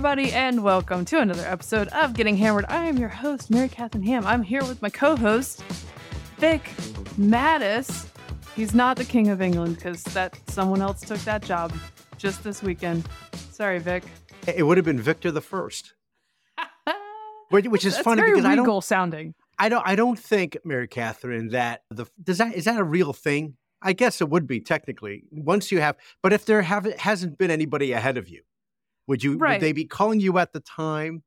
everybody, 0.00 0.32
and 0.32 0.64
welcome 0.64 1.04
to 1.04 1.20
another 1.20 1.44
episode 1.46 1.86
of 1.88 2.14
Getting 2.14 2.34
Hammered. 2.34 2.64
I 2.70 2.86
am 2.86 2.96
your 2.96 3.10
host, 3.10 3.50
Mary 3.50 3.68
Catherine 3.68 4.02
Ham. 4.04 4.26
I'm 4.26 4.42
here 4.42 4.62
with 4.62 4.80
my 4.80 4.88
co 4.88 5.14
host, 5.14 5.62
Vic 6.38 6.62
Matus. 7.18 8.08
He's 8.56 8.72
not 8.72 8.96
the 8.96 9.04
King 9.04 9.28
of 9.28 9.42
England 9.42 9.76
because 9.76 10.02
that 10.04 10.40
someone 10.48 10.80
else 10.80 11.02
took 11.02 11.18
that 11.24 11.42
job 11.42 11.74
just 12.16 12.42
this 12.42 12.62
weekend. 12.62 13.06
Sorry, 13.50 13.78
Vic. 13.78 14.04
It 14.46 14.62
would 14.62 14.78
have 14.78 14.86
been 14.86 14.98
Victor 14.98 15.30
the 15.30 15.42
First, 15.42 15.92
which, 17.50 17.84
is 17.84 17.92
That's 17.92 18.02
funny 18.02 18.22
very 18.22 18.32
because 18.36 18.46
I 18.46 18.54
don't, 18.54 18.82
sounding. 18.82 19.34
I 19.58 19.68
don't, 19.68 19.86
I 19.86 19.96
don't 19.96 20.18
think 20.18 20.56
Mary 20.64 20.88
Catherine 20.88 21.48
that 21.48 21.82
the 21.90 22.06
does 22.22 22.38
that 22.38 22.54
is 22.54 22.64
that 22.64 22.80
a 22.80 22.84
real 22.84 23.12
thing? 23.12 23.58
I 23.82 23.92
guess 23.92 24.22
it 24.22 24.30
would 24.30 24.46
be 24.46 24.60
technically 24.60 25.24
once 25.30 25.70
you 25.70 25.82
have, 25.82 25.96
but 26.22 26.32
if 26.32 26.46
there 26.46 26.62
have 26.62 26.86
hasn't 26.94 27.36
been 27.36 27.50
anybody 27.50 27.92
ahead 27.92 28.16
of 28.16 28.30
you, 28.30 28.40
would 29.06 29.22
you 29.22 29.36
Right. 29.36 29.54
would 29.54 29.60
they 29.60 29.72
be 29.72 29.84
calling 29.84 30.20
you 30.20 30.38
at 30.38 30.52
the 30.52 30.60
time 30.60 31.22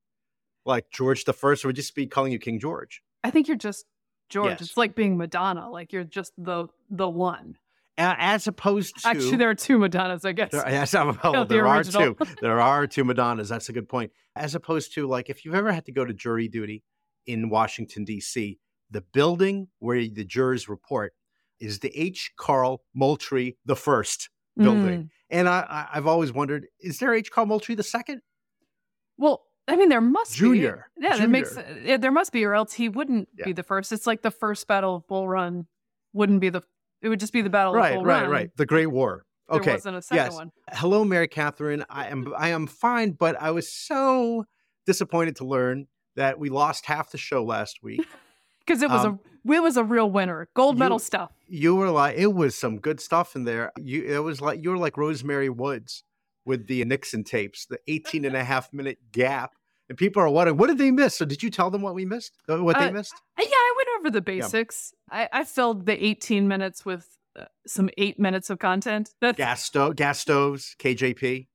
like 0.66 0.90
George 0.92 1.26
the 1.26 1.34
First, 1.34 1.66
or 1.66 1.70
would 1.70 1.76
just 1.76 1.96
be 1.96 2.08
calling 2.08 2.32
you 2.32 2.40
King 2.40 2.60
George? 2.60 3.02
I 3.24 3.32
think 3.32 3.48
you're 3.48 3.58
just 3.58 3.86
George. 4.30 4.52
Yes. 4.52 4.62
It's 4.62 4.78
like 4.78 4.96
being 4.96 5.18
Madonna. 5.18 5.70
Like 5.70 5.94
you're 5.94 6.04
just 6.04 6.34
the 6.38 6.68
the 6.90 7.10
one. 7.10 7.58
As 7.96 8.48
opposed 8.48 9.04
to 9.04 9.10
Actually, 9.10 9.38
there 9.38 9.52
are 9.52 9.56
two 9.56 9.78
Madonnas, 9.78 10.26
I 10.26 10.32
guess. 10.32 10.52
There, 10.52 10.68
yes, 10.68 10.92
the 10.92 11.46
there 11.48 11.68
are 11.68 11.84
two. 11.84 12.18
There 12.42 12.60
are 12.60 12.88
two 12.88 13.04
Madonnas. 13.04 13.50
That's 13.50 13.70
a 13.70 13.74
good 13.74 13.88
point. 13.88 14.12
As 14.36 14.56
opposed 14.56 14.96
to 14.96 15.06
like 15.08 15.30
if 15.30 15.46
you've 15.46 15.54
ever 15.54 15.72
had 15.72 15.86
to 15.86 15.92
go 15.92 16.04
to 16.04 16.14
jury 16.14 16.48
duty 16.48 16.84
in 17.28 17.50
Washington 17.50 18.04
D.C., 18.04 18.58
the 18.90 19.02
building 19.02 19.68
where 19.80 20.08
the 20.08 20.26
jurors 20.26 20.68
report 20.68 21.14
is 21.60 21.80
the 21.80 21.96
H. 21.96 22.32
Carl 22.36 22.82
Moultrie 22.96 23.58
the 23.66 23.76
first 23.76 24.30
building, 24.58 25.04
Mm. 25.04 25.10
and 25.30 25.50
I, 25.50 25.60
I 25.62 25.88
I've 25.98 26.08
always 26.08 26.32
wondered 26.32 26.68
is 26.80 27.00
there 27.00 27.14
H. 27.14 27.32
Carl 27.32 27.48
Moultrie 27.48 27.76
the 27.76 27.84
second? 27.84 28.22
Well, 29.18 29.44
I 29.68 29.76
mean, 29.76 29.90
there 29.90 30.02
must 30.02 30.36
Junior. 30.36 30.88
be. 31.00 31.06
Yeah, 31.06 31.18
that 31.18 31.30
makes 31.30 31.58
yeah, 31.84 31.98
there 31.98 32.12
must 32.12 32.32
be, 32.32 32.44
or 32.46 32.54
else 32.54 32.74
he 32.74 32.90
wouldn't 32.90 33.30
Yeah. 33.38 33.46
be 33.46 33.54
the 33.54 33.64
first. 33.64 33.92
It's 33.92 34.06
like 34.08 34.22
the 34.22 34.32
first 34.32 34.68
Battle 34.68 34.96
of 34.98 35.08
Bull 35.08 35.28
Run 35.28 35.68
wouldn't 36.14 36.42
be 36.42 36.50
the. 36.50 36.62
It 37.02 37.10
would 37.10 37.20
just 37.20 37.34
be 37.34 37.42
the 37.42 37.50
Battle 37.50 37.74
of 37.74 37.78
Right, 37.78 37.96
Bull 37.96 38.04
right, 38.06 38.22
Run. 38.24 38.32
right. 38.32 38.50
The 38.58 38.66
Great 38.66 38.88
War. 38.88 39.26
There 39.50 39.60
Okay. 39.60 39.74
wasn't 39.74 39.98
a 39.98 40.02
second 40.02 40.26
yes. 40.26 40.34
one. 40.36 40.52
Hello, 40.72 41.04
Mary 41.04 41.28
Catherine. 41.28 41.84
I 41.90 42.08
am 42.08 42.34
I 42.38 42.50
am 42.50 42.66
fine, 42.68 43.12
but 43.12 43.36
I 43.42 43.52
was 43.52 43.72
so 43.72 44.46
disappointed 44.86 45.36
to 45.38 45.46
learn 45.46 45.88
that 46.16 46.40
we 46.40 46.50
lost 46.50 46.86
half 46.86 47.12
the 47.12 47.18
show 47.18 47.44
last 47.44 47.80
week. 47.84 48.06
Because 48.66 48.82
it 48.82 48.90
was 48.90 49.06
Um, 49.06 49.20
a 49.48 49.52
it 49.54 49.62
was 49.62 49.76
a 49.78 49.84
real 49.84 50.10
winner. 50.10 50.48
Gold 50.56 50.78
medal 50.80 50.96
you- 50.96 51.00
stuff. 51.00 51.32
you 51.48 51.76
were 51.76 51.90
like 51.90 52.18
it 52.18 52.34
was 52.34 52.56
some 52.56 52.80
good 52.80 53.00
stuff 53.02 53.36
in 53.36 53.44
there 53.44 53.72
you 53.78 54.04
it 54.04 54.20
was 54.24 54.40
like 54.42 54.64
you 54.64 54.70
were 54.72 54.78
like 54.78 54.96
rosemary 54.98 55.50
woods 55.50 56.04
with 56.46 56.68
the 56.68 56.84
nixon 56.86 57.24
tapes 57.24 57.66
the 57.66 57.78
18 57.88 58.26
and 58.26 58.36
a 58.36 58.44
half 58.44 58.72
minute 58.74 58.98
gap 59.12 59.52
and 59.90 59.98
people 59.98 60.22
are 60.22 60.30
wondering 60.30 60.58
what 60.58 60.68
did 60.68 60.78
they 60.78 60.92
miss 60.92 61.16
so 61.16 61.26
did 61.26 61.44
you 61.44 61.50
tell 61.52 61.70
them 61.70 61.82
what 61.82 61.94
we 61.94 62.06
missed 62.06 62.34
Uh, 62.50 62.58
what 62.64 62.78
they 62.80 62.88
Uh, 62.88 62.92
missed 62.92 63.14
Yeah, 63.38 63.46
I 63.70 63.74
went 63.78 63.90
over 64.00 64.10
the 64.12 64.22
basics. 64.22 64.94
I, 65.12 65.30
I 65.32 65.44
filled 65.44 65.86
the 65.86 66.04
18 66.04 66.48
minutes 66.48 66.86
with 66.86 67.18
uh, 67.38 67.46
some 67.68 67.90
eight 67.98 68.18
minutes 68.20 68.50
of 68.50 68.60
content. 68.60 69.14
That's 69.22 69.38
gas 69.38 69.64
stove 69.64 69.96
gas 69.98 70.20
stoves 70.20 70.76
kjp 70.80 71.48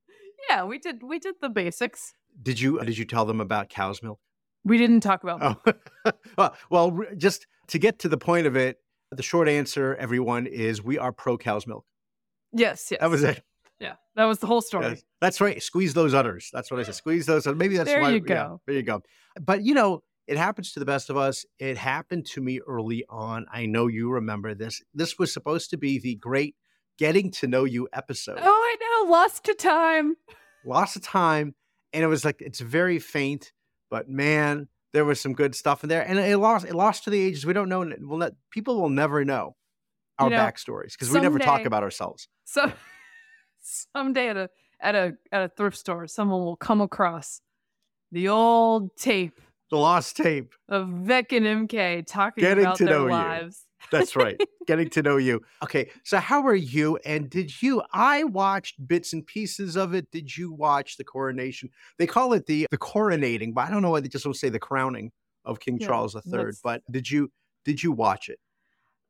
yeah. 0.49 0.65
We 0.65 0.79
did 0.79 1.03
we 1.03 1.19
did 1.19 1.37
the 1.41 1.49
basics. 1.49 2.15
did 2.41 2.61
you 2.61 2.79
did 2.85 2.97
you 2.99 3.05
tell 3.07 3.25
them 3.25 3.41
about 3.41 3.69
cow's 3.71 4.03
milk 4.03 4.21
We 4.69 4.79
didn't 4.79 5.01
talk 5.01 5.23
about 5.23 5.59
oh 5.67 6.13
well, 6.39 6.57
well 6.71 7.01
just 7.17 7.47
to 7.69 7.79
get 7.79 7.99
to 8.01 8.09
the 8.09 8.19
point 8.19 8.47
of 8.47 8.57
it 8.57 8.79
the 9.11 9.23
short 9.23 9.49
answer 9.49 9.97
everyone 9.97 10.47
is 10.47 10.83
we 10.83 10.99
are 10.99 11.13
pro 11.13 11.39
cow's 11.39 11.67
milk 11.67 11.85
yes, 12.53 12.89
yes. 12.91 13.01
that 13.01 13.11
was 13.11 13.23
it 13.23 13.43
Yeah, 13.81 13.95
that 14.17 14.25
was 14.25 14.41
the 14.41 14.47
whole 14.47 14.61
story. 14.61 14.89
Yes. 14.89 15.05
That's 15.21 15.41
right. 15.41 15.63
Squeeze 15.63 15.95
those 15.95 16.13
udders. 16.13 16.51
That's 16.53 16.71
what 16.71 16.81
I 16.81 16.83
said. 16.83 16.97
Squeeze 16.97 17.27
those. 17.27 17.47
Maybe 17.47 17.77
that's 17.77 17.89
There 17.89 18.01
why. 18.01 18.11
you 18.11 18.25
yeah, 18.27 18.35
go. 18.35 18.61
there 18.67 18.75
you 18.75 18.83
go. 18.83 19.03
But 19.41 19.63
you 19.63 19.73
know, 19.75 20.03
it 20.27 20.37
happens 20.37 20.73
to 20.73 20.81
the 20.81 20.85
best 20.85 21.11
of 21.11 21.17
us. 21.17 21.47
It 21.59 21.77
happened 21.79 22.27
to 22.33 22.41
me 22.41 22.61
early 22.67 23.05
on. 23.09 23.47
I 23.53 23.67
know 23.67 23.87
you 23.87 24.11
remember 24.11 24.55
this. 24.55 24.83
This 24.95 25.19
was 25.19 25.33
supposed 25.33 25.71
to 25.71 25.77
be 25.77 25.99
the 26.01 26.17
great 26.17 26.57
getting 26.99 27.31
to 27.31 27.47
know 27.47 27.65
you 27.65 27.89
episode. 27.93 28.39
Oh, 28.43 28.45
I 28.45 29.05
know. 29.05 29.11
Lost 29.13 29.45
to 29.45 29.55
time. 29.55 30.17
Lost 30.67 30.97
of 30.97 31.03
time, 31.03 31.55
and 31.93 32.03
it 32.03 32.09
was 32.09 32.25
like 32.25 32.43
it's 32.43 32.61
very 32.61 32.99
faint, 32.99 33.53
but 33.91 34.09
man, 34.09 34.69
there 34.93 35.05
was 35.05 35.21
some 35.21 35.33
good 35.33 35.55
stuff 35.55 35.83
in 35.83 35.89
there. 35.89 36.03
And 36.07 36.19
it 36.19 36.39
lost. 36.39 36.67
It 36.67 36.75
lost 36.75 37.05
to 37.05 37.11
the 37.11 37.23
ages. 37.23 37.45
We 37.45 37.53
don't 37.53 37.69
know. 37.69 37.91
We'll 38.01 38.19
not, 38.19 38.33
people 38.51 38.81
will 38.81 38.89
never 38.91 39.25
know 39.25 39.57
our 40.19 40.31
You 40.31 40.37
know, 40.37 40.43
backstories 40.43 40.93
because 40.93 41.11
we 41.11 41.21
never 41.21 41.39
talk 41.39 41.65
about 41.65 41.83
ourselves. 41.83 42.29
So 42.45 42.73
someday 43.95 44.29
at 44.29 44.37
a 44.37 44.51
at 44.81 44.95
a 44.95 45.15
at 45.33 45.43
a 45.43 45.49
thrift 45.49 45.77
store, 45.77 46.07
someone 46.07 46.41
will 46.41 46.57
come 46.57 46.81
across 46.81 47.41
the 48.11 48.29
old 48.29 48.97
tape 48.97 49.41
The 49.71 49.77
lost 49.77 50.17
tape. 50.17 50.55
of 50.69 50.89
Vic 50.89 51.33
and 51.33 51.69
MK 51.69 52.07
talking 52.07 52.43
Getting 52.43 52.65
about 52.65 52.77
to 52.77 52.85
their 52.85 52.95
know 52.95 53.05
you. 53.07 53.51
That's 53.91 54.17
right. 54.17 54.41
Getting 54.67 54.91
to 54.91 55.03
know 55.03 55.17
you. 55.17 55.41
Okay. 55.63 55.91
So 56.05 56.19
how 56.19 56.47
are 56.47 56.55
you? 56.55 56.97
And 57.05 57.31
did 57.31 57.63
you 57.63 57.83
I 57.93 58.25
watched 58.25 58.87
bits 58.87 59.13
and 59.13 59.27
pieces 59.27 59.77
of 59.77 59.95
it. 59.95 60.11
Did 60.11 60.37
you 60.37 60.53
watch 60.53 60.97
the 60.97 61.05
coronation? 61.05 61.71
They 61.99 62.07
call 62.07 62.33
it 62.33 62.47
the 62.47 62.67
the 62.71 62.79
coronating, 62.79 63.55
but 63.55 63.63
I 63.67 63.71
don't 63.71 63.83
know 63.83 63.91
why 63.91 64.01
they 64.01 64.09
just 64.09 64.25
don't 64.25 64.35
say 64.35 64.49
the 64.49 64.59
crowning 64.59 65.13
of 65.45 65.61
King 65.61 65.79
Yeah, 65.81 65.87
Charles 65.87 66.15
III. 66.15 66.23
that's- 66.27 66.61
But 66.63 66.83
did 66.91 67.11
you 67.11 67.31
did 67.65 67.83
you 67.83 67.93
watch 67.93 68.29
it? 68.29 68.39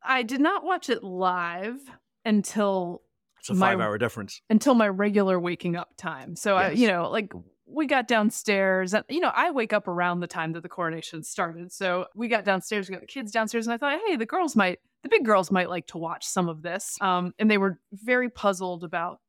I 0.03 0.23
did 0.23 0.41
not 0.41 0.65
watch 0.65 0.89
it 0.89 1.03
live 1.03 1.81
until 2.25 3.03
It's 3.41 3.51
a 3.51 3.55
My- 3.55 3.71
five 3.73 3.81
hour 3.81 3.99
difference. 3.99 4.43
until 4.51 4.75
my 4.75 4.89
regular 4.89 5.39
waking 5.41 5.77
up 5.77 5.91
time. 5.97 6.37
So 6.37 6.57
I, 6.57 6.71
you 6.71 6.89
know, 6.89 7.09
like 7.11 7.33
we 7.71 7.87
got 7.87 8.09
downstairs 8.09 8.95
and 8.95 9.05
you 9.09 9.21
know, 9.21 9.31
I 9.35 9.51
wake 9.51 9.73
up 9.73 9.89
around 9.89 10.21
the 10.21 10.27
time 10.27 10.53
that 10.53 10.63
the 10.63 10.69
coronation 10.69 11.23
started. 11.23 11.71
So 11.73 12.07
we 12.15 12.29
got 12.29 12.45
downstairs, 12.45 12.89
we 12.89 12.95
got 12.95 13.01
the 13.03 13.07
kids 13.07 13.31
downstairs, 13.31 13.67
and 13.67 13.75
I 13.75 13.77
thought, 13.77 14.01
hey, 14.07 14.17
the 14.17 14.27
girls 14.27 14.57
might 14.57 14.79
the 15.03 15.09
big 15.09 15.25
girls 15.25 15.51
might 15.51 15.69
like 15.71 15.87
to 15.89 15.99
watch 15.99 16.27
some 16.27 16.49
of 16.49 16.63
this. 16.63 16.97
Um, 17.01 17.33
and 17.39 17.51
they 17.51 17.59
were 17.59 17.79
very 17.93 18.29
puzzled 18.29 18.83
about 18.85 19.21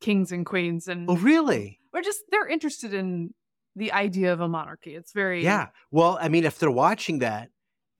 kings 0.00 0.32
and 0.32 0.46
queens 0.46 0.88
and 0.88 1.10
Oh, 1.10 1.16
really? 1.16 1.80
or 1.92 2.00
just 2.00 2.20
they're 2.30 2.46
interested 2.46 2.94
in 2.94 3.34
the 3.76 3.92
idea 3.92 4.32
of 4.32 4.40
a 4.40 4.48
monarchy. 4.48 4.94
It's 4.94 5.12
very 5.12 5.42
Yeah. 5.42 5.68
Well, 5.90 6.18
I 6.20 6.28
mean, 6.28 6.44
if 6.44 6.58
they're 6.58 6.70
watching 6.70 7.18
that 7.20 7.50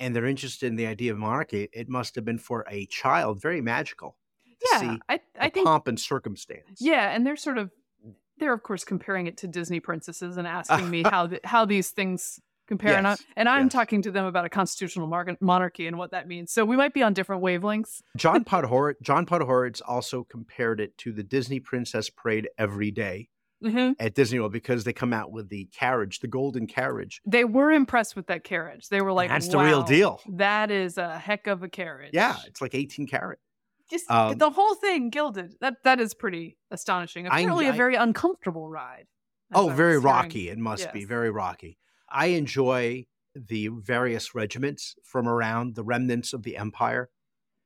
and 0.00 0.14
they're 0.14 0.26
interested 0.26 0.66
in 0.66 0.76
the 0.76 0.86
idea 0.86 1.12
of 1.12 1.18
monarchy, 1.18 1.68
it 1.72 1.88
must 1.88 2.14
have 2.14 2.24
been 2.24 2.38
for 2.38 2.64
a 2.70 2.86
child 2.86 3.40
very 3.42 3.60
magical 3.60 4.16
to 4.60 4.68
yeah. 4.72 4.80
see 4.80 5.00
I 5.08 5.20
I 5.38 5.50
think 5.50 5.66
pomp 5.66 5.88
and 5.88 5.98
circumstance. 6.00 6.78
yeah, 6.80 7.10
and 7.10 7.26
they're 7.26 7.36
sort 7.36 7.58
of 7.58 7.70
they're 8.38 8.52
of 8.52 8.62
course 8.62 8.84
comparing 8.84 9.26
it 9.26 9.36
to 9.38 9.46
Disney 9.46 9.80
princesses 9.80 10.36
and 10.36 10.46
asking 10.46 10.90
me 10.90 11.02
how 11.10 11.26
the, 11.26 11.40
how 11.44 11.64
these 11.64 11.90
things 11.90 12.40
compare, 12.68 12.96
and, 12.96 13.08
I, 13.08 13.16
and 13.36 13.48
I'm 13.48 13.64
yes. 13.64 13.72
talking 13.72 14.02
to 14.02 14.10
them 14.10 14.26
about 14.26 14.44
a 14.44 14.48
constitutional 14.48 15.06
mar- 15.06 15.36
monarchy 15.40 15.86
and 15.86 15.98
what 15.98 16.12
that 16.12 16.28
means. 16.28 16.52
So 16.52 16.64
we 16.64 16.76
might 16.76 16.94
be 16.94 17.02
on 17.02 17.14
different 17.14 17.42
wavelengths. 17.42 18.02
John 18.16 18.44
Podhoretz, 18.46 19.00
John 19.02 19.26
Podhoretz 19.26 19.80
also 19.86 20.24
compared 20.24 20.80
it 20.80 20.96
to 20.98 21.12
the 21.12 21.24
Disney 21.24 21.58
Princess 21.58 22.10
Parade 22.10 22.48
every 22.58 22.90
day 22.90 23.28
hmm 23.60 23.90
at 23.98 24.14
Disney 24.14 24.38
World 24.38 24.52
because 24.52 24.84
they 24.84 24.92
come 24.92 25.12
out 25.12 25.32
with 25.32 25.48
the 25.48 25.68
carriage, 25.74 26.20
the 26.20 26.28
golden 26.28 26.68
carriage. 26.68 27.20
They 27.26 27.44
were 27.44 27.72
impressed 27.72 28.14
with 28.14 28.28
that 28.28 28.44
carriage. 28.44 28.88
They 28.88 29.00
were 29.00 29.12
like, 29.12 29.30
That's 29.30 29.48
the 29.48 29.58
real 29.58 29.82
deal." 29.82 30.20
That 30.28 30.70
is 30.70 30.96
a 30.96 31.18
heck 31.18 31.48
of 31.48 31.64
a 31.64 31.68
carriage." 31.68 32.10
Yeah, 32.12 32.36
it's 32.46 32.60
like 32.60 32.76
18 32.76 33.08
carat. 33.08 33.40
Just 33.90 34.10
Um, 34.10 34.36
the 34.38 34.50
whole 34.50 34.74
thing 34.74 35.10
gilded. 35.10 35.56
That 35.60 35.82
that 35.84 36.00
is 36.00 36.14
pretty 36.14 36.58
astonishing. 36.70 37.26
I- 37.26 37.40
Apparently, 37.40 37.66
a 37.66 37.72
I- 37.72 37.76
very 37.76 37.94
uncomfortable 37.94 38.68
ride. 38.68 39.06
Oh, 39.54 39.70
very 39.70 39.98
rocky. 39.98 40.48
It 40.50 40.58
must 40.58 40.92
be 40.92 41.04
very 41.04 41.30
rocky. 41.30 41.78
I 42.10 42.26
enjoy 42.26 43.06
the 43.34 43.68
various 43.68 44.34
regiments 44.34 44.94
from 45.02 45.26
around 45.28 45.74
the 45.74 45.84
remnants 45.84 46.32
of 46.32 46.42
the 46.42 46.56
empire 46.56 47.08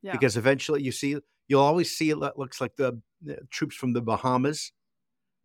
Yeah. 0.02 0.12
because 0.12 0.36
eventually 0.36 0.82
you 0.82 0.92
see, 0.92 1.16
you'll 1.48 1.60
always 1.60 1.90
see 1.96 2.10
it 2.10 2.16
looks 2.18 2.60
like 2.60 2.76
the, 2.76 3.02
troops 3.50 3.76
from 3.76 3.92
the 3.92 4.02
Bahamas 4.02 4.72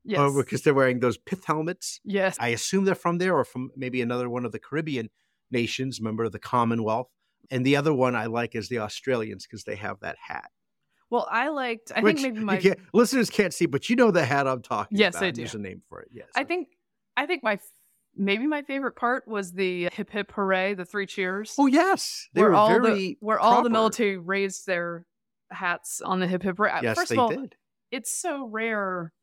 yes. 0.04 0.20
uh, 0.20 0.32
because 0.36 0.64
they're 0.64 0.74
wearing 0.74 1.00
those 1.00 1.18
pith 1.18 1.46
helmets. 1.46 2.02
yes. 2.04 2.36
I 2.40 2.50
assume 2.50 2.86
they're 2.86 2.96
from 2.96 3.20
there 3.20 3.36
or 3.38 3.46
from 3.46 3.70
maybe 3.76 4.02
another 4.02 4.28
one 4.30 4.46
of 4.46 4.52
the 4.52 4.60
Caribbean 4.60 5.10
nations, 5.52 6.02
member 6.02 6.24
of 6.24 6.32
the 6.32 6.40
Commonwealth. 6.40 7.10
And 7.52 7.64
the 7.66 7.76
other 7.76 7.94
one 7.94 8.16
I 8.16 8.26
like 8.26 8.56
is 8.56 8.68
the 8.68 8.80
Australians 8.80 9.46
because 9.46 9.64
they 9.64 9.76
have 9.76 10.00
that 10.02 10.18
hat. 10.28 10.50
Well, 11.10 11.28
I 11.32 11.50
liked. 11.50 11.92
I 11.96 12.02
which 12.02 12.22
think 12.22 12.34
maybe 12.36 12.46
my. 12.46 12.58
can't- 12.58 12.80
listeners 12.94 13.30
can't 13.30 13.54
see, 13.54 13.66
but 13.66 13.90
you 13.90 13.96
know 13.96 14.12
the 14.12 14.26
hat 14.26 14.48
I'm 14.48 14.62
talking 14.62 14.98
Yes, 14.98 15.16
about. 15.16 15.26
I 15.26 15.32
do. 15.32 15.42
There's 15.42 15.56
a 15.56 15.60
name 15.60 15.82
for 15.90 16.02
it. 16.02 16.10
Yes. 16.12 16.28
I 16.36 16.44
think. 16.44 16.70
I 17.16 17.26
think 17.26 17.44
my. 17.44 17.60
Maybe 18.20 18.48
my 18.48 18.64
favorite 18.64 18.96
part 18.96 19.28
was 19.28 19.52
the 19.52 19.90
hip 19.94 20.10
hip 20.10 20.32
hooray, 20.32 20.74
the 20.74 20.86
three 20.86 21.06
cheers. 21.06 21.54
Oh 21.60 21.68
yes, 21.68 22.28
they 22.34 22.42
where 22.42 22.50
were 22.50 22.56
all 22.56 22.70
very 22.82 22.96
the 22.96 23.18
where 23.20 23.40
all 23.40 23.62
the 23.62 23.70
military 23.70 24.18
raised 24.18 24.66
their 24.66 25.06
hats 25.52 26.02
on 26.02 26.20
the 26.20 26.26
hip 26.28 26.42
hip 26.42 26.58
hooray. 26.58 26.80
Yes, 26.82 26.98
First 26.98 27.10
they 27.10 27.16
of 27.16 27.20
all, 27.20 27.30
did. 27.30 27.56
it's 27.92 28.12
so 28.20 28.48
rare 28.48 29.14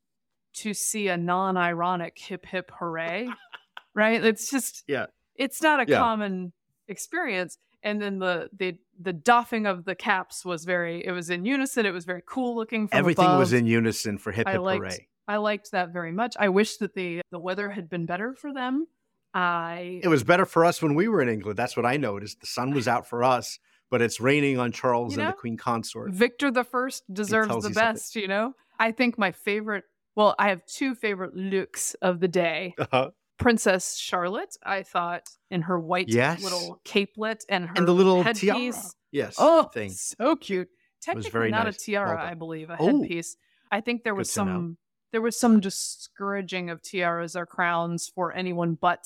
to 0.58 0.72
see 0.74 1.08
a 1.08 1.16
non-ironic 1.16 2.16
hip 2.16 2.46
hip 2.46 2.70
hooray, 2.78 3.28
right? 3.96 4.24
It's 4.24 4.48
just 4.48 4.84
Yeah. 4.86 5.06
it's 5.34 5.60
not 5.60 5.80
a 5.80 5.86
Yeah. 5.90 5.98
common 5.98 6.52
experience. 6.86 7.58
And 7.84 8.00
then 8.00 8.18
the 8.18 8.48
the 8.56 8.76
the 8.98 9.12
doffing 9.12 9.66
of 9.66 9.84
the 9.84 9.94
caps 9.94 10.44
was 10.44 10.64
very 10.64 11.04
it 11.06 11.12
was 11.12 11.30
in 11.30 11.44
unison. 11.44 11.86
It 11.86 11.92
was 11.92 12.04
very 12.04 12.22
cool 12.26 12.56
looking. 12.56 12.88
Everything 12.90 13.38
was 13.38 13.52
in 13.52 13.66
unison 13.66 14.18
for 14.18 14.32
hip 14.32 14.48
I 14.48 14.52
hip 14.52 14.62
liked 14.62 14.84
hooray. 14.84 15.08
I 15.28 15.36
liked 15.36 15.70
that 15.72 15.90
very 15.92 16.12
much. 16.12 16.34
I 16.38 16.48
wish 16.48 16.78
that 16.78 16.94
the 16.94 17.20
the 17.30 17.38
weather 17.38 17.70
had 17.70 17.88
been 17.88 18.06
better 18.06 18.34
for 18.34 18.52
them. 18.52 18.86
I 19.34 20.00
It 20.02 20.08
was 20.08 20.24
better 20.24 20.46
for 20.46 20.64
us 20.64 20.80
when 20.80 20.94
we 20.94 21.08
were 21.08 21.20
in 21.20 21.28
England. 21.28 21.58
That's 21.58 21.76
what 21.76 21.86
I 21.86 21.96
noticed. 21.96 22.40
The 22.40 22.46
sun 22.46 22.72
was 22.72 22.88
out 22.88 23.06
for 23.06 23.22
us, 23.22 23.58
but 23.90 24.00
it's 24.00 24.20
raining 24.20 24.58
on 24.58 24.72
Charles 24.72 25.16
You 25.16 25.22
and 25.22 25.30
the 25.30 25.36
Queen 25.36 25.56
Consort. 25.56 26.12
Victor 26.12 26.50
the 26.50 26.64
First 26.64 27.02
deserves 27.12 27.48
the 27.48 27.54
you 27.56 27.60
something. 27.62 27.74
best, 27.74 28.16
you 28.16 28.28
know? 28.28 28.54
I 28.78 28.92
think 28.92 29.18
my 29.18 29.32
favorite 29.32 29.84
well, 30.14 30.34
I 30.38 30.50
have 30.50 30.64
two 30.66 30.94
favorite 30.94 31.34
looks 31.34 31.94
of 31.94 32.20
the 32.20 32.28
day. 32.28 32.74
Uh-huh. 32.78 33.10
Princess 33.38 33.96
Charlotte, 33.96 34.56
I 34.64 34.82
thought, 34.82 35.24
in 35.50 35.62
her 35.62 35.78
white 35.78 36.08
Yes. 36.08 36.42
little 36.42 36.80
capelet 36.84 37.44
and 37.48 37.66
her 37.66 37.74
And 37.76 37.86
the 37.88 37.92
little 37.94 38.22
headpiece. 38.22 38.40
tiara. 38.76 38.90
Yes. 39.12 39.36
Oh, 39.38 39.64
thing. 39.64 39.90
so 39.90 40.36
cute. 40.36 40.68
Technically 41.02 41.50
not 41.50 41.64
nice. 41.64 41.76
a 41.76 41.78
tiara, 41.78 42.16
Well. 42.16 42.26
I 42.26 42.34
believe, 42.34 42.70
a 42.70 42.76
Oh. 42.78 43.00
headpiece. 43.00 43.36
I 43.70 43.80
think 43.80 44.04
there 44.04 44.14
was 44.14 44.30
some 44.32 44.78
there 45.12 45.20
was 45.22 45.38
some 45.38 45.60
discouraging 45.60 46.70
of 46.70 46.82
tiaras 46.82 47.36
or 47.36 47.46
crowns 47.46 48.10
for 48.12 48.32
anyone 48.32 48.74
but 48.74 49.04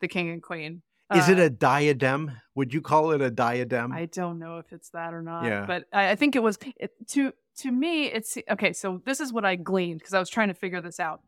the 0.00 0.08
king 0.08 0.28
and 0.28 0.42
queen. 0.42 0.82
Is 1.14 1.28
it 1.30 1.38
Uh, 1.38 1.42
a 1.44 1.50
diadem? 1.50 2.32
Would 2.54 2.74
you 2.74 2.82
call 2.82 3.12
it 3.12 3.22
a 3.22 3.30
diadem? 3.30 3.92
I 3.92 4.04
don't 4.06 4.38
know 4.38 4.58
if 4.58 4.70
it's 4.72 4.90
that 4.90 5.14
or 5.14 5.22
not. 5.22 5.44
Yeah. 5.44 5.64
But 5.66 5.84
I, 5.92 6.10
I 6.10 6.14
think 6.14 6.36
it 6.36 6.42
was 6.42 6.58
it, 6.76 6.92
to 7.08 7.32
to 7.58 7.70
me. 7.72 8.06
It's 8.06 8.36
okay. 8.50 8.72
So 8.74 9.00
this 9.06 9.20
is 9.20 9.32
what 9.32 9.44
I 9.46 9.56
gleaned 9.56 10.00
because 10.00 10.12
I 10.14 10.18
was 10.18 10.28
trying 10.28 10.48
to 10.48 10.54
figure 10.54 10.80
this 10.82 10.98
out. 11.00 11.22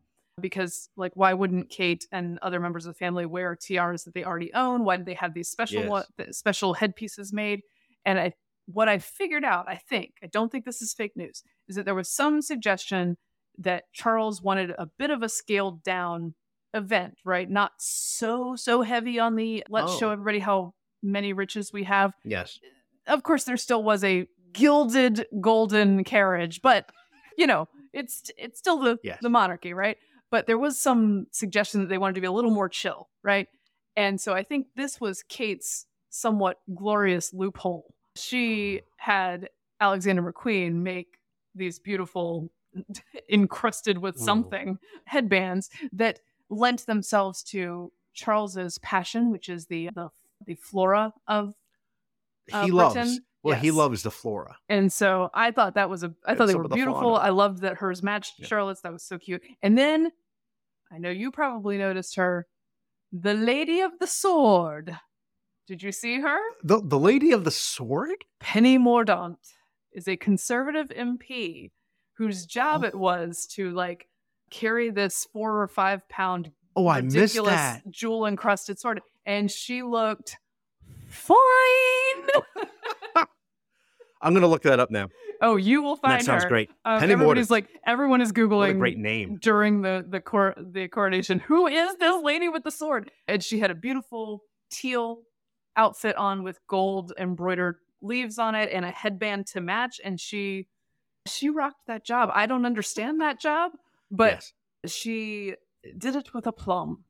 Because 0.47 0.89
like, 0.95 1.13
why 1.15 1.33
wouldn't 1.33 1.69
Kate 1.69 2.05
and 2.11 2.37
other 2.41 2.59
members 2.59 2.85
of 2.85 2.93
the 2.93 2.97
family 2.97 3.25
wear 3.25 3.55
tiaras 3.55 4.03
that 4.03 4.13
they 4.13 4.23
already 4.23 4.53
own? 4.53 4.83
Why 4.83 4.97
did 4.97 5.05
they 5.07 5.15
have 5.15 5.33
these 5.33 5.49
special 5.49 5.81
Yes. 5.81 5.89
one, 5.89 6.33
special 6.33 6.75
headpieces 6.75 7.33
made? 7.33 7.61
And 8.05 8.19
I 8.19 8.33
what 8.67 8.89
I 8.89 8.97
figured 8.99 9.45
out, 9.45 9.65
I 9.69 9.75
think, 9.75 10.15
I 10.21 10.27
don't 10.27 10.51
think 10.51 10.65
this 10.65 10.81
is 10.81 10.93
fake 10.93 11.15
news, 11.15 11.41
is 11.69 11.77
that 11.77 11.85
there 11.85 11.95
was 11.95 12.09
some 12.09 12.41
suggestion 12.41 13.15
that 13.57 13.85
Charles 13.93 14.41
wanted 14.41 14.71
a 14.77 14.87
bit 14.99 15.09
of 15.09 15.23
a 15.23 15.29
scaled 15.29 15.83
down 15.83 16.35
event, 16.73 17.15
right? 17.23 17.49
Not 17.49 17.71
so 17.79 18.55
so 18.57 18.81
heavy 18.83 19.19
on 19.19 19.35
the 19.35 19.63
let's 19.69 19.93
Oh. 19.93 19.99
show 19.99 20.09
everybody 20.11 20.39
how 20.39 20.73
many 21.01 21.31
riches 21.33 21.71
we 21.73 21.83
have 21.85 22.13
yes. 22.25 22.59
of 23.07 23.23
course 23.23 23.43
there 23.45 23.55
still 23.57 23.81
was 23.83 24.03
a 24.03 24.27
gilded 24.51 25.25
golden 25.39 26.03
carriage 26.03 26.59
but 26.63 26.91
you 27.37 27.45
know 27.45 27.67
it's 27.93 28.31
it's 28.35 28.57
still 28.57 28.79
the 28.79 28.97
Yes. 29.03 29.19
the 29.21 29.29
monarchy 29.29 29.73
right 29.73 29.97
but 30.29 30.47
there 30.47 30.57
was 30.57 30.77
some 30.77 31.27
suggestion 31.31 31.81
that 31.81 31.87
they 31.89 31.97
wanted 31.97 32.15
to 32.15 32.21
be 32.21 32.27
a 32.27 32.31
little 32.31 32.51
more 32.51 32.69
chill 32.69 33.09
right? 33.23 33.47
And 33.95 34.21
so 34.21 34.33
i 34.33 34.43
think 34.43 34.67
this 34.75 35.01
was 35.01 35.23
kate's 35.23 35.85
somewhat 36.09 36.59
glorious 36.73 37.33
loophole. 37.33 37.93
She 38.15 38.81
had 38.97 39.49
alexander 39.79 40.21
mcqueen 40.21 40.73
make 40.75 41.17
these 41.55 41.79
beautiful 41.79 42.49
encrusted 43.29 43.97
with 43.97 44.17
something 44.17 44.77
headbands 45.05 45.69
that 45.91 46.19
lent 46.49 46.85
themselves 46.85 47.43
to 47.43 47.91
charles's 48.13 48.77
passion 48.79 49.31
which 49.31 49.49
is 49.49 49.67
the 49.67 49.89
the, 49.95 50.09
the 50.45 50.55
flora 50.55 51.13
of 51.27 51.53
uh, 52.51 52.65
he 52.65 52.71
loves. 52.71 53.19
Well, 53.47 53.59
he 53.59 53.71
loves 53.71 54.03
the 54.03 54.11
flora. 54.11 54.57
and 54.69 54.91
so 54.91 55.29
I 55.33 55.51
thought 55.51 55.75
that 55.75 55.89
was 55.89 56.03
a 56.03 56.13
I 56.25 56.35
thought 56.35 56.47
they 56.47 56.55
were 56.55 56.67
the 56.67 56.75
beautiful. 56.75 57.01
fauna. 57.01 57.15
I 57.15 57.29
loved 57.29 57.61
that 57.61 57.77
hers 57.77 58.01
matched 58.03 58.35
Yeah. 58.39 58.47
Charlotte's. 58.47 58.81
That 58.81 58.93
was 58.93 59.03
so 59.03 59.17
cute. 59.17 59.41
And 59.61 59.77
then 59.77 60.11
I 60.91 60.97
know 60.99 61.09
you 61.09 61.31
probably 61.31 61.77
noticed 61.77 62.15
her, 62.15 62.47
the 63.11 63.33
Lady 63.33 63.81
of 63.81 63.91
the 63.99 64.07
Sword. 64.07 64.97
Did 65.67 65.83
you 65.83 65.91
see 65.91 66.21
her? 66.21 66.37
The 66.63 66.81
the 66.81 66.97
lady 66.99 67.31
of 67.33 67.43
the 67.43 67.51
sword. 67.51 68.23
Penny 68.39 68.77
Mordaunt 68.79 69.35
is 69.91 70.07
a 70.07 70.15
conservative 70.15 70.87
MP 70.89 71.71
whose 72.13 72.45
job 72.45 72.83
Oh. 72.83 72.87
it 72.87 72.95
was 72.95 73.45
to 73.55 73.71
like 73.71 74.07
carry 74.49 74.89
this 74.91 75.27
four 75.33 75.61
or 75.61 75.67
five 75.67 76.07
pound 76.07 76.51
Oh, 76.75 76.87
I 76.87 77.01
missed 77.01 77.15
ridiculous 77.15 77.51
that. 77.55 77.89
jewel 77.89 78.25
encrusted 78.27 78.79
sword, 78.79 79.01
and 79.25 79.51
she 79.51 79.83
looked 79.83 80.37
fine. 81.07 81.35
I'm 84.21 84.33
gonna 84.33 84.47
look 84.47 84.63
that 84.63 84.79
up 84.79 84.89
now. 84.91 85.09
oh, 85.41 85.55
you 85.55 85.81
will 85.83 85.95
find 85.95 86.19
that 86.19 86.25
sounds 86.25 86.43
her. 86.43 86.49
great. 86.49 86.69
Um, 86.85 86.99
Penny 86.99 87.13
everybody's 87.13 87.47
Mordaunt. 87.47 87.51
like, 87.51 87.67
everyone 87.85 88.21
is 88.21 88.31
googling 88.31 88.77
great 88.79 88.97
name. 88.97 89.37
during 89.41 89.81
the 89.81 90.05
the 90.07 90.19
cor- 90.19 90.55
the 90.57 90.87
coronation. 90.87 91.39
Who 91.39 91.67
is 91.67 91.95
this 91.97 92.23
lady 92.23 92.49
with 92.49 92.63
the 92.63 92.71
sword? 92.71 93.11
And 93.27 93.43
she 93.43 93.59
had 93.59 93.69
a 93.71 93.75
beautiful 93.75 94.43
teal 94.71 95.19
outfit 95.75 96.15
on 96.17 96.43
with 96.43 96.59
gold 96.67 97.13
embroidered 97.19 97.77
leaves 98.01 98.39
on 98.39 98.55
it 98.55 98.69
and 98.71 98.83
a 98.85 98.91
headband 98.91 99.45
to 99.47 99.61
match. 99.61 99.99
And 100.03 100.19
she 100.19 100.67
she 101.27 101.49
rocked 101.49 101.85
that 101.87 102.03
job. 102.05 102.29
I 102.33 102.45
don't 102.47 102.65
understand 102.65 103.21
that 103.21 103.39
job, 103.39 103.71
but 104.09 104.43
yes. 104.83 104.91
she 104.93 105.55
did 105.97 106.15
it 106.15 106.33
with 106.33 106.47
aplomb. 106.47 107.03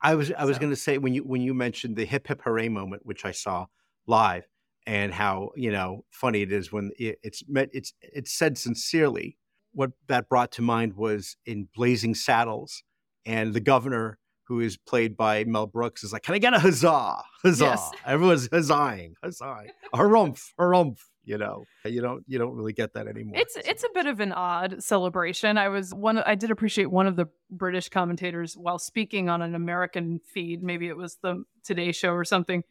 I 0.00 0.14
was 0.16 0.32
I 0.32 0.44
was 0.44 0.56
So- 0.56 0.60
going 0.60 0.72
to 0.72 0.76
say 0.76 0.98
when 0.98 1.14
you 1.14 1.22
when 1.22 1.40
you 1.42 1.54
mentioned 1.54 1.94
the 1.96 2.04
hip 2.04 2.26
hip 2.26 2.40
hooray 2.42 2.68
moment, 2.68 3.04
which 3.06 3.24
I 3.24 3.30
saw 3.32 3.66
live, 4.06 4.46
and 4.88 5.12
how 5.12 5.50
you 5.54 5.70
know 5.70 6.02
funny 6.10 6.40
it 6.40 6.50
is 6.50 6.72
when 6.72 6.90
it's 6.98 7.44
met 7.46 7.68
it's 7.72 7.92
it's 8.00 8.32
said 8.32 8.56
sincerely. 8.58 9.36
What 9.72 9.92
that 10.08 10.28
brought 10.28 10.50
to 10.52 10.62
mind 10.62 10.94
was 10.94 11.36
in 11.44 11.68
Blazing 11.74 12.14
Saddles, 12.14 12.82
and 13.26 13.52
the 13.52 13.60
governor 13.60 14.18
who 14.44 14.60
is 14.60 14.78
played 14.78 15.14
by 15.14 15.44
Mel 15.44 15.66
Brooks 15.66 16.02
is 16.02 16.12
like, 16.12 16.22
"Can 16.22 16.34
I 16.34 16.38
get 16.38 16.54
a 16.54 16.58
huzzah, 16.58 17.22
huzzah?" 17.44 17.64
Yes. 17.64 17.90
Everyone's 18.06 18.48
huzzahing, 18.50 19.14
huzzahing, 19.22 19.70
harumph, 19.94 20.42
harumph. 20.58 20.98
You 21.22 21.36
know, 21.36 21.64
you 21.84 22.00
don't 22.00 22.24
you 22.26 22.38
don't 22.38 22.54
really 22.54 22.72
get 22.72 22.94
that 22.94 23.06
anymore. 23.06 23.38
It's 23.38 23.56
it's 23.56 23.84
a 23.84 23.90
bit 23.92 24.06
of 24.06 24.20
an 24.20 24.32
odd 24.32 24.82
celebration. 24.82 25.58
I 25.58 25.68
was 25.68 25.92
one. 25.92 26.16
I 26.16 26.34
did 26.34 26.50
appreciate 26.50 26.90
one 26.90 27.06
of 27.06 27.16
the 27.16 27.26
British 27.50 27.90
commentators 27.90 28.54
while 28.56 28.78
speaking 28.78 29.28
on 29.28 29.42
an 29.42 29.54
American 29.54 30.20
feed. 30.24 30.62
Maybe 30.62 30.88
it 30.88 30.96
was 30.96 31.18
the 31.22 31.44
Today 31.62 31.92
Show 31.92 32.12
or 32.12 32.24
something. 32.24 32.64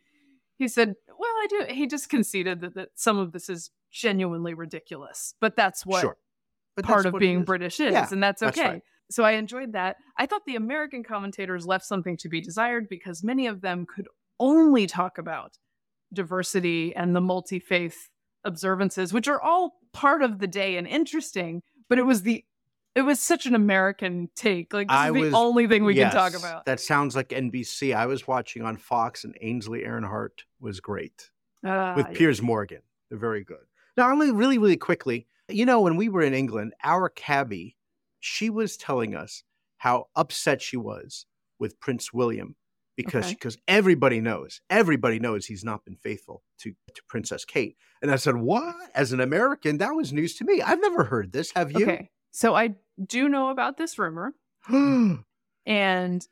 He 0.58 0.68
said, 0.68 0.96
"Well, 1.20 1.27
I 1.38 1.48
do." 1.50 1.74
He 1.74 1.88
just 1.88 2.10
conceded 2.10 2.62
that, 2.62 2.76
that 2.76 2.90
some 2.96 3.18
of 3.18 3.32
this 3.32 3.50
is 3.50 3.72
genuinely 3.92 4.54
ridiculous, 4.54 5.34
but 5.40 5.56
that's 5.56 5.86
what 5.86 6.02
sure. 6.02 6.18
But 6.76 6.86
part 6.86 7.00
that's 7.00 7.08
of 7.08 7.14
what 7.14 7.20
being 7.20 7.40
is. 7.40 7.46
British 7.46 7.80
is, 7.80 7.94
Yeah, 7.94 8.08
and 8.12 8.22
that's 8.22 8.42
that's 8.42 8.58
okay. 8.58 8.70
right. 8.70 8.84
So 9.10 9.24
I 9.24 9.32
enjoyed 9.32 9.74
that. 9.74 9.98
I 10.18 10.26
thought 10.26 10.46
the 10.46 10.56
American 10.56 11.04
commentators 11.04 11.66
left 11.66 11.86
something 11.86 12.18
to 12.18 12.30
be 12.30 12.42
desired 12.42 12.90
because 12.90 13.24
many 13.24 13.48
of 13.48 13.62
them 13.62 13.86
could 13.86 14.08
only 14.40 14.86
talk 14.86 15.18
about 15.18 15.58
diversity 16.14 16.96
and 16.96 17.16
the 17.16 17.22
multi 17.22 17.60
faith 17.60 18.10
observances, 18.44 19.14
which 19.14 19.28
are 19.28 19.42
all 19.42 19.80
part 19.94 20.22
of 20.22 20.40
the 20.40 20.48
day 20.48 20.78
and 20.78 20.88
interesting. 20.88 21.64
But 21.90 22.00
it 22.00 22.06
was 22.06 22.24
the 22.24 22.44
it 22.98 23.04
was 23.04 23.20
such 23.20 23.46
an 23.46 23.54
American 23.56 24.30
take. 24.36 24.74
Like 24.74 24.88
this 24.88 24.96
I 24.98 25.08
is 25.10 25.14
the 25.14 25.20
was- 25.22 25.34
only 25.34 25.68
thing 25.68 25.84
we 25.84 25.94
can 25.96 26.12
talk 26.12 26.34
about. 26.36 26.66
That 26.66 26.80
sounds 26.80 27.16
like 27.16 27.30
NBC. 27.30 27.96
I 27.96 28.08
was 28.08 28.28
watching 28.28 28.64
on 28.64 28.76
Fox, 28.78 29.24
and 29.24 29.36
Ainsley 29.42 29.82
Earnhardt 29.84 30.44
was 30.60 30.80
great. 30.80 31.30
Ah, 31.66 31.94
with 31.96 32.08
yeah. 32.08 32.18
Piers 32.18 32.42
Morgan. 32.42 32.82
They're 33.10 33.20
very 33.20 33.44
good. 33.44 33.66
Now, 33.96 34.12
only 34.12 34.32
really, 34.32 34.58
really 34.58 34.78
quickly, 34.78 35.28
you 35.48 35.66
know, 35.66 35.82
when 35.82 35.96
we 35.96 36.10
were 36.10 36.22
in 36.22 36.34
England, 36.34 36.74
our 36.84 37.08
cabbie, 37.10 37.76
she 38.20 38.50
was 38.50 38.78
telling 38.78 39.16
us 39.16 39.44
how 39.78 40.08
upset 40.16 40.62
she 40.62 40.78
was 40.78 41.26
with 41.60 41.80
Prince 41.80 42.12
William 42.12 42.56
because 42.96 43.26
Okay. 43.26 43.34
because 43.36 43.58
everybody 43.68 44.20
knows, 44.22 44.60
everybody 44.70 45.20
knows 45.20 45.46
he's 45.46 45.64
not 45.64 45.86
been 45.86 45.96
faithful 45.98 46.44
to, 46.60 46.74
to 46.96 47.02
Princess 47.08 47.46
Kate. 47.46 47.78
And 48.02 48.10
I 48.12 48.16
said, 48.18 48.36
What? 48.38 48.76
As 48.96 49.12
an 49.14 49.20
American, 49.20 49.78
that 49.78 49.92
was 49.96 50.12
news 50.12 50.36
to 50.38 50.46
me. 50.46 50.62
I've 50.64 50.82
never 50.82 51.04
heard 51.06 51.32
this. 51.32 51.52
Have 51.56 51.72
you? 51.72 51.86
Okay. 51.86 52.10
So 52.32 52.56
I 52.56 52.76
do 53.04 53.30
know 53.30 53.50
about 53.50 53.78
this 53.78 53.98
rumor. 54.00 54.34
And 55.66 56.26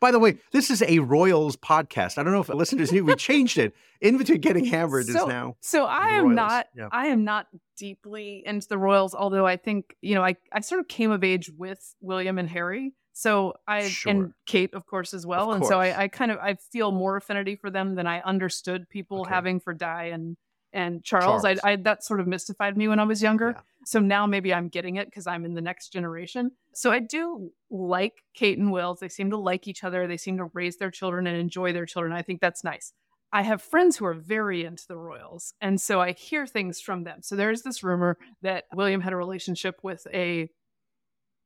By 0.00 0.10
the 0.10 0.18
way, 0.18 0.38
this 0.52 0.68
is 0.70 0.82
a 0.82 0.98
Royals 0.98 1.56
podcast. 1.56 2.18
I 2.18 2.22
don't 2.22 2.32
know 2.32 2.40
if 2.40 2.48
listeners 2.48 2.90
knew 2.92 3.04
we 3.04 3.14
changed 3.16 3.56
it. 3.56 3.72
In 4.00 4.18
between 4.18 4.40
getting 4.40 4.64
hammered 4.64 5.08
is 5.08 5.14
now. 5.14 5.56
So 5.60 5.84
I 5.84 6.08
am 6.08 6.24
Royals, 6.24 6.36
not 6.36 6.66
yeah. 6.76 6.88
I 6.90 7.06
am 7.06 7.24
not 7.24 7.46
deeply 7.78 8.42
into 8.44 8.68
the 8.68 8.76
royals, 8.76 9.14
although 9.14 9.46
I 9.46 9.56
think, 9.56 9.96
you 10.02 10.14
know, 10.14 10.22
I, 10.24 10.36
I 10.52 10.60
sort 10.60 10.80
of 10.80 10.88
came 10.88 11.10
of 11.10 11.24
age 11.24 11.50
with 11.56 11.94
William 12.00 12.38
and 12.38 12.48
Harry. 12.50 12.92
So 13.12 13.54
I 13.66 13.88
Sure. 13.88 14.10
and 14.10 14.32
Kate, 14.44 14.74
of 14.74 14.86
course, 14.86 15.14
as 15.14 15.24
well. 15.24 15.52
And 15.52 15.64
so. 15.64 15.78
I, 15.80 16.02
I 16.02 16.08
kind 16.08 16.32
of 16.32 16.38
I 16.38 16.56
feel 16.72 16.90
more 16.90 17.16
affinity 17.16 17.54
for 17.56 17.70
them 17.70 17.94
than 17.94 18.06
I 18.08 18.20
understood 18.22 18.88
people 18.90 19.20
Okay. 19.20 19.30
having 19.30 19.60
for 19.60 19.72
Di 19.72 20.06
and 20.06 20.36
and 20.74 21.02
Charles. 21.02 21.42
Charles. 21.42 21.60
I, 21.64 21.70
I 21.72 21.76
that 21.76 22.04
sort 22.04 22.20
of 22.20 22.26
mystified 22.26 22.76
me 22.76 22.88
when 22.88 22.98
I 22.98 23.04
was 23.04 23.22
younger. 23.22 23.52
Yeah. 23.56 23.62
So 23.86 24.00
now 24.00 24.26
maybe 24.26 24.52
I'm 24.52 24.68
getting 24.68 24.96
it 24.96 25.06
because 25.06 25.26
I'm 25.26 25.44
in 25.44 25.54
the 25.54 25.60
next 25.60 25.90
generation. 25.90 26.50
So 26.74 26.90
I 26.90 26.98
do 26.98 27.50
like 27.70 28.24
Kate 28.34 28.58
and 28.58 28.72
Wills. 28.72 29.00
They 29.00 29.08
seem 29.08 29.30
to 29.30 29.36
like 29.38 29.68
each 29.68 29.84
other. 29.84 30.06
They 30.06 30.16
seem 30.16 30.36
to 30.38 30.50
raise 30.52 30.76
their 30.76 30.90
children 30.90 31.26
and 31.26 31.36
enjoy 31.36 31.72
their 31.72 31.86
children. 31.86 32.12
I 32.12 32.22
think 32.22 32.40
that's 32.40 32.64
nice. 32.64 32.92
I 33.32 33.42
have 33.42 33.62
friends 33.62 33.96
who 33.96 34.04
are 34.06 34.14
very 34.14 34.64
into 34.64 34.84
the 34.86 34.96
royals, 34.96 35.54
and 35.60 35.80
so 35.80 36.00
I 36.00 36.12
hear 36.12 36.46
things 36.46 36.80
from 36.80 37.02
them. 37.02 37.18
So 37.22 37.34
there's 37.34 37.62
this 37.62 37.82
rumor 37.82 38.16
that 38.42 38.64
William 38.74 39.00
had 39.00 39.12
a 39.12 39.16
relationship 39.16 39.76
with 39.82 40.06
a 40.12 40.48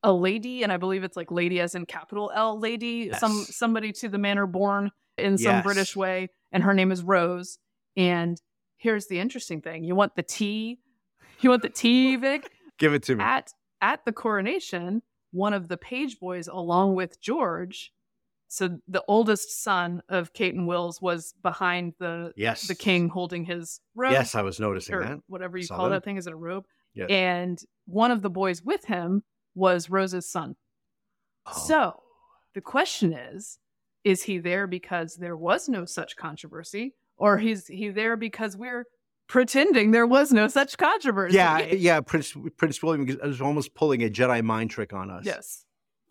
a 0.03 0.13
lady, 0.13 0.63
and 0.63 0.71
I 0.71 0.77
believe 0.77 1.03
it's 1.03 1.17
like 1.17 1.31
lady 1.31 1.61
as 1.61 1.75
in 1.75 1.87
capital 1.87 2.31
L 2.35 2.59
lady, 2.61 3.11
some 3.15 3.33
somebody 3.33 3.93
to 3.93 4.09
the 4.09 4.19
manor 4.19 4.47
born 4.47 4.91
in 5.17 5.39
some 5.39 5.57
Yes. 5.57 5.65
British 5.65 5.97
way, 5.97 6.29
and 6.53 6.63
her 6.63 6.75
name 6.75 6.93
is 6.93 7.03
Rose. 7.03 7.59
And 7.97 8.41
here's 8.79 9.07
the 9.09 9.19
interesting 9.21 9.61
thing: 9.61 9.85
you 9.85 9.95
want 9.95 10.17
the 10.17 10.23
tea, 10.23 10.79
you 11.41 11.51
want 11.51 11.63
the 11.63 11.69
tea, 11.69 12.17
Vic 12.17 12.51
Give 12.79 12.95
it 12.95 13.03
to 13.05 13.17
me. 13.17 13.23
at 13.23 13.53
at 13.83 14.05
the 14.07 14.13
coronation. 14.13 15.03
one 15.31 15.53
of 15.53 15.69
the 15.69 15.77
page 15.77 16.19
boys, 16.19 16.49
along 16.49 16.95
with 16.95 17.21
George, 17.21 17.93
so 18.49 18.79
the 18.89 19.05
oldest 19.09 19.63
son 19.63 20.01
of 20.09 20.33
Kate 20.33 20.55
and 20.55 20.67
Wills, 20.67 21.03
was 21.03 21.35
behind 21.43 21.93
the 21.99 22.33
Yes. 22.37 22.67
the 22.67 22.75
king 22.75 23.09
holding 23.11 23.45
his 23.45 23.81
robe. 23.95 24.13
Yes, 24.13 24.35
I 24.35 24.41
was 24.43 24.59
noticing 24.59 24.95
or 24.95 25.03
that. 25.05 25.19
whatever 25.29 25.59
you 25.59 25.65
Saw 25.65 25.77
call 25.77 25.85
that. 25.91 25.97
that 25.97 26.05
thing. 26.05 26.17
Is 26.17 26.27
it 26.27 26.33
a 26.33 26.37
robe? 26.37 26.65
Yes. 26.95 27.09
And 27.11 27.63
one 27.87 28.11
of 28.11 28.23
the 28.23 28.31
boys 28.31 28.63
with 28.63 28.87
him 28.87 29.23
was 29.55 29.91
Rose's 29.91 30.31
son. 30.31 30.57
Oh. 31.47 31.65
So 31.69 32.03
the 32.55 32.61
question 32.63 33.13
is, 33.13 33.59
is 34.05 34.23
he 34.23 34.39
there 34.39 34.67
because 34.67 35.17
there 35.17 35.37
was 35.37 35.69
no 35.69 35.85
such 35.85 36.17
controversy, 36.17 36.95
or 37.19 37.39
he's 37.39 37.67
he 37.67 37.91
there 37.91 38.17
because 38.17 38.57
we're 38.57 38.85
pretending 39.29 39.91
there 39.91 40.07
was 40.07 40.33
no 40.33 40.49
such 40.49 40.79
controversy? 40.79 41.37
yeah, 41.37 41.59
yeah. 41.67 42.01
Prince 42.01 42.35
Prince 42.57 42.83
William 42.83 43.07
is 43.23 43.41
almost 43.41 43.75
pulling 43.75 44.03
a 44.03 44.09
Jedi 44.09 44.43
mind 44.43 44.71
trick 44.71 44.93
on 44.93 45.11
us. 45.11 45.25
Yes. 45.27 45.65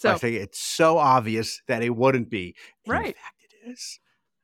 I 0.04 0.14
So 0.14 0.18
think 0.20 0.36
it's 0.36 0.60
so 0.60 0.98
obvious 1.00 1.62
that 1.68 1.82
it 1.82 1.90
wouldn't 1.96 2.30
be. 2.30 2.56
Right. 2.86 3.08
In 3.08 3.14
fact, 3.14 3.46
it 3.66 3.70
is. 3.72 4.00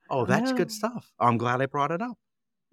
Oh, 0.10 0.26
that's 0.26 0.52
good 0.52 0.72
stuff. 0.72 1.12
I'm 1.20 1.38
glad 1.38 1.62
I 1.62 1.66
brought 1.68 1.92
it 1.92 2.02
up. 2.02 2.18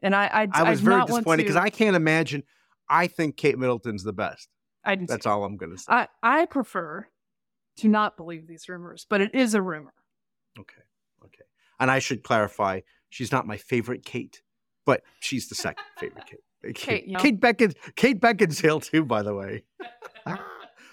and 0.02 0.14
I 0.14 0.26
I, 0.26 0.49
I 0.52 0.70
was 0.70 0.80
I'd 0.80 0.85
very 0.85 0.97
not 0.97 1.09
disappointed 1.09 1.42
because 1.42 1.56
to- 1.56 1.62
I 1.62 1.70
can't 1.70 1.97
imagine. 1.97 2.42
I 2.88 3.06
think 3.06 3.37
Kate 3.37 3.59
Middleton's 3.59 4.02
the 4.02 4.12
best. 4.12 4.49
I 4.85 4.94
do 4.94 5.06
That's 5.06 5.26
all 5.26 5.44
I'm 5.44 5.56
going 5.59 5.73
to 5.73 5.78
say. 5.78 5.85
I 5.92 6.09
I 6.23 6.47
prefer 6.47 7.06
to 7.76 7.88
not 7.88 8.16
believe 8.16 8.47
these 8.47 8.68
rumors, 8.68 9.06
but 9.09 9.20
it 9.20 9.35
is 9.35 9.54
a 9.54 9.61
rumor. 9.62 9.92
Okay. 10.59 10.82
Okay. 11.25 11.44
And 11.78 11.90
I 11.90 11.99
should 11.99 12.23
clarify, 12.25 12.80
she's 13.10 13.30
not 13.30 13.46
my 13.46 13.56
favorite 13.58 14.04
Kate, 14.04 14.42
but 14.86 15.02
she's 15.20 15.48
the 15.48 15.54
second 15.54 15.84
favorite 15.98 16.24
Kate. 16.26 16.40
Kate, 16.74 17.06
Kate. 17.06 17.18
Kate 17.18 17.40
Beckett, 17.40 17.76
Kate 17.96 18.20
Beckinsale 18.20 18.82
too, 18.82 19.04
by 19.04 19.22
the 19.22 19.34
way. 19.34 19.62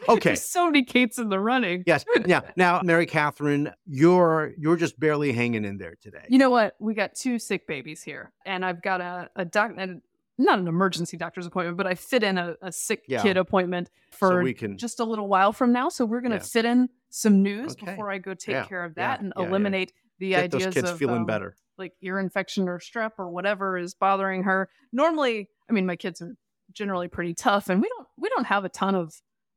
okay. 0.10 0.30
There's 0.30 0.46
so 0.46 0.66
many 0.68 0.84
Kates 0.84 1.18
in 1.18 1.30
the 1.30 1.40
running. 1.40 1.84
Yes. 1.86 2.06
Yeah. 2.26 2.42
Now, 2.56 2.82
Mary 2.84 3.06
Catherine, 3.06 3.72
you're 3.86 4.54
you're 4.58 4.78
just 4.78 5.00
barely 5.00 5.34
hanging 5.34 5.66
in 5.66 5.78
there 5.78 5.96
today. 6.02 6.26
You 6.30 6.38
know 6.38 6.50
what? 6.50 6.76
We 6.80 6.94
got 6.94 7.16
two 7.16 7.40
sick 7.40 7.68
babies 7.68 8.02
here, 8.02 8.32
and 8.46 8.64
I've 8.66 8.82
got 8.82 9.02
a 9.02 9.30
a 9.36 9.44
doc, 9.46 9.72
not 9.76 10.60
an 10.60 10.68
emergency 10.68 11.18
doctor's 11.18 11.46
appointment, 11.46 11.78
but 11.78 11.88
I 11.88 11.96
fit 11.96 12.24
in 12.24 12.38
a, 12.38 12.56
a 12.62 12.72
sick 12.72 13.04
Yeah. 13.08 13.22
kid 13.22 13.36
appointment 13.38 13.90
so 14.12 14.18
for 14.18 14.44
we 14.44 14.54
can. 14.54 14.78
just 14.78 15.00
a 15.00 15.04
little 15.04 15.28
while 15.28 15.52
from 15.52 15.74
now. 15.74 15.90
So 15.90 16.06
we're 16.06 16.22
gonna 16.22 16.36
Yeah. 16.36 16.42
fit 16.44 16.64
in 16.66 16.90
some 17.10 17.42
news 17.42 17.74
Okay. 17.74 17.88
before 17.92 18.10
I 18.12 18.20
go 18.20 18.34
take 18.34 18.54
Yeah, 18.54 18.66
care 18.66 18.84
of 18.86 18.96
that 18.96 19.20
and 19.22 19.34
eliminate 19.36 19.92
the 20.20 20.30
get 20.30 20.44
ideas 20.46 20.64
those 20.66 20.74
kids 20.76 20.90
of 20.92 20.98
feeling 20.98 21.22
um, 21.22 21.26
better. 21.26 21.56
Like 21.78 21.94
ear 22.02 22.20
infection 22.20 22.68
or 22.68 22.80
strep 22.80 23.12
or 23.18 23.30
whatever 23.30 23.78
is 23.78 23.94
bothering 23.94 24.44
her. 24.44 24.70
Normally, 24.92 25.50
I 25.70 25.74
mean, 25.74 25.86
my 25.86 25.96
kids 25.96 26.22
are 26.22 26.36
generally 26.74 27.08
pretty 27.08 27.34
tough, 27.34 27.70
and 27.70 27.82
we 27.82 27.88
don't 27.90 28.08
we 28.18 28.30
don't 28.30 28.46
have 28.48 28.66
a 28.66 28.70
ton 28.70 28.96
of 28.96 29.14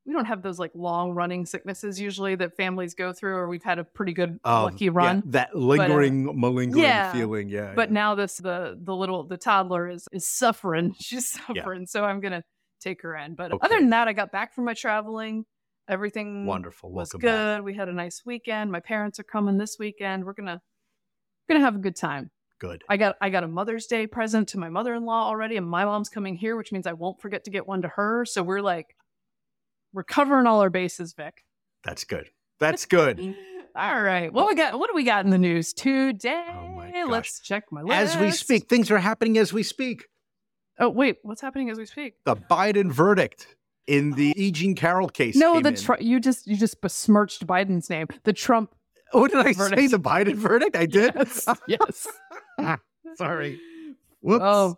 we 0.06 0.14
don't 0.14 0.24
have 0.24 0.42
those 0.42 0.58
like 0.58 0.72
long 0.74 1.12
running 1.12 1.44
sicknesses 1.44 2.00
usually 2.00 2.34
that 2.34 2.56
families 2.56 2.94
go 2.94 3.12
through, 3.12 3.34
or 3.36 3.48
we've 3.48 3.62
had 3.62 3.78
a 3.78 3.84
pretty 3.84 4.12
good 4.12 4.38
Oh, 4.44 4.64
lucky 4.64 4.86
yeah, 4.86 4.90
run. 4.94 5.22
that 5.26 5.50
uh, 5.54 5.58
lingering, 5.58 6.24
malingering 6.40 6.82
yeah, 6.82 7.12
feeling. 7.12 7.48
Yeah. 7.48 7.72
But 7.74 7.90
yeah. 7.90 7.94
now 7.94 8.14
this 8.14 8.36
the 8.38 8.78
the 8.82 8.94
little 8.96 9.24
the 9.24 9.36
toddler 9.36 9.88
is 9.88 10.06
is 10.12 10.26
suffering. 10.26 10.94
She's 11.00 11.30
suffering, 11.30 11.86
so 11.86 12.04
I'm 12.04 12.20
gonna 12.20 12.42
take 12.80 13.02
her 13.02 13.14
in. 13.16 13.34
But 13.34 13.52
Okay. 13.52 13.58
other 13.64 13.78
than 13.78 13.90
that, 13.90 14.08
I 14.08 14.12
got 14.14 14.32
back 14.32 14.54
from 14.54 14.64
my 14.64 14.74
traveling. 14.74 15.44
Everything 15.88 16.46
wonderful. 16.46 16.90
was 16.90 17.08
Welcome 17.12 17.20
good. 17.20 17.56
back. 17.58 17.64
We 17.64 17.74
had 17.74 17.88
a 17.88 17.92
nice 17.92 18.22
weekend. 18.24 18.70
My 18.70 18.78
parents 18.80 19.18
are 19.18 19.24
coming 19.24 19.58
this 19.58 19.76
weekend. 19.78 20.24
We're 20.24 20.34
gonna 20.34 20.62
we're 21.48 21.54
gonna 21.54 21.64
have 21.64 21.76
a 21.76 21.80
good 21.80 21.96
time. 21.96 22.30
Good. 22.58 22.82
I 22.88 22.96
got 22.96 23.16
I 23.20 23.30
got 23.30 23.44
a 23.44 23.48
Mother's 23.48 23.86
Day 23.86 24.06
present 24.06 24.48
to 24.48 24.58
my 24.58 24.68
mother-in-law 24.68 25.26
already, 25.26 25.56
and 25.56 25.66
my 25.66 25.84
mom's 25.84 26.08
coming 26.08 26.36
here, 26.36 26.56
which 26.56 26.72
means 26.72 26.86
I 26.86 26.92
won't 26.92 27.20
forget 27.20 27.44
to 27.44 27.50
get 27.50 27.66
one 27.66 27.82
to 27.82 27.88
her. 27.88 28.24
So 28.24 28.42
we're 28.42 28.60
like, 28.60 28.96
we're 29.92 30.04
covering 30.04 30.46
all 30.46 30.60
our 30.60 30.70
bases, 30.70 31.14
Vic. 31.14 31.44
That's 31.84 32.04
good. 32.04 32.28
That's 32.58 32.84
good. 32.84 33.18
all 33.74 34.02
right, 34.02 34.32
what 34.32 34.46
we 34.46 34.54
got? 34.54 34.78
What 34.78 34.90
do 34.90 34.94
we 34.94 35.04
got 35.04 35.24
in 35.24 35.30
the 35.30 35.38
news 35.38 35.72
today? 35.72 36.44
Oh. 36.52 37.06
Let's 37.08 37.40
check 37.40 37.64
my 37.70 37.82
list. 37.82 38.14
as 38.14 38.16
we 38.20 38.30
speak, 38.30 38.68
things 38.68 38.90
are 38.90 38.98
happening 38.98 39.38
as 39.38 39.52
we 39.52 39.62
speak. 39.62 40.06
Oh 40.78 40.88
wait, 40.88 41.18
what's 41.22 41.40
happening 41.40 41.70
as 41.70 41.78
we 41.78 41.86
speak? 41.86 42.14
The 42.24 42.36
Biden 42.36 42.90
verdict 42.90 43.56
in 43.86 44.12
the 44.12 44.32
E. 44.36 44.50
Jean 44.50 44.74
Carroll 44.74 45.08
case. 45.08 45.36
No, 45.36 45.60
the. 45.60 45.72
Tru- 45.72 45.96
you 46.00 46.20
just 46.20 46.46
you 46.46 46.56
just 46.56 46.80
besmirched 46.80 47.46
Biden's 47.46 47.90
name. 47.90 48.08
The 48.24 48.32
Trump. 48.32 48.74
What 49.12 49.30
did 49.32 49.46
I 49.46 49.52
say? 49.52 49.68
verdict. 49.68 49.90
The 49.90 49.98
Biden 50.00 50.34
verdict? 50.34 50.76
I 50.76 50.86
did. 50.86 51.12
Yes. 51.14 51.48
yes. 51.66 52.06
Sorry. 53.16 53.58
Whoops. 54.20 54.44
Oh, 54.44 54.76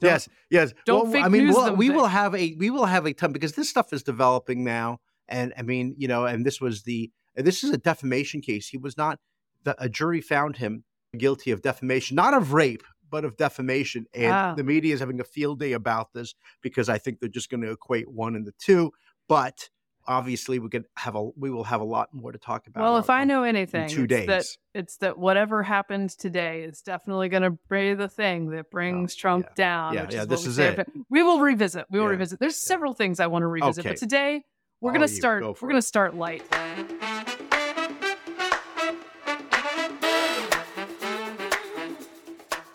yes, 0.00 0.28
yes. 0.50 0.72
don't 0.86 1.04
Well, 1.04 1.12
fake 1.12 1.24
I 1.24 1.28
mean, 1.28 1.44
news 1.46 1.54
we'll, 1.54 1.64
them, 1.66 1.76
we 1.76 1.90
will 1.90 2.06
have 2.06 2.34
a 2.34 2.54
we 2.58 2.70
will 2.70 2.86
have 2.86 3.06
a 3.06 3.12
ton 3.12 3.32
because 3.32 3.52
this 3.52 3.68
stuff 3.68 3.92
is 3.92 4.02
developing 4.02 4.64
now, 4.64 5.00
and 5.28 5.52
I 5.56 5.62
mean, 5.62 5.94
you 5.98 6.08
know, 6.08 6.24
and 6.24 6.44
this 6.44 6.60
was 6.60 6.82
the 6.82 7.10
this 7.36 7.62
is 7.62 7.70
a 7.70 7.78
defamation 7.78 8.40
case. 8.40 8.68
He 8.68 8.78
was 8.78 8.96
not 8.96 9.18
the 9.64 9.76
a 9.82 9.88
jury 9.88 10.20
found 10.20 10.56
him 10.56 10.84
guilty 11.16 11.50
of 11.50 11.62
defamation, 11.62 12.14
not 12.14 12.34
of 12.34 12.52
rape, 12.52 12.82
but 13.10 13.24
of 13.24 13.36
defamation, 13.36 14.06
and 14.14 14.32
Ah. 14.32 14.54
the 14.54 14.64
media 14.64 14.94
is 14.94 15.00
having 15.00 15.20
a 15.20 15.24
field 15.24 15.60
day 15.60 15.72
about 15.72 16.12
this 16.14 16.34
because 16.62 16.88
I 16.88 16.98
think 16.98 17.20
they're 17.20 17.28
just 17.28 17.50
going 17.50 17.60
to 17.62 17.70
equate 17.70 18.10
one 18.10 18.34
and 18.34 18.46
the 18.46 18.54
two, 18.58 18.92
but. 19.28 19.68
Obviously, 20.08 20.58
we 20.58 20.70
could 20.70 20.86
have 20.96 21.16
a 21.16 21.22
we 21.36 21.50
will 21.50 21.64
have 21.64 21.82
a 21.82 21.84
lot 21.84 22.08
more 22.14 22.32
to 22.32 22.38
talk 22.38 22.66
about. 22.66 22.82
Well, 22.82 22.94
on- 22.94 23.00
if 23.00 23.10
I 23.10 23.24
know 23.24 23.42
anything, 23.42 23.90
two 23.90 24.06
it's 24.08 24.26
that 24.26 24.44
it's 24.74 24.96
that 24.96 25.18
whatever 25.18 25.62
happens 25.62 26.16
today 26.16 26.62
is 26.62 26.80
definitely 26.80 27.28
going 27.28 27.42
to 27.42 27.58
be 27.68 27.92
the 27.92 28.08
thing 28.08 28.48
that 28.50 28.70
brings 28.70 29.14
Trump 29.14 29.44
yeah. 29.50 29.54
down. 29.54 29.94
Yeah, 29.94 30.06
yeah, 30.10 30.22
is 30.22 30.26
this 30.26 30.46
is 30.46 30.58
it. 30.58 30.88
We 31.10 31.22
will 31.22 31.40
revisit. 31.40 31.84
We 31.90 31.98
will 31.98 32.06
Yeah, 32.06 32.12
revisit. 32.12 32.40
There's 32.40 32.56
several 32.56 32.94
things 32.94 33.20
I 33.20 33.26
want 33.26 33.42
to 33.42 33.48
revisit, 33.48 33.84
Okay. 33.84 33.90
but 33.90 33.98
today 33.98 34.44
we're 34.80 34.92
going 34.92 35.06
to 35.06 35.12
oh, 35.12 35.18
start. 35.18 35.42
go 35.42 35.54
We're 35.60 35.68
going 35.68 35.80
to 35.80 35.86
start 35.86 36.14
light. 36.14 36.42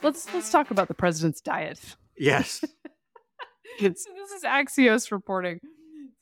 Let's 0.03 0.31
let's 0.33 0.51
talk 0.51 0.69
about 0.69 0.87
the 0.87 0.93
president's 0.93 1.41
diet. 1.41 1.79
yes, 2.15 2.59
so 2.59 2.67
this 3.89 4.05
is 4.05 4.43
Axios 4.43 5.11
reporting. 5.11 5.59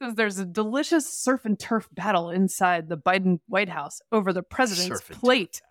Says 0.02 0.16
there's 0.16 0.40
a 0.40 0.46
delicious 0.46 1.08
surf 1.08 1.46
and 1.46 1.60
turf 1.60 1.88
battle 1.92 2.32
inside 2.32 2.90
the 2.90 2.98
Biden 2.98 3.40
White 3.48 3.70
House 3.70 4.02
over 4.12 4.34
the 4.34 4.42
president's 4.42 5.00
plate. 5.02 5.62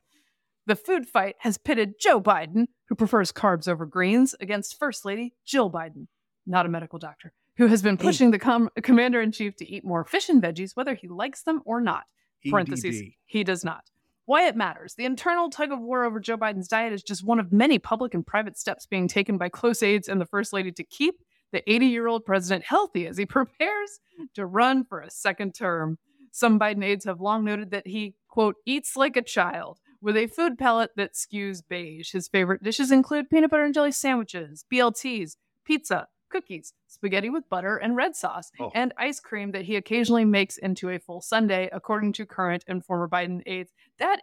The 0.66 0.76
food 0.76 1.08
fight 1.08 1.34
has 1.40 1.58
pitted 1.58 1.94
Joe 1.98 2.20
Biden, 2.20 2.66
who 2.88 2.94
prefers 2.94 3.32
carbs 3.32 3.66
over 3.66 3.86
greens, 3.86 4.36
against 4.40 4.78
First 4.78 5.04
Lady 5.04 5.34
Jill 5.44 5.68
Biden, 5.68 6.06
not 6.46 6.64
a 6.64 6.68
medical 6.68 7.00
doctor, 7.00 7.32
who 7.56 7.66
has 7.66 7.82
been 7.82 7.96
pushing 7.96 8.30
the 8.30 8.38
com- 8.38 8.70
commander 8.84 9.20
in 9.20 9.32
chief 9.32 9.56
to 9.56 9.68
eat 9.68 9.84
more 9.84 10.04
fish 10.04 10.28
and 10.28 10.40
veggies, 10.40 10.76
whether 10.76 10.94
he 10.94 11.08
likes 11.08 11.42
them 11.42 11.60
or 11.64 11.80
not. 11.80 12.04
Parentheses, 12.48 13.02
he 13.26 13.42
does 13.42 13.64
not. 13.64 13.90
Why 14.26 14.46
it 14.46 14.54
matters. 14.54 14.94
The 14.94 15.06
internal 15.06 15.50
tug 15.50 15.72
of 15.72 15.80
war 15.80 16.04
over 16.04 16.20
Joe 16.20 16.36
Biden's 16.36 16.68
diet 16.68 16.92
is 16.92 17.02
just 17.02 17.24
one 17.24 17.40
of 17.40 17.50
many 17.50 17.80
public 17.80 18.14
and 18.14 18.24
private 18.24 18.56
steps 18.56 18.86
being 18.86 19.08
taken 19.08 19.38
by 19.38 19.48
close 19.48 19.82
aides 19.82 20.08
and 20.08 20.20
the 20.20 20.26
First 20.26 20.52
Lady 20.52 20.70
to 20.70 20.84
keep 20.84 21.16
the 21.52 21.68
80 21.70 21.86
year 21.86 22.06
old 22.06 22.24
president 22.24 22.64
healthy 22.64 23.06
as 23.06 23.16
he 23.16 23.26
prepares 23.26 24.00
to 24.34 24.46
run 24.46 24.84
for 24.84 25.00
a 25.00 25.10
second 25.10 25.54
term. 25.54 25.98
Some 26.32 26.58
Biden 26.60 26.84
aides 26.84 27.04
have 27.06 27.20
long 27.20 27.44
noted 27.44 27.70
that 27.72 27.86
he, 27.86 28.14
quote, 28.28 28.56
eats 28.64 28.96
like 28.96 29.16
a 29.16 29.22
child 29.22 29.78
with 30.00 30.16
a 30.16 30.28
food 30.28 30.56
palate 30.58 30.90
that 30.96 31.14
skews 31.14 31.60
beige. 31.68 32.12
His 32.12 32.28
favorite 32.28 32.62
dishes 32.62 32.92
include 32.92 33.28
peanut 33.30 33.50
butter 33.50 33.64
and 33.64 33.74
jelly 33.74 33.92
sandwiches, 33.92 34.64
BLTs, 34.72 35.36
pizza, 35.64 36.06
cookies, 36.30 36.72
spaghetti 36.86 37.28
with 37.28 37.48
butter 37.50 37.76
and 37.76 37.96
red 37.96 38.14
sauce, 38.14 38.52
Oh. 38.60 38.70
and 38.74 38.94
ice 38.96 39.18
cream 39.18 39.50
that 39.50 39.64
he 39.64 39.74
occasionally 39.74 40.24
makes 40.24 40.56
into 40.56 40.88
a 40.88 40.98
full 41.00 41.20
sundae, 41.20 41.68
according 41.72 42.12
to 42.14 42.24
current 42.26 42.64
and 42.68 42.84
former 42.84 43.08
Biden 43.08 43.42
aides. 43.46 43.72
That 43.98 44.22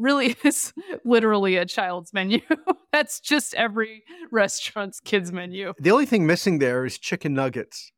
really 0.00 0.34
is 0.44 0.72
literally 1.04 1.56
a 1.56 1.66
child's 1.66 2.12
menu. 2.12 2.40
That's 2.92 3.20
just 3.20 3.54
every 3.54 4.02
restaurant's 4.30 4.98
kids 5.00 5.30
menu. 5.32 5.72
The 5.78 5.90
only 5.90 6.06
thing 6.06 6.26
missing 6.26 6.58
there 6.58 6.84
is 6.84 6.98
chicken 6.98 7.34
nuggets. 7.34 7.92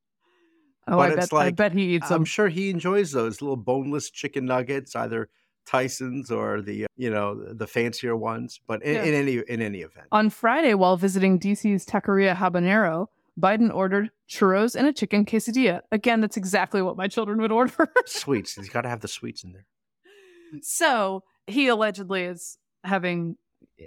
Oh, 0.89 0.97
But 0.97 1.13
I 1.13 1.15
bet 1.15 1.33
I 1.33 1.51
bet 1.53 1.73
he 1.73 1.95
eats 1.95 2.11
I'm 2.11 2.19
them. 2.19 2.25
sure 2.25 2.49
he 2.49 2.69
enjoys 2.71 3.13
those 3.13 3.41
little 3.41 3.57
boneless 3.57 4.11
chicken 4.11 4.45
nuggets, 4.47 4.97
either 4.97 5.29
Tyson's 5.65 6.31
or 6.31 6.61
the 6.61 6.85
uh, 6.85 6.87
you 6.97 7.09
know 7.09 7.41
the 7.55 7.69
fancier 7.69 8.17
ones. 8.17 8.61
But 8.67 8.83
in, 8.83 8.95
Yeah. 8.97 9.03
in 9.05 9.15
any 9.15 9.35
in 9.49 9.63
any 9.63 9.79
event, 9.83 10.09
On 10.11 10.29
Friday, 10.29 10.75
while 10.75 10.97
visiting 10.97 11.39
DC's 11.39 11.87
Taqueria 11.87 12.35
Habanero, 12.35 13.07
Biden 13.41 13.73
ordered 13.73 14.11
churros 14.29 14.75
and 14.75 14.89
a 14.89 14.93
chicken 14.93 15.25
quesadilla. 15.25 15.83
Again, 15.93 16.21
that's 16.21 16.37
exactly 16.37 16.83
what 16.83 16.97
my 16.97 17.07
children 17.07 17.41
would 17.41 17.53
order. 17.53 17.87
sweets. 18.07 18.57
He's 18.57 18.69
got 18.69 18.81
to 18.83 18.89
have 18.89 19.01
the 19.01 19.09
sweets 19.09 19.45
in 19.45 19.53
there. 19.53 19.67
so 20.63 21.23
he 21.47 21.69
allegedly 21.69 22.25
is 22.25 22.59
having 22.85 23.37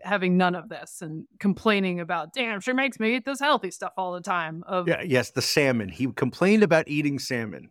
having 0.04 0.38
none 0.38 0.56
of 0.56 0.70
this 0.70 1.02
and 1.02 1.26
complaining 1.40 2.00
about, 2.00 2.34
damn, 2.34 2.60
she 2.60 2.74
makes 2.74 3.00
me 3.00 3.16
eat 3.16 3.26
this 3.26 3.40
healthy 3.40 3.72
stuff 3.72 3.94
all 3.98 4.14
the 4.14 4.22
time. 4.22 4.64
Of 4.68 4.88
Yeah. 4.88 5.02
Yes, 5.02 5.32
the 5.32 5.42
salmon. 5.42 5.90
He 5.90 6.08
complained 6.12 6.64
about 6.64 6.88
eating 6.88 7.20
salmon. 7.20 7.70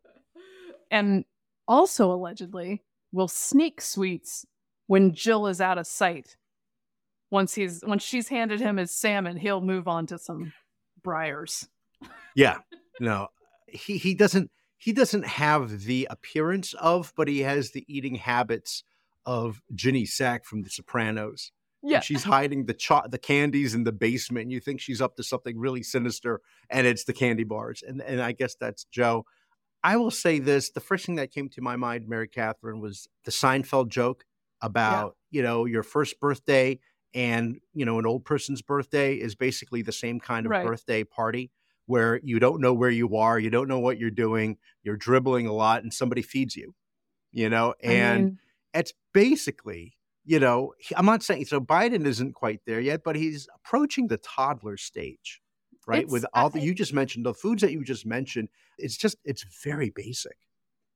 and 0.90 1.24
also 1.68 2.12
allegedly 2.12 2.82
will 3.12 3.28
sneak 3.28 3.80
sweets 3.80 4.44
when 4.86 5.14
Jill 5.14 5.46
is 5.46 5.60
out 5.60 5.78
of 5.78 5.86
sight. 5.86 6.36
Once 7.30 7.54
he's 7.54 7.82
once 7.86 8.02
she's 8.02 8.28
handed 8.28 8.60
him 8.60 8.76
his 8.76 8.90
salmon, 8.90 9.36
he'll 9.36 9.60
move 9.60 9.86
on 9.86 10.06
to 10.06 10.18
some 10.18 10.52
briars. 11.02 11.68
Yeah. 12.34 12.58
No, 12.98 13.28
he 13.68 13.98
he 13.98 14.14
doesn't. 14.14 14.50
he 14.78 14.92
doesn't 14.92 15.24
have 15.24 15.84
the 15.84 16.08
appearance 16.10 16.74
of, 16.74 17.12
but 17.16 17.28
he 17.28 17.40
has 17.40 17.70
the 17.70 17.84
eating 17.86 18.16
habits 18.16 18.82
of 19.26 19.60
Ginny 19.74 20.04
Sack 20.06 20.44
from 20.44 20.62
The 20.62 20.70
Sopranos. 20.70 21.52
Yeah. 21.82 22.00
She's 22.00 22.24
hiding 22.24 22.66
the 22.66 22.74
cho- 22.74 23.06
the 23.08 23.18
candies 23.18 23.74
in 23.74 23.84
the 23.84 23.92
basement. 23.92 24.44
And 24.44 24.52
you 24.52 24.60
think 24.60 24.80
she's 24.80 25.00
up 25.00 25.16
to 25.16 25.22
something 25.22 25.58
really 25.58 25.82
sinister, 25.82 26.40
and 26.68 26.86
it's 26.86 27.04
the 27.04 27.12
candy 27.14 27.44
bars. 27.44 27.82
And 27.86 28.02
and 28.02 28.20
I 28.20 28.32
guess 28.32 28.54
that's 28.54 28.84
Joe. 28.84 29.24
I 29.82 29.96
will 29.96 30.10
say 30.10 30.38
this: 30.40 30.70
the 30.70 30.80
first 30.80 31.06
thing 31.06 31.14
that 31.14 31.32
came 31.32 31.48
to 31.50 31.62
my 31.62 31.76
mind, 31.76 32.06
Mary 32.06 32.28
Catherine, 32.28 32.80
was 32.80 33.08
the 33.24 33.30
Seinfeld 33.30 33.88
joke 33.88 34.24
about 34.60 35.16
you 35.30 35.42
know 35.42 35.64
your 35.64 35.82
first 35.82 36.20
birthday 36.20 36.78
and 37.14 37.58
you 37.72 37.86
know 37.86 37.98
an 37.98 38.04
old 38.04 38.26
person's 38.26 38.60
birthday 38.60 39.14
is 39.14 39.34
basically 39.34 39.80
the 39.80 39.90
same 39.92 40.20
kind 40.20 40.44
of 40.44 40.50
Right. 40.50 40.66
birthday 40.66 41.02
party 41.02 41.50
where 41.86 42.20
you 42.22 42.38
don't 42.38 42.60
know 42.60 42.74
where 42.74 42.90
you 42.90 43.16
are, 43.16 43.38
you 43.38 43.48
don't 43.50 43.66
know 43.68 43.80
what 43.80 43.98
you're 43.98 44.10
doing, 44.10 44.58
you're 44.82 44.98
dribbling 44.98 45.46
a 45.46 45.52
lot, 45.52 45.82
and 45.82 45.92
somebody 45.94 46.20
feeds 46.22 46.54
you. 46.56 46.74
You 47.32 47.48
know, 47.48 47.74
I 47.82 47.86
and 47.86 48.24
mean, 48.24 48.38
it's 48.74 48.92
basically, 49.12 49.94
you 50.24 50.38
know, 50.40 50.74
I'm 50.96 51.06
not 51.06 51.22
saying 51.22 51.46
so 51.46 51.60
Biden 51.60 52.06
isn't 52.06 52.34
quite 52.34 52.60
there 52.66 52.80
yet, 52.80 53.02
but 53.04 53.16
he's 53.16 53.48
approaching 53.54 54.08
the 54.08 54.18
toddler 54.18 54.76
stage, 54.76 55.40
right? 55.86 56.00
It's- 56.00 56.12
With 56.12 56.26
all 56.34 56.50
the 56.50 56.60
I- 56.60 56.64
you 56.64 56.74
just 56.74 56.92
mentioned, 56.94 57.26
the 57.26 57.34
foods 57.34 57.62
that 57.62 57.72
you 57.72 57.82
just 57.84 58.06
mentioned, 58.06 58.48
it's 58.78 58.96
just 58.96 59.16
it's 59.24 59.44
very 59.64 59.90
basic. 59.90 60.36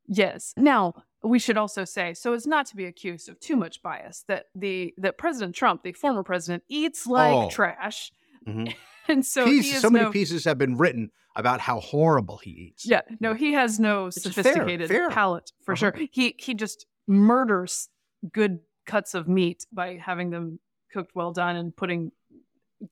Yes. 0.06 0.52
Now, 0.56 1.02
we 1.22 1.38
should 1.38 1.56
also 1.56 1.84
say, 1.86 2.12
so 2.12 2.34
as 2.34 2.46
not 2.46 2.66
to 2.66 2.76
be 2.76 2.84
accused 2.84 3.28
of 3.30 3.40
too 3.40 3.56
much 3.56 3.80
bias, 3.82 4.24
that 4.28 4.46
the 4.54 4.92
that 4.98 5.16
President 5.16 5.54
Trump, 5.54 5.82
the 5.82 5.92
former 5.92 6.22
president, 6.22 6.62
eats 6.68 7.06
like 7.06 7.32
Oh. 7.32 7.50
trash. 7.50 8.12
Mhm. 8.46 8.74
And 9.06 9.24
so 9.26 9.44
Pieces- 9.44 9.82
so 9.82 9.90
many 9.90 10.06
no, 10.06 10.10
pieces 10.10 10.46
have 10.46 10.56
been 10.56 10.78
written 10.78 11.10
about 11.36 11.60
how 11.60 11.78
horrible 11.80 12.38
he 12.38 12.50
eats. 12.50 12.86
Yeah, 12.86 13.02
no, 13.20 13.34
he 13.34 13.52
has 13.52 13.78
no 13.78 14.10
fair, 14.10 14.12
sophisticated 14.32 14.88
fair. 14.88 15.10
palate 15.10 15.52
for 15.62 15.72
Uh-huh. 15.72 15.92
sure. 15.92 16.08
He 16.10 16.34
he 16.38 16.54
just 16.54 16.86
murders 17.06 17.88
good 18.32 18.60
cuts 18.86 19.14
of 19.14 19.28
meat 19.28 19.66
by 19.72 19.96
having 19.96 20.30
them 20.30 20.58
cooked 20.92 21.14
well 21.14 21.32
done 21.32 21.56
and 21.56 21.74
putting 21.76 22.12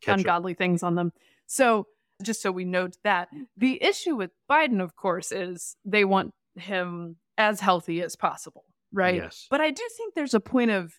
Ketchup. 0.01 0.19
ungodly 0.21 0.55
things 0.55 0.83
on 0.83 0.95
them. 0.95 1.13
So 1.47 1.87
just 2.23 2.41
so 2.43 2.51
we 2.53 2.65
note 2.65 2.97
that 3.05 3.29
the 3.57 3.83
issue 3.83 4.15
with 4.17 4.31
Biden, 4.51 4.81
of 4.83 4.97
course, 4.97 5.33
is 5.33 5.77
they 5.85 6.05
want 6.05 6.33
him 6.57 7.17
as 7.39 7.61
healthy 7.61 8.03
as 8.03 8.17
possible, 8.17 8.65
right? 8.93 9.17
Yes. 9.17 9.47
But 9.51 9.61
I 9.61 9.71
do 9.71 9.83
think 9.97 10.15
there's 10.15 10.35
a 10.35 10.41
point 10.41 10.71
of 10.71 10.95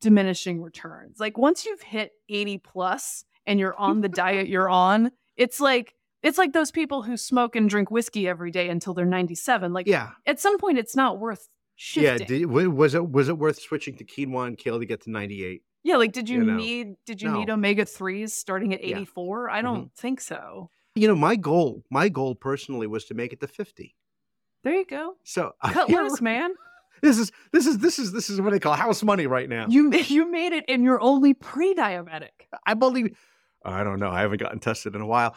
diminishing 0.00 0.62
returns. 0.62 1.18
Like 1.18 1.38
once 1.38 1.64
you've 1.64 1.80
hit 1.82 2.12
80 2.28 2.58
plus 2.58 3.24
and 3.46 3.58
you're 3.58 3.76
on 3.76 4.00
the 4.00 4.08
diet 4.24 4.48
you're 4.48 4.68
on, 4.68 5.10
it's 5.36 5.60
like 5.60 5.94
it's 6.22 6.38
like 6.38 6.52
those 6.52 6.70
people 6.70 7.02
who 7.02 7.16
smoke 7.16 7.54
and 7.56 7.68
drink 7.70 7.90
whiskey 7.90 8.26
every 8.28 8.50
day 8.50 8.68
until 8.68 8.94
they're 8.94 9.04
97. 9.06 9.72
Like 9.72 9.86
Yeah. 9.86 10.10
at 10.26 10.40
some 10.40 10.58
point 10.58 10.78
it's 10.78 10.96
not 10.96 11.18
worth 11.18 11.48
Yeah. 11.94 12.16
Did, 12.18 12.46
was 12.46 12.94
it 12.94 13.08
was 13.10 13.28
it 13.28 13.38
worth 13.38 13.60
switching 13.60 13.96
to 13.96 14.04
quinoa 14.04 14.46
and 14.48 14.58
kale 14.58 14.78
to 14.78 14.86
get 14.86 15.02
to 15.02 15.10
98? 15.10 15.62
Yeah, 15.84 15.96
like 15.96 16.12
did 16.12 16.28
you, 16.28 16.38
You 16.38 16.44
know. 16.44 16.56
need 16.56 16.94
did 17.06 17.22
you 17.22 17.30
No. 17.30 17.38
need 17.38 17.50
omega 17.50 17.84
3s 17.84 18.30
starting 18.30 18.74
at 18.74 18.82
Yeah. 18.82 18.96
84? 18.96 19.50
I 19.50 19.62
don't 19.62 19.92
think 19.94 20.20
so. 20.20 20.70
You 20.94 21.06
know, 21.08 21.14
my 21.14 21.36
goal, 21.36 21.84
my 21.90 22.08
goal 22.08 22.34
personally 22.34 22.86
was 22.86 23.04
to 23.06 23.14
make 23.14 23.32
it 23.32 23.40
to 23.40 23.46
50. 23.46 23.94
There 24.64 24.74
you 24.74 24.86
go. 24.86 25.16
So 25.24 25.52
Cut 25.64 25.88
know, 25.88 26.02
loose, 26.04 26.20
man. 26.20 26.50
This 27.02 27.18
is 27.18 27.30
this 27.52 27.66
is 27.66 27.76
this 27.78 27.98
is 27.98 28.12
this 28.12 28.30
is 28.30 28.40
what 28.40 28.52
they 28.52 28.58
call 28.58 28.72
house 28.72 29.02
money 29.02 29.26
right 29.26 29.50
now. 29.50 29.66
You 29.68 29.92
you 29.92 30.30
made 30.32 30.54
it 30.54 30.64
and 30.66 30.82
you're 30.82 31.00
only 31.00 31.34
pre-diabetic. 31.34 32.30
I 32.66 32.72
believe. 32.72 33.14
I 33.62 33.84
don't 33.84 34.00
know. 34.00 34.08
I 34.10 34.20
haven't 34.20 34.40
gotten 34.40 34.60
tested 34.60 34.94
in 34.94 35.02
a 35.02 35.06
while. 35.06 35.36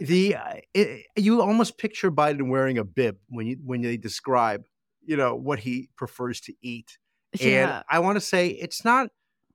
the 0.00 0.34
uh, 0.34 0.54
it, 0.74 1.06
you 1.14 1.40
almost 1.42 1.78
picture 1.78 2.10
Biden 2.10 2.48
wearing 2.48 2.76
a 2.78 2.84
bib 2.84 3.18
when 3.28 3.46
you 3.46 3.58
when 3.64 3.82
they 3.82 3.96
describe, 3.98 4.64
you 5.04 5.16
know, 5.16 5.34
what 5.34 5.58
he 5.60 5.88
prefers 5.96 6.40
to 6.42 6.54
eat. 6.62 6.98
Yeah. 7.38 7.76
And 7.76 7.84
I 7.88 7.98
want 8.00 8.16
to 8.16 8.20
say 8.20 8.48
it's 8.48 8.84
not 8.84 9.08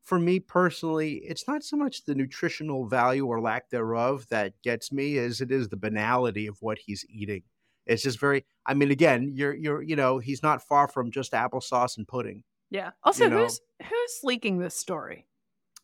for 0.03 0.19
me 0.19 0.39
personally. 0.39 1.15
It's 1.25 1.47
not 1.47 1.63
so 1.63 1.75
much 1.77 2.05
the 2.05 2.15
nutritional 2.15 2.87
value 2.87 3.25
or 3.25 3.41
lack 3.41 3.69
thereof 3.69 4.25
that 4.29 4.53
gets 4.63 4.91
me, 4.91 5.17
as 5.17 5.41
it 5.41 5.51
is 5.51 5.69
the 5.69 5.77
banality 5.77 6.47
of 6.47 6.57
what 6.61 6.77
he's 6.77 7.05
eating. 7.09 7.43
It's 7.85 8.01
just 8.03 8.19
very. 8.19 8.45
I 8.65 8.73
mean, 8.73 8.91
again, 8.91 9.31
you're 9.35 9.53
you're 9.53 9.81
you 9.81 9.95
know 9.95 10.17
he's 10.19 10.41
not 10.41 10.61
far 10.63 10.87
from 10.87 11.11
just 11.11 11.33
applesauce 11.33 11.97
and 11.97 12.07
pudding. 12.07 12.43
Yeah. 12.71 12.91
Also, 13.03 13.25
you 13.25 13.29
know. 13.29 13.43
who's 13.43 13.59
who's 13.81 14.19
leaking 14.23 14.57
this 14.59 14.75
story? 14.75 15.27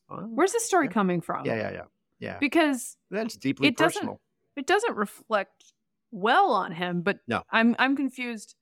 Where's 0.10 0.52
this 0.52 0.66
story 0.66 0.88
Yeah. 0.88 0.92
coming 0.94 1.22
from? 1.22 1.46
yeah, 1.46 1.56
yeah, 1.56 1.72
yeah, 1.72 1.82
yeah. 2.20 2.38
Because 2.40 2.98
That's 3.12 3.38
deeply 3.38 3.68
it 3.70 3.78
doesn't- 3.78 4.00
personal. 4.02 4.20
it 4.58 4.66
doesn't 4.68 4.96
reflect 4.98 5.74
well 6.12 6.52
on 6.52 6.72
him, 6.74 7.02
but 7.02 7.20
No. 7.28 7.44
I'm 7.52 7.76
I'm 7.80 7.96
confused 7.96 8.56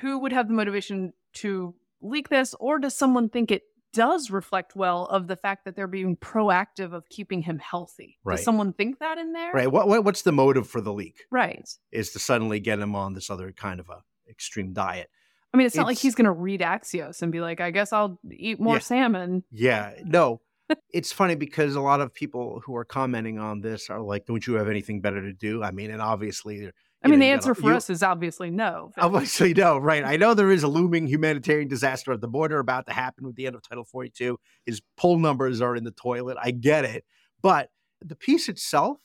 who 0.00 0.18
would 0.18 0.32
have 0.32 0.48
the 0.48 0.54
motivation 0.54 1.12
to 1.34 1.74
leak 2.00 2.28
this 2.28 2.54
or 2.60 2.78
does 2.78 2.94
someone 2.94 3.28
think 3.28 3.50
it 3.50 3.62
does 3.92 4.30
reflect 4.30 4.74
well 4.74 5.04
of 5.06 5.28
the 5.28 5.36
fact 5.36 5.64
that 5.64 5.76
they're 5.76 5.86
being 5.86 6.16
proactive 6.16 6.92
of 6.92 7.08
keeping 7.08 7.42
him 7.42 7.58
healthy? 7.58 8.18
Right. 8.24 8.36
Does 8.36 8.44
someone 8.44 8.72
think 8.72 8.98
that 8.98 9.18
in 9.18 9.32
there? 9.32 9.52
Right. 9.52 9.70
What, 9.70 9.86
what 9.88 10.04
what's 10.04 10.22
the 10.22 10.32
motive 10.32 10.68
for 10.68 10.80
the 10.80 10.92
leak? 10.92 11.24
Right. 11.30 11.68
Is 11.92 12.10
to 12.10 12.18
suddenly 12.18 12.58
get 12.60 12.80
him 12.80 12.94
on 12.96 13.14
this 13.14 13.30
other 13.30 13.52
kind 13.52 13.78
of 13.80 13.88
a 13.88 14.02
extreme 14.28 14.72
diet. 14.72 15.10
I 15.52 15.56
mean, 15.56 15.66
it's 15.66 15.76
not 15.76 15.86
like 15.86 15.98
he's 15.98 16.16
going 16.16 16.24
to 16.24 16.32
read 16.32 16.60
Axios 16.60 17.22
and 17.22 17.30
be 17.30 17.40
like, 17.40 17.60
I 17.60 17.70
guess 17.70 17.92
I'll 17.92 18.18
eat 18.32 18.58
more 18.58 18.74
Yeah. 18.76 18.80
salmon. 18.80 19.44
Yeah. 19.52 19.92
No. 20.04 20.40
it's 20.92 21.12
funny 21.12 21.36
because 21.36 21.76
a 21.76 21.80
lot 21.80 22.00
of 22.00 22.12
people 22.12 22.60
who 22.64 22.74
are 22.74 22.84
commenting 22.84 23.38
on 23.38 23.60
this 23.60 23.90
are 23.90 24.00
like, 24.00 24.26
"Don't 24.26 24.44
you 24.46 24.54
have 24.54 24.68
anything 24.68 25.00
better 25.02 25.20
to 25.20 25.32
do?" 25.32 25.62
I 25.62 25.70
mean, 25.70 25.90
and 25.90 26.00
obviously, 26.02 26.58
they're- 26.60 26.74
I 27.04 27.08
mean, 27.08 27.18
know, 27.18 27.26
the 27.26 27.30
answer 27.32 27.50
gotta- 27.50 27.60
for 27.62 27.70
you- 27.70 27.76
us 27.76 27.90
is 27.90 28.02
obviously 28.02 28.50
no. 28.50 28.92
Obviously, 28.98 29.52
no, 29.54 29.78
right. 29.78 30.04
I 30.04 30.16
know 30.16 30.34
there 30.34 30.50
is 30.50 30.62
a 30.62 30.68
looming 30.68 31.06
humanitarian 31.06 31.68
disaster 31.68 32.12
at 32.12 32.20
the 32.20 32.28
border 32.28 32.58
about 32.58 32.86
to 32.86 32.92
happen 32.92 33.26
with 33.26 33.36
the 33.36 33.46
end 33.46 33.54
of 33.56 33.62
Title 33.62 33.84
42. 33.84 34.38
His 34.66 34.80
poll 34.96 35.18
numbers 35.18 35.60
are 35.60 35.76
in 35.76 35.84
the 35.84 35.90
toilet. 35.90 36.36
I 36.40 36.50
get 36.50 36.84
it. 36.84 37.04
But 37.42 37.70
the 38.00 38.16
piece 38.16 38.48
itself, 38.48 38.98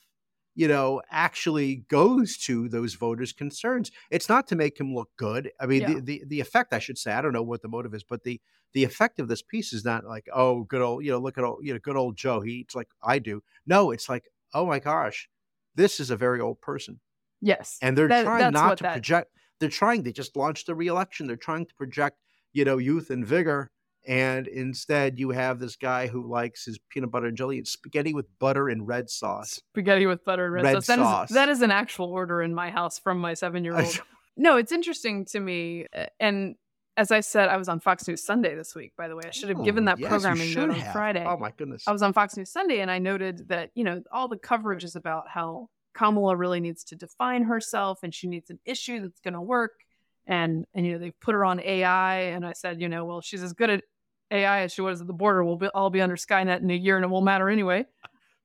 you 0.54 0.66
know, 0.66 1.00
actually 1.10 1.84
goes 1.88 2.36
to 2.38 2.68
those 2.68 2.94
voters' 2.94 3.32
concerns. 3.32 3.90
It's 4.10 4.28
not 4.28 4.46
to 4.48 4.56
make 4.56 4.78
him 4.80 4.94
look 4.94 5.10
good. 5.16 5.50
I 5.60 5.66
mean, 5.66 5.82
Yeah. 5.82 5.94
the, 5.94 6.00
the 6.00 6.22
the 6.26 6.40
effect, 6.40 6.72
I 6.72 6.78
should 6.80 6.98
say, 6.98 7.12
I 7.12 7.20
don't 7.22 7.32
know 7.32 7.42
what 7.42 7.62
the 7.62 7.68
motive 7.68 7.94
is, 7.94 8.02
but 8.02 8.24
the 8.24 8.40
the 8.72 8.84
effect 8.84 9.18
of 9.20 9.28
this 9.28 9.42
piece 9.42 9.72
is 9.72 9.84
not 9.84 10.04
like, 10.04 10.26
oh, 10.34 10.62
good 10.64 10.80
old, 10.80 11.04
you 11.04 11.10
know, 11.12 11.18
look 11.18 11.36
at 11.38 11.44
old, 11.44 11.58
you 11.62 11.72
know, 11.72 11.78
good 11.82 11.96
old 11.96 12.16
Joe. 12.16 12.40
He 12.40 12.52
eats 12.52 12.74
like 12.74 12.88
I 13.02 13.18
do. 13.18 13.42
No, 13.66 13.90
it's 13.90 14.08
like, 14.08 14.24
oh 14.54 14.64
my 14.66 14.78
gosh, 14.78 15.28
this 15.74 16.00
is 16.00 16.10
a 16.10 16.16
very 16.16 16.40
old 16.40 16.60
person 16.60 17.00
Yes. 17.40 17.78
and 17.82 17.96
they're 17.96 18.08
That- 18.08 18.24
trying 18.24 18.52
not 18.52 18.78
to 18.78 18.82
that- 18.84 18.92
project 18.92 19.30
they're 19.60 19.68
trying 19.68 20.02
they 20.02 20.12
just 20.12 20.36
launched 20.36 20.66
the 20.66 20.74
reelection 20.74 21.26
they're 21.26 21.36
trying 21.36 21.66
to 21.66 21.74
project 21.74 22.16
you 22.52 22.64
know 22.64 22.78
youth 22.78 23.10
and 23.10 23.26
vigor 23.26 23.70
and 24.08 24.46
instead 24.48 25.18
you 25.18 25.30
have 25.30 25.58
this 25.58 25.76
guy 25.76 26.06
who 26.06 26.26
likes 26.26 26.64
his 26.64 26.78
peanut 26.88 27.10
butter 27.10 27.26
and 27.26 27.36
jelly 27.36 27.58
and 27.58 27.68
spaghetti 27.68 28.14
with 28.14 28.26
butter 28.38 28.68
and 28.68 28.86
red 28.86 29.10
sauce 29.10 29.60
Spaghetti 29.72 30.06
with 30.06 30.24
butter 30.24 30.46
and 30.46 30.54
red, 30.54 30.64
Red 30.64 30.72
sauce. 30.82 30.86
That 30.86 30.98
is- 30.98 31.04
sauce. 31.04 31.30
that 31.30 31.48
is 31.50 31.62
an 31.62 31.70
actual 31.70 32.06
order 32.06 32.40
in 32.42 32.54
my 32.54 32.70
house 32.70 32.98
from 32.98 33.18
my 33.18 33.34
seven 33.34 33.64
year 33.64 33.76
old. 33.78 34.00
No, 34.36 34.56
it's 34.56 34.72
interesting 34.72 35.26
to 35.26 35.40
me. 35.40 35.84
And 36.18 36.54
as 36.96 37.10
I 37.10 37.20
said, 37.20 37.50
I 37.50 37.58
was 37.58 37.68
on 37.68 37.78
Fox 37.78 38.08
News 38.08 38.24
Sunday 38.24 38.54
this 38.54 38.74
week, 38.74 38.92
by 38.96 39.06
the 39.08 39.14
way. 39.14 39.24
I 39.26 39.30
should 39.32 39.50
have 39.50 39.62
given 39.64 39.84
Oh, 39.84 39.90
that 39.90 39.98
yes, 39.98 40.08
programming 40.08 40.54
note 40.54 40.70
on 40.70 40.76
have. 40.76 40.92
Friday. 40.94 41.24
oh 41.26 41.36
my 41.36 41.50
goodness 41.50 41.82
I 41.86 41.92
was 41.92 42.00
on 42.00 42.14
Fox 42.14 42.36
News 42.38 42.50
Sunday 42.50 42.80
and 42.80 42.90
I 42.90 42.98
noted 43.00 43.48
that, 43.48 43.70
you 43.74 43.84
know, 43.84 44.02
all 44.10 44.28
the 44.28 44.38
coverage 44.38 44.82
is 44.84 44.96
about 44.96 45.24
how 45.28 45.68
Kamala 46.00 46.34
really 46.34 46.60
needs 46.60 46.82
to 46.84 46.96
define 46.96 47.42
herself 47.42 48.00
and 48.02 48.14
she 48.14 48.26
needs 48.26 48.48
an 48.48 48.58
issue 48.64 49.02
that's 49.02 49.20
going 49.20 49.34
to 49.34 49.40
work. 49.40 49.84
And, 50.26 50.64
and, 50.74 50.86
you 50.86 50.92
know, 50.92 50.98
they've 50.98 51.20
put 51.20 51.34
her 51.34 51.44
on 51.44 51.60
AI. 51.60 52.20
And 52.20 52.46
I 52.46 52.54
said, 52.54 52.80
you 52.80 52.88
know, 52.88 53.04
well, 53.04 53.20
she's 53.20 53.42
as 53.42 53.52
good 53.52 53.68
at 53.68 53.84
AI 54.30 54.60
as 54.60 54.72
she 54.72 54.80
was 54.80 55.02
at 55.02 55.06
the 55.06 55.12
border. 55.12 55.44
We'll 55.44 55.56
be, 55.56 55.66
all 55.68 55.90
be 55.90 56.00
under 56.00 56.16
Skynet 56.16 56.62
in 56.62 56.70
a 56.70 56.74
year 56.74 56.96
and 56.96 57.04
it 57.04 57.08
won't 57.08 57.26
matter 57.26 57.50
anyway. 57.50 57.84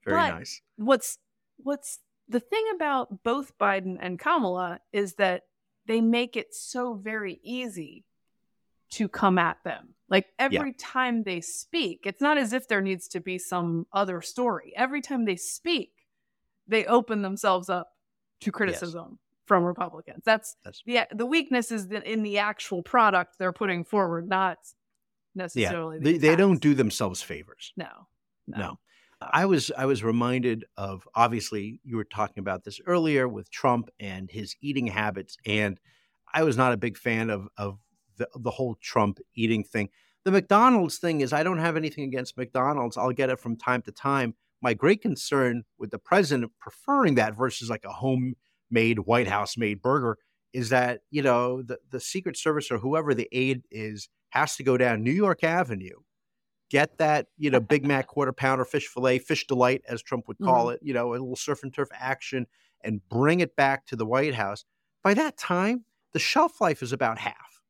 very 0.04 0.18
but- 0.18 0.30
nice 0.30 0.62
what's 0.78 1.18
what's 1.58 2.00
the 2.28 2.40
thing 2.40 2.66
about 2.76 3.24
both 3.24 3.58
Biden 3.58 3.98
and 4.02 4.20
Kamala 4.20 4.80
is 4.92 5.14
that 5.16 5.44
they 5.86 6.02
make 6.02 6.36
it 6.36 6.54
so 6.54 6.96
very 6.96 7.40
easy 7.44 8.04
to 8.92 9.08
come 9.08 9.38
at 9.38 9.58
them. 9.64 9.90
Like 10.10 10.26
every 10.40 10.74
time 10.74 11.24
they 11.24 11.42
speak, 11.42 12.02
it's 12.06 12.22
not 12.22 12.38
as 12.38 12.54
if 12.54 12.68
there 12.68 12.82
needs 12.82 13.08
to 13.10 13.20
be 13.20 13.38
some 13.38 13.86
other 13.94 14.22
story. 14.22 14.74
Every 14.76 15.02
time 15.02 15.26
they 15.26 15.36
speak, 15.36 15.95
they 16.68 16.86
open 16.86 17.22
themselves 17.22 17.70
up 17.70 17.90
to 18.42 18.52
criticism 18.52 19.20
from 19.46 19.64
Republicans. 19.64 20.24
That's 20.26 20.58
That's- 20.64 20.82
the 20.86 21.16
the 21.16 21.26
weakness 21.26 21.72
is 21.72 21.88
that 21.90 22.06
in 22.06 22.24
the 22.24 22.40
actual 22.40 22.82
product 22.84 23.38
they're 23.38 23.54
putting 23.54 23.84
forward, 23.84 24.28
not 24.28 24.58
yeah 25.34 25.44
necessarily. 25.44 26.00
the 26.00 26.14
they, 26.14 26.18
they 26.18 26.36
don't 26.36 26.62
do 26.62 26.74
themselves 26.74 27.22
favors 27.22 27.74
no, 27.76 27.90
no, 28.48 28.58
No. 28.58 28.80
I 29.22 29.46
was 29.46 29.72
I 29.78 29.86
was 29.86 30.04
reminded 30.04 30.66
of 30.78 31.08
obviously 31.16 31.80
you 31.84 31.98
were 31.98 32.06
talking 32.06 32.40
about 32.42 32.64
this 32.64 32.80
earlier 32.86 33.28
with 33.28 33.50
Trump 33.52 33.90
and 34.00 34.30
his 34.30 34.56
eating 34.62 34.88
habits, 34.88 35.38
and 35.46 35.80
I 36.34 36.44
was 36.44 36.58
not 36.58 36.74
a 36.74 36.78
big 36.78 36.98
fan 36.98 37.30
of 37.30 37.48
of 37.58 37.80
the, 38.18 38.28
the 38.36 38.52
whole 38.52 38.76
Trump 38.82 39.20
eating 39.36 39.64
thing. 39.64 39.90
The 40.26 40.32
McDonald's 40.32 40.98
thing 40.98 41.22
is 41.22 41.34
I 41.34 41.44
don't 41.44 41.60
have 41.60 41.78
anything 41.78 42.04
against 42.06 42.38
McDonald's. 42.38 42.98
I'll 42.98 43.12
get 43.12 43.30
it 43.30 43.40
from 43.40 43.56
time 43.58 43.82
to 43.84 43.92
time. 43.92 44.36
My 44.62 44.74
great 44.74 45.02
concern 45.02 45.64
with 45.78 45.92
the 45.92 46.00
president 46.00 46.52
preferring 46.60 47.16
that 47.16 47.36
versus 47.36 47.70
like 47.70 47.86
a 47.86 47.92
homemade 47.92 49.00
White 49.00 49.28
House 49.28 49.58
made 49.58 49.82
burger 49.82 50.18
is 50.56 50.70
that 50.70 51.02
you 51.12 51.22
know 51.22 51.62
the 51.62 51.78
the 51.92 52.00
Secret 52.00 52.38
Service 52.38 52.72
or 52.72 52.78
whoever 52.78 53.14
the 53.14 53.28
aide 53.32 53.64
is 53.70 54.10
has 54.30 54.56
to 54.56 54.64
go 54.64 54.78
down 54.78 55.04
New 55.04 55.12
York 55.12 55.44
Avenue, 55.44 56.00
get 56.70 56.98
that 56.98 57.28
you 57.38 57.52
know 57.52 57.60
Big 57.60 57.86
Mac 57.86 58.08
quarter 58.08 58.32
pounder, 58.32 58.64
fish 58.64 58.88
fillet, 58.88 59.20
fish 59.20 59.46
delight 59.48 59.82
as 59.88 60.02
Trump 60.02 60.28
would 60.28 60.40
call 60.40 60.68
mm-hmm. 60.68 60.76
it, 60.76 60.80
you 60.82 60.94
know, 60.94 61.10
a 61.10 61.12
little 61.12 61.36
surf 61.36 61.62
and 61.62 61.74
turf 61.74 61.90
action, 61.94 62.48
and 62.82 63.02
bring 63.10 63.42
it 63.42 63.56
back 63.58 63.86
to 63.88 63.98
the 63.98 64.06
White 64.06 64.36
House. 64.36 64.64
By 65.04 65.14
that 65.14 65.38
time, 65.38 65.84
the 66.14 66.20
shelf 66.20 66.62
life 66.62 66.82
is 66.82 66.94
about 66.94 67.20
half. 67.20 67.62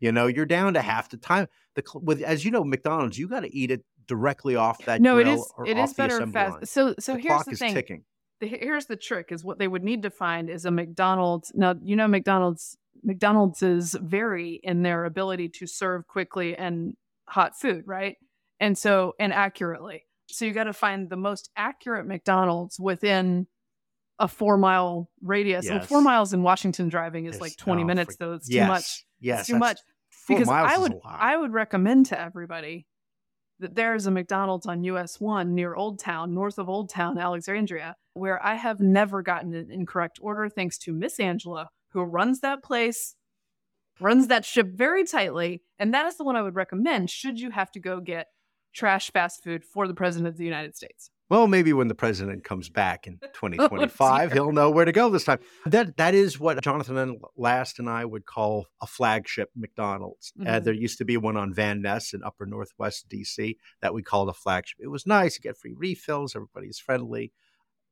You 0.00 0.10
know, 0.10 0.26
you're 0.26 0.46
down 0.46 0.74
to 0.74 0.80
mm-hmm. 0.80 0.88
half 0.88 1.10
the 1.10 1.16
time. 1.16 1.46
The 1.76 1.84
with 1.94 2.22
as 2.22 2.44
you 2.44 2.50
know, 2.50 2.64
McDonald's, 2.64 3.18
you 3.18 3.28
got 3.28 3.40
to 3.40 3.54
eat 3.54 3.70
it 3.70 3.84
directly 4.06 4.56
off 4.56 4.84
that 4.86 5.00
No, 5.00 5.18
it 5.18 5.26
is 5.28 5.52
or 5.56 5.66
it 5.66 5.76
is 5.78 5.92
better 5.94 6.26
fast. 6.26 6.54
line. 6.56 6.66
So 6.66 6.94
so 6.98 7.14
the 7.14 7.20
here's 7.20 7.32
clock 7.34 7.44
the 7.46 7.52
is 7.52 7.58
thing. 7.58 7.74
ticking. 7.74 8.04
the, 8.40 8.46
here's 8.48 8.86
the 8.86 8.96
trick 8.96 9.28
is 9.30 9.44
what 9.44 9.58
they 9.58 9.68
would 9.68 9.84
need 9.84 10.02
to 10.02 10.10
find 10.10 10.48
is 10.50 10.64
a 10.64 10.70
McDonald's. 10.70 11.52
Now, 11.54 11.74
you 11.82 11.96
know 11.96 12.08
McDonald's 12.08 12.76
McDonald's 13.02 13.62
is 13.62 13.94
vary 14.00 14.60
in 14.62 14.82
their 14.82 15.04
ability 15.04 15.48
to 15.48 15.66
serve 15.66 16.06
quickly 16.06 16.56
and 16.56 16.94
hot 17.28 17.58
food, 17.58 17.84
right? 17.86 18.16
And 18.58 18.76
so 18.76 19.14
and 19.18 19.32
accurately. 19.32 20.04
So 20.28 20.44
you 20.44 20.52
got 20.52 20.64
to 20.64 20.72
find 20.72 21.08
the 21.10 21.16
most 21.16 21.50
accurate 21.56 22.06
McDonald's 22.06 22.78
within 22.78 23.46
a 24.18 24.26
4-mile 24.26 25.08
radius. 25.22 25.68
Well, 25.68 25.80
4 25.80 26.02
miles 26.02 26.32
in 26.34 26.42
Washington 26.42 26.88
driving 26.88 27.24
is 27.24 27.36
It's- 27.36 27.40
like 27.40 27.56
20 27.56 27.82
oh, 27.82 27.86
minutes 27.86 28.16
for- 28.16 28.24
though. 28.26 28.32
It's 28.34 28.50
yes, 28.50 28.64
too 28.64 28.68
much. 28.68 29.06
Yes, 29.20 29.38
it's 29.40 29.48
too 29.48 29.58
much 29.58 29.78
four 30.10 30.36
because 30.36 30.46
miles 30.48 30.68
I 30.70 30.72
is 30.74 30.78
a 30.78 30.82
would. 30.82 30.92
I 31.04 31.36
would 31.36 31.52
recommend 31.52 32.06
to 32.06 32.20
everybody 32.20 32.86
that 33.60 33.74
there's 33.74 34.06
a 34.06 34.10
McDonald's 34.10 34.66
on 34.66 34.84
US 34.84 35.20
1 35.20 35.54
near 35.54 35.74
Old 35.74 35.98
Town, 35.98 36.34
north 36.34 36.58
of 36.58 36.68
Old 36.68 36.88
Town, 36.88 37.18
Alexandria, 37.18 37.94
where 38.14 38.44
I 38.44 38.54
have 38.54 38.80
never 38.80 39.22
gotten 39.22 39.54
an 39.54 39.70
incorrect 39.70 40.18
order 40.20 40.48
thanks 40.48 40.78
to 40.78 40.92
Miss 40.92 41.20
Angela, 41.20 41.68
who 41.90 42.02
runs 42.02 42.40
that 42.40 42.62
place, 42.62 43.14
runs 44.00 44.28
that 44.28 44.44
ship 44.44 44.68
very 44.74 45.04
tightly, 45.04 45.62
and 45.78 45.92
that 45.94 46.06
is 46.06 46.16
the 46.16 46.24
one 46.24 46.36
I 46.36 46.42
would 46.42 46.56
recommend 46.56 47.10
should 47.10 47.38
you 47.38 47.50
have 47.50 47.70
to 47.72 47.80
go 47.80 48.00
get 48.00 48.26
trash 48.72 49.10
fast 49.10 49.44
food 49.44 49.64
for 49.64 49.86
the 49.86 49.94
president 49.94 50.28
of 50.28 50.36
the 50.36 50.44
United 50.44 50.74
States. 50.74 51.10
Well, 51.30 51.46
maybe 51.46 51.72
when 51.72 51.86
the 51.88 51.94
president 51.94 52.42
comes 52.44 52.68
back 52.68 53.06
in 53.06 53.18
Oh, 53.22 53.28
2025, 53.32 54.28
dear. 54.30 54.34
he'll 54.34 54.52
know 54.52 54.70
where 54.70 54.84
to 54.84 54.92
go 54.92 55.08
this 55.08 55.24
time. 55.24 55.38
That 55.64 55.96
that 55.96 56.14
is 56.14 56.38
what 56.40 56.60
Jonathan 56.62 56.96
and 56.98 57.18
Last 57.36 57.78
and 57.78 57.88
I 57.88 58.04
would 58.04 58.26
call 58.26 58.66
a 58.82 58.86
flagship 58.86 59.50
McDonald's. 59.56 60.32
Uh, 60.40 60.44
Mhm. 60.60 60.64
there 60.64 60.74
used 60.74 60.98
to 60.98 61.04
be 61.04 61.16
one 61.16 61.36
on 61.36 61.54
Van 61.54 61.80
Ness 61.80 62.12
in 62.12 62.22
Upper 62.24 62.46
Northwest 62.46 63.08
DC 63.08 63.56
that 63.80 63.94
we 63.94 64.02
called 64.02 64.28
a 64.28 64.32
flagship. 64.34 64.78
It 64.80 64.88
was 64.88 65.06
nice. 65.06 65.36
You 65.36 65.42
get 65.42 65.56
free 65.56 65.74
refills. 65.76 66.34
Everybody's 66.34 66.78
friendly. 66.80 67.32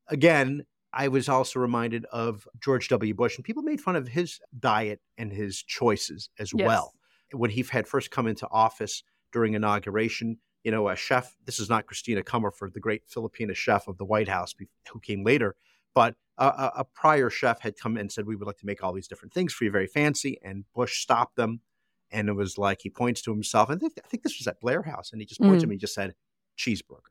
Again, 0.08 0.64
I 0.92 1.08
was 1.08 1.28
also 1.28 1.60
reminded 1.60 2.06
of 2.06 2.48
George 2.60 2.88
W. 2.88 3.14
Bush, 3.14 3.36
and 3.36 3.44
people 3.44 3.62
made 3.62 3.80
fun 3.80 3.94
of 3.94 4.08
his 4.08 4.40
diet 4.58 5.00
and 5.16 5.32
his 5.32 5.62
choices 5.62 6.30
as 6.38 6.52
Yes. 6.54 6.66
well. 6.66 6.94
When 7.32 7.50
he 7.50 7.62
had 7.62 7.86
first 7.86 8.10
come 8.10 8.26
into 8.26 8.48
office 8.48 9.04
during 9.32 9.52
inauguration, 9.54 10.38
you 10.64 10.70
know, 10.70 10.88
a 10.88 10.96
chef, 10.96 11.36
this 11.44 11.60
is 11.60 11.68
not 11.68 11.86
Christina 11.86 12.22
Comerford, 12.22 12.72
the 12.72 12.80
great 12.80 13.02
Filipina 13.08 13.54
chef 13.54 13.88
of 13.88 13.96
the 13.98 14.04
White 14.04 14.28
House 14.28 14.54
who 14.90 15.00
came 15.00 15.24
later, 15.24 15.54
but 15.94 16.14
a, 16.38 16.70
a, 16.76 16.84
prior 16.84 17.30
chef 17.30 17.60
had 17.60 17.76
come 17.76 17.96
and 17.96 18.10
said, 18.12 18.26
We 18.26 18.36
would 18.36 18.46
like 18.46 18.58
to 18.58 18.66
make 18.66 18.82
all 18.84 18.92
these 18.92 19.08
different 19.08 19.34
things 19.34 19.52
for 19.52 19.64
you, 19.64 19.70
very 19.70 19.88
fancy. 19.88 20.38
And 20.42 20.64
Bush 20.74 21.00
stopped 21.02 21.36
them. 21.36 21.60
And 22.12 22.28
it 22.28 22.34
was 22.34 22.56
like 22.56 22.80
he 22.82 22.90
points 22.90 23.20
to 23.22 23.32
himself. 23.32 23.68
And 23.68 23.78
I 23.78 23.80
think, 23.80 23.94
I 24.02 24.06
think 24.06 24.22
this 24.22 24.38
was 24.38 24.46
at 24.46 24.60
Blair 24.60 24.82
House. 24.82 25.10
And 25.12 25.20
he 25.20 25.26
just 25.26 25.40
points 25.40 25.62
Mm. 25.62 25.64
at 25.64 25.68
me 25.68 25.74
and 25.74 25.80
just 25.80 25.94
said, 25.94 26.14
Cheeseburger. 26.56 27.10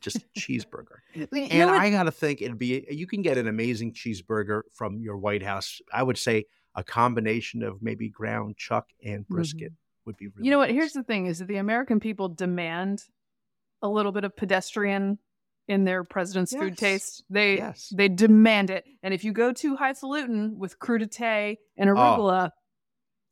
Just 0.00 0.18
cheeseburger. 0.38 0.96
You 1.14 1.28
And 1.32 1.70
know? 1.70 1.76
I 1.76 1.90
got 1.90 2.04
to 2.04 2.10
think 2.10 2.42
it'd 2.42 2.58
be, 2.58 2.86
you 2.90 3.06
can 3.06 3.22
get 3.22 3.38
an 3.38 3.46
amazing 3.46 3.92
cheeseburger 3.94 4.62
from 4.72 4.98
your 4.98 5.16
White 5.16 5.42
House. 5.42 5.80
I 5.92 6.02
would 6.02 6.18
say 6.18 6.44
a 6.74 6.82
combination 6.82 7.62
of 7.62 7.80
maybe 7.80 8.08
ground 8.08 8.56
chuck 8.56 8.88
and 9.04 9.26
brisket 9.28 9.72
would 10.08 10.16
be 10.16 10.26
really 10.26 10.44
you 10.46 10.50
know 10.50 10.58
what? 10.58 10.70
nice. 10.70 10.74
Here's 10.74 10.92
the 10.94 11.04
thing: 11.04 11.26
is 11.26 11.38
that 11.38 11.46
the 11.46 11.56
American 11.58 12.00
people 12.00 12.28
demand 12.28 13.04
a 13.82 13.88
little 13.88 14.10
bit 14.10 14.24
of 14.24 14.36
pedestrian 14.36 15.18
in 15.68 15.84
their 15.84 16.02
president's 16.02 16.52
food 16.52 16.76
taste. 16.76 17.22
They 17.30 17.58
Yes. 17.58 17.92
they 17.96 18.08
demand 18.08 18.70
it, 18.70 18.84
and 19.04 19.14
if 19.14 19.22
you 19.22 19.32
go 19.32 19.52
too 19.52 19.76
highfalutin 19.76 20.58
with 20.58 20.78
crudité 20.80 21.56
Oh. 21.58 21.64
and 21.76 21.90
arugula, 21.90 22.50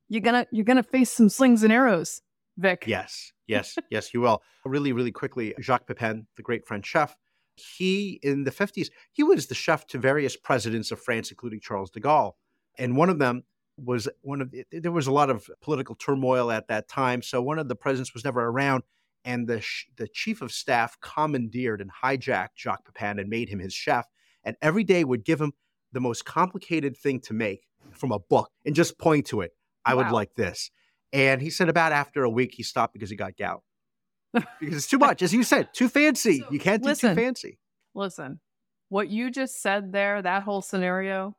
you're 0.09 0.21
gonna 0.23 0.47
you're 0.53 0.65
gonna 0.65 0.83
face 0.85 1.11
some 1.11 1.29
slings 1.29 1.63
and 1.65 1.73
arrows, 1.73 2.23
Vic. 2.59 2.85
Yes, 2.87 3.33
yes, 3.49 3.77
yes, 3.91 4.15
you 4.15 4.21
will. 4.21 4.43
Really, 4.65 4.93
really 4.93 5.13
quickly, 5.13 5.55
Jacques 5.61 5.87
Pepin, 5.89 6.27
the 6.37 6.43
great 6.43 6.67
French 6.67 6.87
chef, 6.87 7.17
he 7.55 8.21
in 8.23 8.45
the 8.45 8.51
50s, 8.51 8.91
he 9.13 9.23
was 9.23 9.47
the 9.47 9.55
chef 9.55 9.87
to 9.89 9.99
various 9.99 10.37
presidents 10.37 10.91
of 10.93 11.01
France, 11.01 11.31
including 11.31 11.61
Charles 11.61 11.91
de 11.91 12.01
Gaulle. 12.01 12.33
And 12.79 12.97
one 12.99 13.09
of 13.09 13.19
them 13.19 13.45
was 13.77 14.09
one 14.23 14.41
of 14.41 14.51
the, 14.51 14.65
there 14.73 14.93
was 14.93 15.07
a 15.07 15.13
lot 15.13 15.31
of 15.31 15.49
political 15.61 15.95
turmoil 15.95 16.51
at 16.51 16.69
that 16.69 16.89
time. 16.89 17.23
So 17.23 17.43
one 17.43 17.59
of 17.59 17.69
the 17.69 17.77
presidents 17.77 18.15
was 18.15 18.25
never 18.25 18.45
around. 18.45 18.83
And 19.25 19.49
the, 19.49 19.61
sh- 19.61 19.87
the 19.97 20.07
chief 20.07 20.41
of 20.41 20.53
staff 20.53 20.99
commandeered 21.01 21.81
and 21.81 21.91
hijacked 22.03 22.57
Jacques 22.57 22.85
Pepin 22.85 23.19
and 23.19 23.29
made 23.29 23.49
him 23.49 23.59
his 23.59 23.75
chef. 23.75 24.07
And 24.45 24.57
every 24.63 24.85
day 24.85 25.03
would 25.03 25.25
give 25.25 25.41
him 25.41 25.53
the 25.93 26.01
most 26.01 26.25
complicated 26.25 26.97
thing 26.97 27.21
to 27.21 27.35
make 27.35 27.67
from 27.91 28.13
a 28.13 28.19
book 28.19 28.51
and 28.65 28.75
just 28.75 28.99
point 28.99 29.27
to 29.27 29.41
it. 29.41 29.53
I 29.85 29.95
would 29.95 30.11
like 30.11 30.35
this. 30.35 30.71
And 31.13 31.41
he 31.41 31.51
said 31.51 31.69
about 31.69 31.93
after 31.93 32.25
a 32.25 32.31
week, 32.31 32.55
he 32.55 32.63
stopped 32.63 32.93
because 32.93 33.11
he 33.11 33.17
got 33.17 33.37
gout. 33.37 33.63
because 34.61 34.77
it's 34.77 34.87
too 34.87 34.99
much. 34.99 35.23
As 35.23 35.33
you 35.33 35.43
said, 35.43 35.73
too 35.73 35.89
fancy. 35.89 36.41
So, 36.41 36.47
you 36.51 36.59
can't 36.59 36.83
do 36.83 36.89
listen. 36.89 37.15
too 37.15 37.23
fancy. 37.23 37.59
Listen, 37.95 38.41
what 38.89 39.09
you 39.09 39.31
just 39.31 39.63
said 39.63 39.93
there, 39.93 40.21
that 40.21 40.43
whole 40.43 40.61
scenario, 40.61 41.37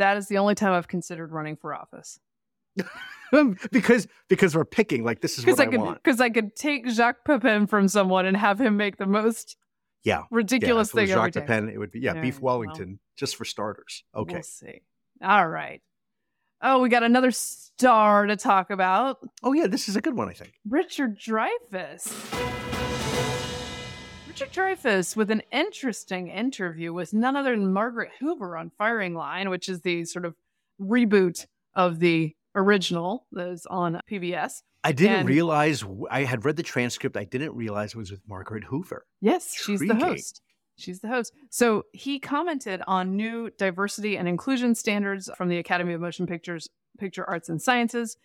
that 0.00 0.16
is 0.16 0.26
the 0.28 0.38
only 0.38 0.54
time 0.54 0.72
I've 0.72 0.88
considered 0.88 1.30
running 1.32 1.56
for 1.56 1.74
office. 1.74 2.18
because 3.70 4.06
because 4.28 4.56
we're 4.56 4.64
picking 4.64 5.04
like 5.04 5.20
this 5.20 5.38
is 5.38 5.46
what 5.46 5.60
I 5.60 5.64
I, 5.64 5.66
could 5.66 5.80
want. 5.80 6.02
because 6.02 6.20
I 6.20 6.30
could 6.30 6.56
take 6.56 6.88
Jacques 6.88 7.24
Pepin 7.24 7.66
from 7.66 7.88
someone 7.88 8.26
and 8.26 8.36
have 8.36 8.60
him 8.60 8.76
make 8.76 8.96
the 8.96 9.06
most 9.06 9.56
Yeah. 10.04 10.22
ridiculous 10.30 10.90
yeah, 10.94 11.00
thing 11.00 11.06
Jacques. 11.08 11.34
Pepin, 11.34 11.68
it 11.68 11.78
would 11.78 11.90
be 11.90 12.00
yeah, 12.00 12.14
All 12.14 12.22
beef 12.22 12.34
right, 12.36 12.42
well. 12.42 12.58
Wellington 12.60 12.98
just 13.16 13.36
for 13.36 13.44
starters. 13.44 14.04
Okay. 14.14 14.34
We'll 14.34 14.42
see. 14.42 14.80
All 15.22 15.48
right. 15.48 15.82
Oh, 16.62 16.80
we 16.80 16.88
got 16.88 17.02
another 17.02 17.30
star 17.30 18.26
to 18.26 18.36
talk 18.36 18.70
about. 18.70 19.18
Oh 19.42 19.52
yeah, 19.52 19.66
this 19.66 19.88
is 19.88 19.96
a 19.96 20.00
good 20.00 20.16
one. 20.16 20.28
I 20.28 20.32
think. 20.32 20.52
Richard 20.68 21.18
Dreyfuss. 21.18 22.56
Richard 24.30 24.52
Dreyfuss 24.52 25.16
with 25.16 25.28
an 25.32 25.42
interesting 25.50 26.28
interview 26.28 26.92
with 26.92 27.12
none 27.12 27.34
other 27.34 27.50
than 27.50 27.72
Margaret 27.72 28.10
Hoover 28.20 28.56
on 28.56 28.70
Firing 28.78 29.12
Line, 29.12 29.50
which 29.50 29.68
is 29.68 29.80
the 29.80 30.04
sort 30.04 30.24
of 30.24 30.36
reboot 30.80 31.46
of 31.74 31.98
the 31.98 32.36
original 32.54 33.26
that 33.32 33.48
is 33.48 33.66
on 33.66 34.00
PBS. 34.08 34.62
I 34.84 34.92
didn't 34.92 35.16
And- 35.20 35.28
realize 35.28 35.82
I 36.12 36.22
had 36.22 36.44
read 36.44 36.54
the 36.54 36.62
transcript. 36.62 37.16
I 37.16 37.24
didn't 37.24 37.56
realize 37.56 37.90
it 37.94 37.96
was 37.98 38.12
with 38.12 38.20
Margaret 38.28 38.62
Hoover. 38.62 39.04
Yes, 39.20 39.52
she's 39.52 39.80
the 39.80 39.96
host. 39.96 40.40
She's 40.76 41.00
the 41.00 41.08
host. 41.08 41.32
So 41.50 41.86
he 41.92 42.20
commented 42.20 42.82
on 42.86 43.16
new 43.16 43.50
diversity 43.58 44.16
and 44.16 44.28
inclusion 44.28 44.76
standards 44.76 45.28
from 45.36 45.48
the 45.48 45.58
Academy 45.58 45.92
of 45.92 46.00
Motion 46.00 46.28
Pictures, 46.28 46.68
Picture 47.00 47.28
Arts 47.28 47.48
and 47.48 47.60
Sciences. 47.60 48.16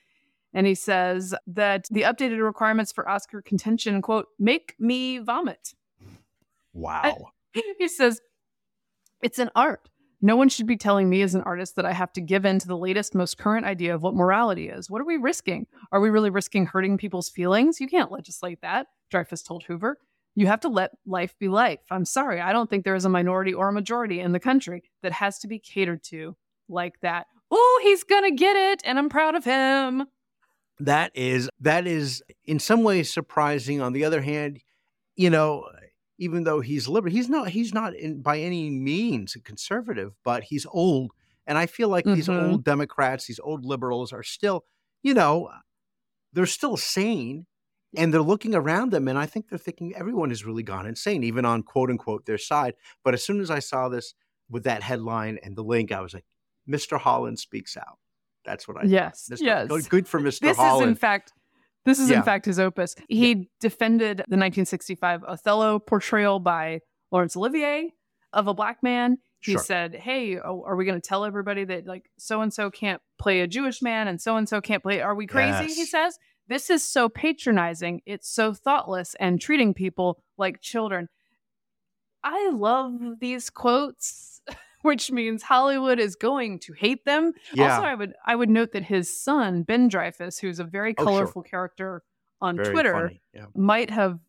And 0.54 0.68
he 0.68 0.76
says 0.76 1.34
that 1.48 1.88
the 1.90 2.04
updated 2.04 2.46
requirements 2.46 2.92
for 2.92 3.10
Oscar 3.10 3.42
contention, 3.42 4.04
quote, 4.04 4.28
make 4.38 4.76
me 4.78 5.18
vomit. 5.18 5.74
Wow. 6.76 7.30
he 7.80 7.88
says, 7.88 8.22
it's 9.24 9.40
an 9.40 9.50
art. 9.56 9.90
No 10.22 10.36
one 10.36 10.50
should 10.50 10.68
be 10.68 10.78
telling 10.78 11.10
me 11.10 11.22
as 11.22 11.36
an 11.36 11.42
artist 11.42 11.76
that 11.76 11.86
I 11.86 11.94
have 11.94 12.12
to 12.14 12.22
give 12.22 12.46
in 12.46 12.60
to 12.60 12.68
the 12.68 12.78
latest, 12.78 13.16
most 13.16 13.38
current 13.38 13.66
idea 13.66 13.94
of 13.94 14.02
what 14.02 14.16
morality 14.16 14.70
is. 14.70 14.90
What 14.90 15.02
are 15.02 15.06
we 15.06 15.18
risking? 15.18 15.68
Are 15.92 16.00
we 16.00 16.10
really 16.10 16.30
risking 16.30 16.66
hurting 16.66 16.98
people's 16.98 17.30
feelings? 17.30 17.80
You 17.80 17.88
can't 17.88 18.12
legislate 18.12 18.62
that, 18.62 18.88
Dreyfuss 19.14 19.46
told 19.46 19.64
Hoover. 19.64 19.98
You 20.36 20.48
have 20.48 20.60
to 20.62 20.68
let 20.68 20.92
life 21.06 21.38
be 21.40 21.48
life. 21.48 21.80
I'm 21.92 22.06
sorry, 22.06 22.42
I 22.42 22.54
don't 22.54 22.70
think 22.70 22.84
there 22.84 22.96
is 22.96 23.06
a 23.06 23.10
minority 23.10 23.54
or 23.54 23.70
a 23.70 23.74
majority 23.74 24.20
in 24.20 24.32
the 24.32 24.40
country 24.40 24.84
that 25.02 25.14
has 25.14 25.40
to 25.40 25.48
be 25.48 25.60
catered 25.60 26.04
to 26.06 26.36
like 26.68 27.00
that. 27.02 27.28
Oh, 27.52 27.80
he's 27.84 28.04
gonna 28.04 28.32
get 28.32 28.56
it, 28.56 28.82
and 28.84 28.98
I'm 28.98 29.10
proud 29.10 29.36
of 29.36 29.46
him. 29.46 30.08
that 30.80 31.12
is 31.16 31.50
that 31.62 31.88
is 31.88 32.22
in 32.44 32.60
some 32.60 32.84
ways 32.84 33.14
surprising. 33.14 33.80
On 33.80 33.94
the 33.94 34.04
other 34.04 34.22
hand, 34.22 34.60
you 35.16 35.30
know, 35.30 35.66
even 36.18 36.44
though 36.44 36.62
he's 36.62 36.88
liberal, 36.88 37.14
he's 37.14 37.30
not 37.30 37.50
he's 37.50 37.74
not 37.74 37.94
in, 37.96 38.22
by 38.22 38.40
any 38.40 38.70
means 38.70 39.36
a 39.36 39.40
conservative, 39.42 40.14
but 40.24 40.44
he's 40.46 40.66
old, 40.68 41.12
and 41.48 41.58
I 41.58 41.66
feel 41.66 41.90
like 41.90 42.06
these 42.06 42.28
Mhm. 42.28 42.52
old 42.52 42.64
Democrats, 42.64 43.28
these 43.28 43.40
old 43.40 43.66
liberals, 43.66 44.12
are 44.14 44.24
still, 44.24 44.66
you 45.04 45.14
know, 45.14 45.50
they're 46.34 46.46
still 46.46 46.78
sane. 46.78 47.46
And 47.98 48.14
they're 48.14 48.22
looking 48.22 48.54
around 48.54 48.92
them, 48.92 49.08
and 49.08 49.18
I 49.18 49.26
think 49.26 49.48
they're 49.48 49.58
thinking 49.58 49.96
everyone 49.96 50.28
has 50.30 50.44
really 50.44 50.64
gone 50.64 50.86
insane, 50.86 51.24
even 51.24 51.46
on 51.46 51.64
quote 51.64 51.90
unquote 51.90 52.26
their 52.26 52.38
side. 52.38 52.74
But 53.06 53.14
as 53.14 53.24
soon 53.24 53.40
as 53.40 53.50
I 53.50 53.60
saw 53.60 53.88
this 53.88 54.14
with 54.50 54.66
that 54.66 54.84
headline 54.84 55.40
and 55.42 55.56
the 55.56 55.64
link, 55.64 55.94
I 55.94 56.02
was 56.02 56.14
like, 56.14 56.26
Mr. 56.68 57.00
Holland 57.00 57.40
speaks 57.40 57.78
out. 57.78 57.98
That's 58.44 58.68
what 58.68 58.76
I 58.76 58.82
thought. 58.82 58.90
Yes, 58.90 59.30
Mr. 59.32 59.40
yes. 59.42 59.68
Good- 59.70 59.90
Good 59.90 60.08
for 60.10 60.20
Mr. 60.20 60.40
This 60.42 60.58
Holland. 60.58 60.84
is 60.84 60.90
in 60.90 60.96
fact 60.96 61.32
this 61.86 62.00
is 62.00 62.10
Yeah. 62.10 62.18
in 62.18 62.24
fact 62.24 62.46
his 62.46 62.60
opus. 62.60 62.96
He 63.10 63.50
defended 63.60 64.18
the 64.28 64.38
1965 64.38 65.24
Othello 65.24 65.80
portrayal 65.80 66.40
by 66.40 66.82
Laurence 67.12 67.36
Olivier 67.38 67.94
of 68.34 68.48
a 68.48 68.54
black 68.54 68.82
man. 68.84 69.18
He 69.40 69.52
Sure. 69.54 69.62
said, 69.62 69.94
"Hey, 69.96 70.38
are 70.38 70.76
we 70.76 70.86
going 70.86 71.00
to 71.00 71.08
tell 71.08 71.24
everybody 71.24 71.64
that 71.66 71.86
like 71.86 72.10
so 72.18 72.42
and 72.42 72.52
so 72.54 72.72
can't 72.72 73.02
play 73.20 73.42
a 73.42 73.48
Jewish 73.48 73.82
man 73.82 74.08
and 74.08 74.20
so 74.20 74.36
and 74.38 74.50
so 74.50 74.60
can't 74.60 74.82
play? 74.84 75.02
Are 75.02 75.14
we 75.16 75.28
crazy?" 75.28 75.74
He 75.74 75.86
says, 75.86 76.18
"This 76.48 76.70
is 76.72 76.84
so 76.84 77.08
patronizing. 77.10 78.02
It's 78.06 78.28
so 78.28 78.54
thoughtless 78.54 79.14
and 79.20 79.40
treating 79.40 79.74
people 79.76 80.24
like 80.38 80.62
children." 80.62 81.10
I 82.24 82.50
love 82.50 83.20
these 83.20 83.52
quotes, 83.52 84.35
which 84.86 85.12
means 85.12 85.44
Hollywood 85.44 86.00
is 86.00 86.16
going 86.16 86.60
to 86.60 86.74
hate 86.74 87.04
them. 87.06 87.34
Yeah. 87.54 87.74
Also, 87.76 87.86
I 87.86 87.96
would 87.96 88.14
I 88.26 88.36
would 88.36 88.50
note 88.50 88.72
that 88.74 88.84
his 88.84 89.16
son 89.22 89.64
Ben 89.64 89.90
Dreyfuss, 89.90 90.40
who's 90.40 90.60
a 90.60 90.64
very 90.64 90.94
Oh, 90.98 91.04
sure. 91.04 91.06
colorful 91.12 91.44
character 91.44 92.04
on 92.42 92.56
Very 92.58 92.72
Twitter. 92.72 93.12
Yeah. 93.34 93.46
might 93.56 93.90
have 93.90 94.20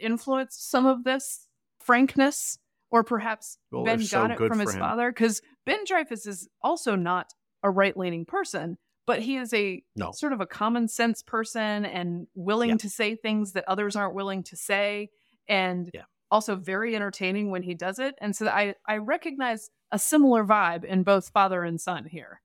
influenced 0.00 0.70
some 0.70 0.86
of 0.86 1.04
this 1.04 1.48
frankness, 1.80 2.58
or 2.90 3.02
perhaps 3.04 3.58
Well, 3.70 3.84
Ben 3.84 4.00
if 4.00 4.08
so, 4.08 4.22
got 4.22 4.30
it 4.32 4.38
from 4.48 4.58
his 4.58 4.74
him. 4.74 4.80
father. 4.80 5.10
Because 5.10 5.40
Ben 5.64 5.84
Dreyfuss 5.84 6.26
is 6.26 6.48
also 6.62 6.94
not 6.96 7.32
a 7.62 7.70
right 7.70 7.96
leaning 7.96 8.24
person, 8.24 8.78
but 9.06 9.22
he 9.22 9.36
is 9.36 9.52
a 9.54 9.82
No. 9.96 10.12
sort 10.12 10.32
of 10.32 10.40
a 10.40 10.46
common 10.46 10.88
sense 10.88 11.22
person 11.22 11.84
and 11.84 12.26
willing 12.34 12.70
Yeah. 12.70 12.76
to 12.76 12.90
say 12.90 13.14
things 13.16 13.52
that 13.52 13.64
others 13.66 13.96
aren't 13.96 14.14
willing 14.14 14.42
to 14.44 14.56
say, 14.56 15.10
and 15.48 15.90
Yeah. 15.94 16.02
Also 16.30 16.56
very 16.56 16.96
entertaining 16.96 17.50
when 17.50 17.62
he 17.62 17.74
does 17.74 17.98
it. 17.98 18.14
And 18.20 18.34
so 18.34 18.48
I 18.48 18.74
I 18.86 18.96
recognize 18.96 19.70
a 19.92 19.98
similar 19.98 20.44
vibe 20.44 20.84
in 20.84 21.02
both 21.02 21.28
father 21.30 21.62
and 21.62 21.80
son 21.80 22.06
here. 22.06 22.40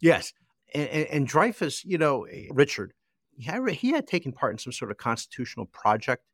Yes, 0.00 0.32
and, 0.74 0.88
and, 0.88 1.06
and 1.08 1.28
Dreyfuss, 1.28 1.84
you 1.84 1.98
know, 1.98 2.24
eh, 2.24 2.48
Richard, 2.50 2.92
he 3.36 3.44
had, 3.44 3.68
he 3.70 3.90
had 3.92 4.06
taken 4.06 4.32
part 4.32 4.52
in 4.52 4.58
some 4.58 4.72
sort 4.72 4.90
of 4.90 4.98
constitutional 4.98 5.66
project 5.66 6.24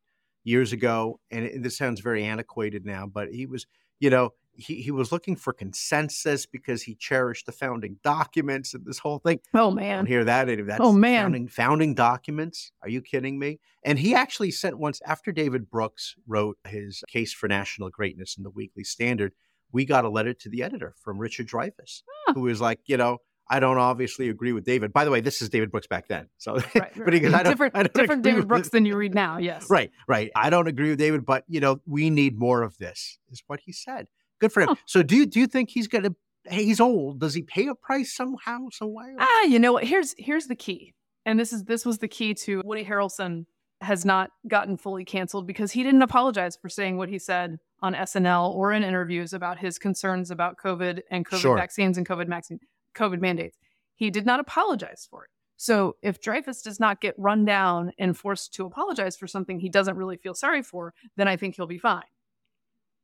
years 0.43 0.73
ago, 0.73 1.19
and 1.31 1.45
it, 1.45 1.63
this 1.63 1.77
sounds 1.77 2.01
very 2.01 2.25
antiquated 2.25 2.85
now, 2.85 3.05
but 3.05 3.29
he 3.29 3.45
was, 3.45 3.65
you 3.99 4.09
know, 4.09 4.31
he, 4.55 4.81
he 4.81 4.91
was 4.91 5.11
looking 5.11 5.35
for 5.35 5.51
consensus 5.53 6.45
because 6.45 6.83
he 6.83 6.95
cherished 6.95 7.45
the 7.45 7.51
founding 7.51 7.97
documents 8.03 8.73
and 8.73 8.85
this 8.85 8.99
whole 8.99 9.19
thing. 9.19 9.39
Oh 9.53 9.71
I 9.71 9.73
man, 9.73 9.97
don't 9.97 10.05
hear 10.07 10.23
that. 10.25 10.49
any- 10.49 10.61
oh, 10.61 10.65
That's 10.65 10.79
Oh, 10.81 10.93
man. 10.93 11.23
founding 11.23 11.47
founding 11.47 11.95
documents. 11.95 12.71
Are 12.81 12.89
you 12.89 13.01
kidding 13.01 13.39
me? 13.39 13.59
And 13.83 13.99
he 13.99 14.13
actually 14.15 14.51
sent 14.51 14.77
once 14.77 15.01
after 15.05 15.31
David 15.31 15.69
Brooks 15.69 16.15
wrote 16.27 16.57
his 16.67 17.03
case 17.07 17.33
for 17.33 17.47
national 17.47 17.89
greatness 17.89 18.37
in 18.37 18.43
the 18.43 18.49
Weekly 18.49 18.83
Standard. 18.83 19.33
We 19.71 19.85
got 19.85 20.05
a 20.05 20.09
letter 20.09 20.33
to 20.35 20.49
the 20.49 20.61
editor 20.63 20.93
from 21.03 21.17
Richard 21.17 21.47
Dreyfuss, 21.47 22.03
Huh. 22.27 22.33
who 22.35 22.41
was 22.41 22.61
like, 22.61 22.79
you 22.85 22.95
know, 22.97 23.17
I 23.49 23.59
don't 23.59 23.77
obviously 23.79 24.29
agree 24.29 24.53
with 24.53 24.63
David. 24.63 24.93
By 24.93 25.03
the 25.03 25.11
way, 25.11 25.19
this 25.19 25.41
is 25.41 25.49
David 25.49 25.69
Brooks 25.71 25.87
back 25.87 26.07
then. 26.07 26.29
So, 26.37 26.53
right, 26.75 26.91
but 27.03 27.11
he 27.13 27.19
goes, 27.19 27.33
right. 27.33 27.41
I 27.41 27.43
don't, 27.43 27.51
different 27.51 27.75
I 27.75 27.83
don't 27.83 27.93
different 27.93 28.21
David 28.23 28.47
Brooks 28.47 28.67
this." 28.67 28.71
than 28.71 28.85
you 28.85 28.95
read 28.95 29.13
now. 29.15 29.37
Yes, 29.39 29.67
Right, 29.69 29.91
right. 30.07 30.31
I 30.35 30.49
don't 30.49 30.67
agree 30.67 30.91
with 30.91 30.99
David, 30.99 31.25
but 31.25 31.43
you 31.47 31.59
know, 31.59 31.81
we 31.85 32.09
need 32.09 32.37
more 32.39 32.61
of 32.61 32.77
this. 32.77 33.17
Is 33.31 33.43
what 33.47 33.59
he 33.65 33.71
said. 33.73 34.07
Good 34.43 34.51
for 34.51 34.61
him. 34.61 34.67
Huh. 34.69 34.75
So, 34.85 35.01
do 35.03 35.15
you 35.15 35.25
do 35.25 35.39
you 35.39 35.47
think 35.47 35.69
he's 35.69 35.87
gonna? 35.87 36.13
Hey, 36.43 36.65
he's 36.65 36.81
old. 36.81 37.21
Does 37.21 37.33
he 37.33 37.41
pay 37.43 37.67
a 37.67 37.75
price 37.75 38.13
somehow, 38.13 38.67
some 38.73 38.93
way? 38.93 39.15
Ah, 39.17 39.43
you 39.43 39.57
know 39.57 39.71
what? 39.71 39.85
Here's 39.85 40.13
here's 40.17 40.47
the 40.47 40.55
key, 40.55 40.93
and 41.25 41.39
this 41.39 41.53
is 41.53 41.63
this 41.63 41.85
was 41.85 41.99
the 41.99 42.09
key 42.09 42.33
to 42.33 42.61
Woody 42.65 42.83
Harrelson 42.83 43.45
has 43.79 44.03
not 44.03 44.31
gotten 44.49 44.75
fully 44.75 45.05
canceled 45.05 45.47
because 45.47 45.71
he 45.71 45.81
didn't 45.81 46.01
apologize 46.01 46.57
for 46.57 46.67
saying 46.67 46.97
what 46.97 47.07
he 47.07 47.17
said 47.19 47.57
on 47.81 47.93
SNL 47.93 48.53
or 48.53 48.73
in 48.73 48.83
interviews 48.83 49.31
about 49.33 49.57
his 49.59 49.77
concerns 49.79 50.29
about 50.31 50.57
COVID 50.57 51.01
and 51.09 51.25
COVID 51.25 51.39
Sure. 51.39 51.57
vaccines 51.57 51.97
and 51.97 52.07
COVID 52.07 52.27
vaccine 52.27 52.59
COVID 52.95 53.21
mandates. 53.21 53.57
He 53.95 54.09
did 54.09 54.25
not 54.25 54.39
apologize 54.41 55.07
for 55.09 55.23
it. 55.25 55.29
So 55.57 55.95
if 56.01 56.19
Dreyfuss 56.21 56.63
does 56.63 56.79
not 56.79 56.99
get 56.99 57.13
run 57.17 57.45
down 57.45 57.91
and 57.97 58.17
forced 58.17 58.53
to 58.55 58.65
apologize 58.65 59.15
for 59.15 59.27
something 59.27 59.59
he 59.59 59.69
doesn't 59.69 59.95
really 59.95 60.17
feel 60.17 60.33
sorry 60.33 60.61
for, 60.61 60.93
then 61.15 61.27
I 61.27 61.37
think 61.37 61.55
he'll 61.55 61.67
be 61.67 61.77
fine. 61.77 62.03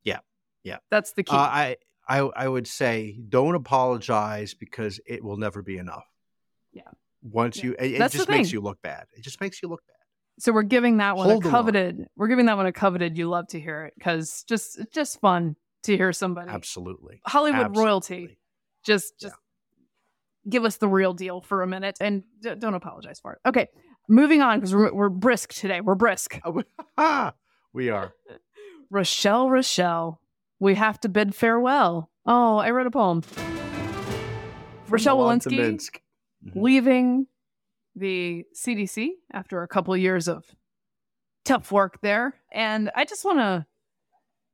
Yeah. 0.04 0.20
Yeah. 0.64 0.78
That's 0.92 1.14
the 1.14 1.24
key. 1.24 1.36
Uh, 1.36 1.40
I, 1.40 1.76
I 2.08 2.20
I 2.20 2.48
would 2.48 2.68
say 2.68 3.20
don't 3.30 3.56
apologize 3.56 4.54
because 4.54 5.00
it 5.08 5.24
will 5.24 5.38
never 5.38 5.62
be 5.62 5.78
enough. 5.78 6.06
Yeah. 6.74 6.84
Once 7.22 7.58
Yeah. 7.58 7.66
you, 7.66 7.76
it, 7.80 7.92
it 8.02 8.12
just 8.12 8.30
makes 8.30 8.52
you 8.52 8.62
look 8.62 8.82
bad. 8.82 9.06
It 9.16 9.24
just 9.24 9.40
makes 9.42 9.62
you 9.62 9.70
look 9.70 9.82
bad. 9.88 9.96
So 10.40 10.54
we're 10.54 10.64
giving 10.64 10.98
that 10.98 11.18
one 11.18 11.30
Hold 11.30 11.46
a 11.46 11.50
coveted. 11.50 12.08
We're 12.16 12.30
giving 12.30 12.46
that 12.46 12.56
one 12.58 12.66
a 12.66 12.72
coveted. 12.72 13.18
You 13.18 13.28
love 13.28 13.48
to 13.50 13.60
hear 13.60 13.86
it 13.86 13.94
because 13.98 14.44
just 14.48 14.80
it's 14.80 14.94
just 14.94 15.20
fun 15.20 15.56
to 15.84 15.96
hear 15.98 16.12
somebody 16.14 16.50
Absolutely. 16.50 17.22
Hollywood 17.26 17.76
royalty 17.78 18.14
Absolutely. 18.16 18.38
just 18.86 19.20
just 19.20 19.36
give 20.48 20.64
us 20.66 20.78
the 20.78 20.88
real 20.88 21.14
deal 21.14 21.42
for 21.42 21.62
a 21.62 21.68
minute 21.68 21.98
and 22.02 22.24
d- 22.42 22.56
don't 22.58 22.74
apologize 22.74 23.20
for 23.20 23.34
it. 23.34 23.40
Okay, 23.48 23.68
moving 24.08 24.42
on 24.42 24.60
because 24.60 24.74
we're, 24.74 24.94
we're 24.94 25.10
brisk 25.10 25.54
today. 25.54 25.82
We're 25.82 25.96
brisk. 25.96 26.40
We 27.74 27.90
are. 27.90 28.14
Rochelle, 28.90 29.50
Rochelle, 29.50 30.20
we 30.60 30.76
have 30.76 31.00
to 31.02 31.10
bid 31.10 31.34
farewell. 31.36 32.10
Oh, 32.26 32.58
I 32.58 32.70
wrote 32.72 32.88
a 32.88 32.92
poem. 32.92 33.24
Rochelle 34.88 35.18
Milan 35.18 35.40
Walensky. 35.40 35.90
Mhm. 36.46 36.52
leaving 36.56 37.28
the 37.96 38.46
CDC 38.54 39.12
after 39.34 39.62
a 39.62 39.68
couple 39.68 39.96
years 39.98 40.28
of 40.30 40.46
tough 41.44 41.72
work 41.72 42.00
there. 42.02 42.36
And 42.52 42.90
I 42.96 43.04
just 43.06 43.26
want 43.26 43.40
to, 43.40 43.66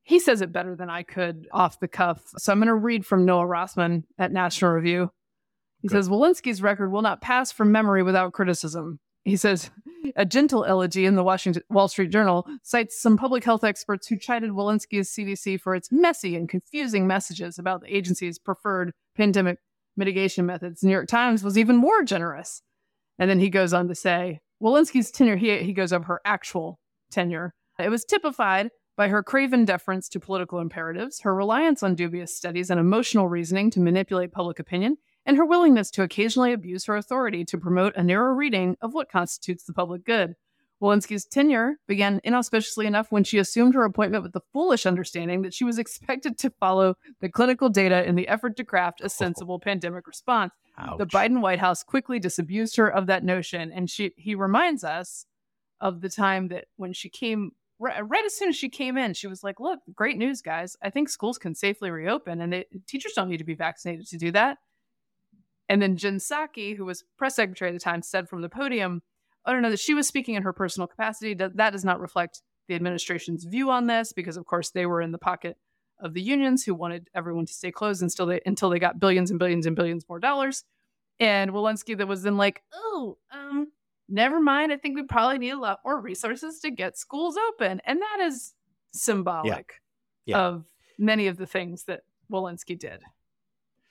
he 0.04 0.20
says 0.20 0.42
it 0.42 0.52
better 0.52 0.76
than 0.76 0.90
I 0.90 1.04
could 1.04 1.48
off 1.52 1.80
the 1.80 1.88
cuff. 1.88 2.24
So 2.38 2.52
I'm 2.52 2.60
going 2.60 2.68
to 2.68 2.74
read 2.76 3.06
from 3.06 3.24
Noah 3.26 3.46
Rothman 3.46 4.06
at 4.18 4.32
National 4.32 4.72
Review. 4.72 5.12
He 5.82 5.88
Good. 5.88 5.96
says 5.96 6.10
Walensky's 6.10 6.62
record 6.62 6.92
will 6.92 7.04
not 7.04 7.22
pass 7.22 7.52
from 7.52 7.72
memory 7.72 8.02
without 8.02 8.34
criticism. 8.34 9.00
He 9.26 9.36
says 9.36 9.72
a 10.16 10.24
gentle 10.24 10.64
elegy 10.66 11.06
in 11.06 11.16
the 11.16 11.24
Washington 11.24 11.64
Wall 11.70 11.88
Street 11.88 12.12
Journal 12.12 12.48
cites 12.62 13.02
some 13.02 13.18
public 13.18 13.44
health 13.44 13.64
experts 13.64 14.08
who 14.08 14.18
chided 14.18 14.52
Walensky's 14.52 15.10
CDC 15.10 15.60
for 15.60 15.74
its 15.74 15.92
messy 15.92 16.36
and 16.36 16.48
confusing 16.48 17.08
messages 17.08 17.58
about 17.58 17.82
the 17.82 17.96
agency's 17.96 18.38
preferred 18.38 18.94
pandemic 19.16 19.58
mitigation 19.98 20.46
methods. 20.46 20.82
The 20.82 20.88
New 20.88 20.94
York 20.94 21.08
Times 21.08 21.44
was 21.44 21.58
even 21.58 21.76
more 21.76 22.04
generous. 22.04 22.62
And 23.18 23.28
then 23.30 23.40
he 23.40 23.50
goes 23.50 23.74
on 23.74 23.88
to 23.88 23.96
say, 23.96 24.42
Walensky's 24.62 25.10
tenure, 25.10 25.38
he, 25.38 25.58
he 25.64 25.74
goes 25.74 25.92
over 25.92 26.06
her 26.06 26.22
actual 26.24 26.80
tenure. 27.10 27.56
It 27.80 27.90
was 27.90 28.06
typified 28.06 28.70
by 28.96 29.08
her 29.08 29.24
craven 29.24 29.66
deference 29.66 30.08
to 30.10 30.20
political 30.20 30.60
imperatives, 30.60 31.22
her 31.22 31.34
reliance 31.34 31.82
on 31.82 31.96
dubious 31.96 32.36
studies 32.36 32.70
and 32.70 32.80
emotional 32.80 33.28
reasoning 33.28 33.72
to 33.72 33.80
manipulate 33.80 34.32
public 34.32 34.60
opinion, 34.60 34.98
and 35.26 35.38
her 35.38 35.46
willingness 35.46 35.90
to 35.92 36.04
occasionally 36.04 36.54
abuse 36.54 36.86
her 36.86 36.96
authority 36.96 37.44
to 37.46 37.58
promote 37.58 37.96
a 37.96 38.04
narrow 38.04 38.34
reading 38.34 38.78
of 38.82 38.94
what 38.94 39.12
constitutes 39.12 39.64
the 39.64 39.74
public 39.74 40.06
good. 40.06 40.36
Walensky's 40.82 41.26
tenure 41.26 41.78
began 41.88 42.20
inauspiciously 42.24 42.86
enough 42.86 43.12
when 43.12 43.24
she 43.24 43.38
assumed 43.38 43.74
her 43.76 43.86
appointment 43.86 44.24
with 44.24 44.34
the 44.34 44.42
foolish 44.52 44.86
understanding 44.86 45.42
that 45.42 45.54
she 45.54 45.64
was 45.64 45.80
expected 45.80 46.38
to 46.38 46.50
follow 46.60 46.96
the 47.22 47.30
clinical 47.30 47.70
data 47.70 48.06
in 48.06 48.16
the 48.16 48.28
effort 48.28 48.58
to 48.58 48.64
craft 48.64 49.02
a 49.02 49.10
sensible 49.22 49.60
pandemic 49.60 50.06
response. 50.06 50.52
The 50.98 51.06
Biden 51.06 51.42
White 51.42 51.60
House 51.60 51.84
quickly 51.84 52.20
disabused 52.20 52.76
her 52.76 52.90
of 52.90 53.08
that 53.08 53.24
notion, 53.24 53.72
and 53.72 53.90
she 53.90 54.12
he 54.18 54.36
reminds 54.36 54.84
us 54.84 55.26
of 55.80 56.02
the 56.02 56.10
time 56.10 56.50
that 56.50 56.66
when 56.76 56.92
she 56.92 57.10
came 57.10 57.52
right, 57.80 58.02
right 58.08 58.26
as 58.26 58.36
soon 58.36 58.50
as 58.50 58.58
she 58.58 58.70
came 58.70 58.98
in, 58.98 59.14
she 59.14 59.28
was 59.28 59.42
like, 59.42 59.62
"Look, 59.62 59.80
great 59.94 60.18
news, 60.18 60.42
guys! 60.42 60.76
I 60.82 60.90
think 60.90 61.08
schools 61.08 61.38
can 61.38 61.56
safely 61.56 61.92
reopen, 61.92 62.42
and 62.42 62.52
they, 62.52 62.66
teachers 62.88 63.14
don't 63.14 63.30
need 63.30 63.38
to 63.38 63.46
be 63.46 63.56
vaccinated 63.56 64.08
to 64.08 64.18
do 64.18 64.32
that." 64.32 64.58
And 65.70 65.82
then 65.82 65.98
Jen 65.98 66.18
Psaki, 66.18 66.76
who 66.76 66.86
was 66.86 67.04
press 67.18 67.36
secretary 67.36 67.70
at 67.72 67.74
the 67.74 67.80
time, 67.80 68.02
said 68.02 68.30
from 68.30 68.42
the 68.42 68.50
podium, 68.50 69.02
"I 69.46 69.52
don't 69.52 69.62
know 69.62 69.70
that 69.72 69.80
she 69.80 69.94
was 69.94 70.08
speaking 70.08 70.36
in 70.36 70.44
her 70.44 70.54
personal 70.54 70.88
capacity. 70.88 71.34
That 71.34 71.58
that 71.58 71.72
does 71.72 71.86
not 71.86 72.00
reflect 72.00 72.42
the 72.68 72.76
administration's 72.76 73.44
view 73.46 73.70
on 73.70 73.88
this, 73.88 74.14
because 74.14 74.38
of 74.38 74.46
course 74.46 74.72
they 74.72 74.86
were 74.86 75.02
in 75.02 75.12
the 75.12 75.18
pocket 75.18 75.58
of 76.00 76.14
the 76.14 76.22
unions 76.22 76.64
who 76.64 76.74
wanted 76.76 77.10
everyone 77.16 77.46
to 77.46 77.54
stay 77.54 77.72
closed 77.72 78.02
until 78.02 78.26
they 78.26 78.42
until 78.46 78.70
they 78.70 78.80
got 78.80 79.00
billions 79.00 79.30
and 79.32 79.40
billions 79.40 79.66
and 79.66 79.76
billions 79.76 80.08
more 80.10 80.20
dollars." 80.20 80.64
And 81.20 81.52
Walensky 81.52 81.98
that 81.98 82.08
was 82.08 82.24
then 82.24 82.38
like, 82.38 82.64
"Oh, 82.74 83.18
um, 83.32 83.72
never 84.10 84.40
mind. 84.40 84.72
I 84.74 84.78
think 84.78 84.96
we 84.96 85.04
probably 85.04 85.38
need 85.38 85.52
a 85.52 85.60
lot 85.60 85.80
more 85.86 86.00
resources 86.00 86.60
to 86.60 86.70
get 86.70 86.98
schools 86.98 87.38
open," 87.38 87.82
and 87.86 88.02
that 88.02 88.20
is 88.22 88.54
symbolic 88.92 89.82
Yeah. 90.26 90.46
of 90.48 90.66
many 90.98 91.28
of 91.28 91.38
the 91.38 91.48
things 91.48 91.86
that 91.86 92.04
Walensky 92.32 92.78
did. 92.78 93.02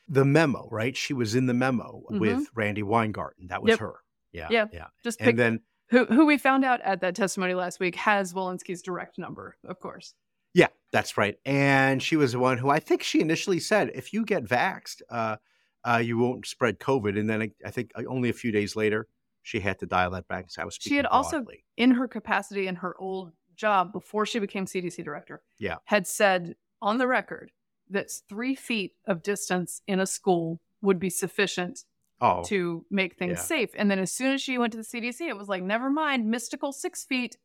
The 0.09 0.25
memo, 0.25 0.69
right? 0.71 0.97
She 0.97 1.15
was 1.15 1.35
in 1.35 1.47
the 1.47 1.55
memo 1.55 2.03
with 2.11 2.47
Randi 2.55 2.83
Weingarten. 2.83 3.47
That 3.49 3.63
was 3.63 3.71
Yep. 3.71 3.81
her. 3.81 3.95
Yeah. 4.33 4.49
Yep. 4.51 4.71
Yeah. 4.75 4.87
Just 5.03 5.19
pick 5.19 5.29
And 5.31 5.39
then, 5.39 5.61
who 5.91 6.05
who 6.07 6.27
we 6.27 6.37
found 6.39 6.65
out 6.65 6.81
at 6.83 7.01
that 7.01 7.15
testimony 7.15 7.55
last 7.55 7.79
week 7.81 7.95
has 7.97 8.33
Walensky's 8.35 8.83
direct 8.83 9.19
number, 9.19 9.57
of 9.65 9.79
course. 9.81 10.15
yeah, 10.55 10.69
that's 10.93 11.17
right. 11.17 11.37
And 11.45 12.03
she 12.03 12.17
was 12.17 12.33
the 12.33 12.39
one 12.39 12.59
who 12.59 12.69
I 12.71 12.81
think 12.81 13.03
she 13.03 13.21
initially 13.21 13.61
said, 13.61 13.91
if 13.95 14.13
you 14.13 14.25
get 14.25 14.45
vaxxed, 14.45 15.03
uh, 15.11 15.37
uh, 15.85 15.99
you 16.05 16.17
won't 16.19 16.47
spread 16.47 16.79
COVID. 16.79 17.19
And 17.19 17.29
then 17.29 17.43
I, 17.43 17.51
I 17.65 17.71
think 17.71 17.91
uh, 17.95 18.03
only 18.09 18.29
a 18.31 18.33
few 18.33 18.51
days 18.53 18.75
later, 18.77 19.09
she 19.43 19.61
had 19.61 19.79
to 19.81 19.87
dial 19.87 20.11
that 20.13 20.27
back. 20.29 20.51
say, 20.51 20.63
I 20.63 20.65
was 20.65 20.79
She 20.81 20.97
had 20.97 21.05
speaking 21.05 21.07
also 21.15 21.45
in 21.77 21.91
her 21.93 22.09
capacity 22.09 22.67
in 22.67 22.77
her 22.77 22.95
old 22.99 23.33
job 23.57 23.93
before 23.93 24.25
she 24.27 24.39
became 24.39 24.65
CDC 24.67 25.05
director, 25.05 25.43
Yeah. 25.59 25.77
had 25.85 26.07
said 26.07 26.57
on 26.81 26.99
the 26.99 27.07
record 27.07 27.51
that 27.91 28.11
three 28.29 28.55
feet 28.55 28.95
of 29.07 29.23
distance 29.23 29.83
in 29.87 30.01
a 30.01 30.07
school 30.07 30.61
would 30.83 30.99
be 30.99 31.11
sufficient 31.11 31.85
Oh, 32.21 32.43
to 32.45 32.87
make 32.91 33.17
things 33.17 33.39
Yeah. 33.39 33.43
safe. 33.43 33.71
And 33.77 33.91
then 33.91 33.99
as 33.99 34.11
soon 34.13 34.33
as 34.33 34.41
she 34.41 34.57
went 34.57 34.73
to 34.73 34.77
the 34.79 34.85
CDC, 34.85 35.29
it 35.29 35.37
was 35.37 35.49
like, 35.49 35.63
never 35.63 35.91
mind, 35.91 36.31
mystical 36.31 36.73
six 36.73 37.05
feet 37.05 37.37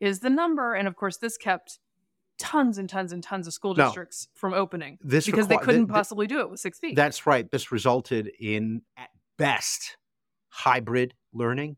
is 0.00 0.20
the 0.20 0.30
number. 0.30 0.72
And 0.74 0.86
of 0.88 0.94
course, 0.96 1.16
this 1.18 1.36
kept 1.36 1.78
tons 2.38 2.78
and 2.78 2.88
tons 2.88 3.12
and 3.12 3.22
tons 3.22 3.46
of 3.46 3.52
school 3.52 3.74
No. 3.74 3.86
districts 3.86 4.28
from 4.34 4.54
opening 4.54 4.98
This 5.02 5.26
because 5.26 5.48
they 5.48 5.56
couldn't 5.56 5.82
th- 5.82 5.88
th- 5.88 5.94
possibly 5.94 6.26
do 6.26 6.40
it 6.40 6.48
with 6.50 6.60
six 6.60 6.78
feet. 6.78 6.94
That's 6.96 7.26
right. 7.26 7.50
This 7.50 7.70
resulted 7.72 8.28
in, 8.40 8.82
at 8.96 9.10
best, 9.36 9.96
hybrid 10.48 11.14
learning. 11.32 11.76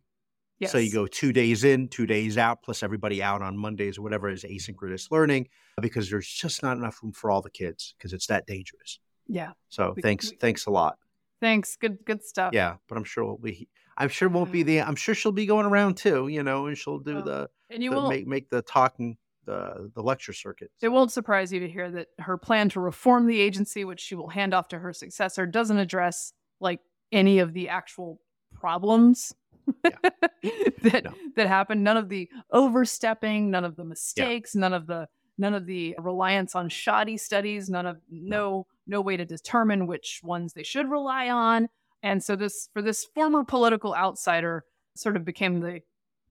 Yes. 0.59 0.73
So 0.73 0.79
you 0.79 0.93
go 0.93 1.07
two 1.07 1.33
days 1.33 1.65
in, 1.65 1.89
two 1.89 2.07
days 2.07 2.39
out, 2.39 2.63
plus 2.63 2.83
everybody 2.83 3.23
out 3.23 3.43
on 3.43 3.57
Mondays 3.57 3.99
or 3.99 4.03
whatever 4.03 4.29
is 4.29 4.45
asynchronous 4.45 5.11
learning 5.11 5.49
uh, 5.79 5.83
because 5.83 6.11
there's 6.11 6.29
just 6.29 6.63
not 6.63 6.77
enough 6.77 7.03
room 7.03 7.13
for 7.13 7.31
all 7.31 7.43
the 7.43 7.51
kids 7.51 7.95
because 7.97 8.13
it's 8.13 8.27
that 8.27 8.47
dangerous. 8.47 9.01
Yeah. 9.27 9.53
So 9.69 9.93
We- 9.97 10.03
thanks, 10.03 10.31
we- 10.31 10.37
thanks 10.37 10.67
a 10.67 10.71
lot. 10.71 10.99
Thanks. 11.41 11.77
Good. 11.77 11.99
Good 12.05 12.25
stuff. 12.25 12.55
Yeah, 12.55 12.77
but 12.89 12.97
I'm 12.97 13.05
sure 13.05 13.25
we'll 13.25 13.37
be. 13.37 13.69
I'm 13.99 14.09
sure 14.09 14.29
won't 14.29 14.53
be 14.53 14.63
mm. 14.63 14.67
the. 14.67 14.81
I'm 14.81 14.97
sure 14.97 15.15
she'll 15.15 15.33
be 15.33 15.47
going 15.47 15.67
around 15.67 15.97
too. 15.97 16.29
You 16.29 16.43
know, 16.43 16.67
and 16.67 16.77
she'll 16.77 16.99
do 16.99 17.17
Well, 17.17 17.25
the, 17.25 17.51
And 17.71 17.83
you 17.83 17.91
the 17.91 17.97
will. 17.97 18.09
make 18.09 18.27
make 18.27 18.49
the 18.49 18.63
talking 18.63 19.19
the 19.45 19.91
the 19.95 20.03
lecture 20.03 20.33
circuit. 20.33 20.71
It 20.81 20.89
won't 20.89 21.13
surprise 21.13 21.53
you 21.53 21.61
to 21.61 21.69
hear 21.69 21.91
that 21.91 22.09
her 22.21 22.37
plan 22.39 22.69
to 22.71 22.81
reform 22.81 23.27
the 23.27 23.41
agency, 23.41 23.85
which 23.85 24.01
she 24.01 24.15
will 24.15 24.29
hand 24.29 24.55
off 24.55 24.69
to 24.69 24.79
her 24.79 24.93
successor, 24.93 25.47
doesn't 25.47 25.79
address 25.79 26.33
like 26.61 26.81
any 27.13 27.39
of 27.39 27.53
the 27.53 27.69
actual 27.69 28.21
problems 28.55 29.35
that 29.83 31.03
No. 31.05 31.13
that 31.37 31.47
happen. 31.47 31.83
None 31.83 31.97
of 31.97 32.09
the 32.09 32.29
overstepping, 32.51 33.51
none 33.51 33.65
of 33.65 33.77
the 33.77 33.85
mistakes, 33.85 34.55
none 34.55 34.73
of 34.73 34.87
the 34.87 35.09
none 35.39 35.55
of 35.55 35.67
the 35.67 35.95
reliance 35.99 36.55
on 36.55 36.69
shoddy 36.69 37.17
studies, 37.17 37.69
none 37.69 37.87
of 37.87 37.99
no 38.11 38.67
no 38.87 39.01
way 39.01 39.17
to 39.17 39.25
determine 39.25 39.87
which 39.87 40.21
ones 40.23 40.53
they 40.53 40.63
should 40.63 40.91
rely 40.91 41.29
on. 41.29 41.69
And 42.03 42.23
so 42.23 42.37
this 42.37 42.69
for 42.73 42.83
this 42.83 43.05
former 43.05 43.45
political 43.45 43.95
outsider 43.95 44.65
sort 44.95 45.17
of 45.17 45.25
became 45.25 45.61
the 45.61 45.81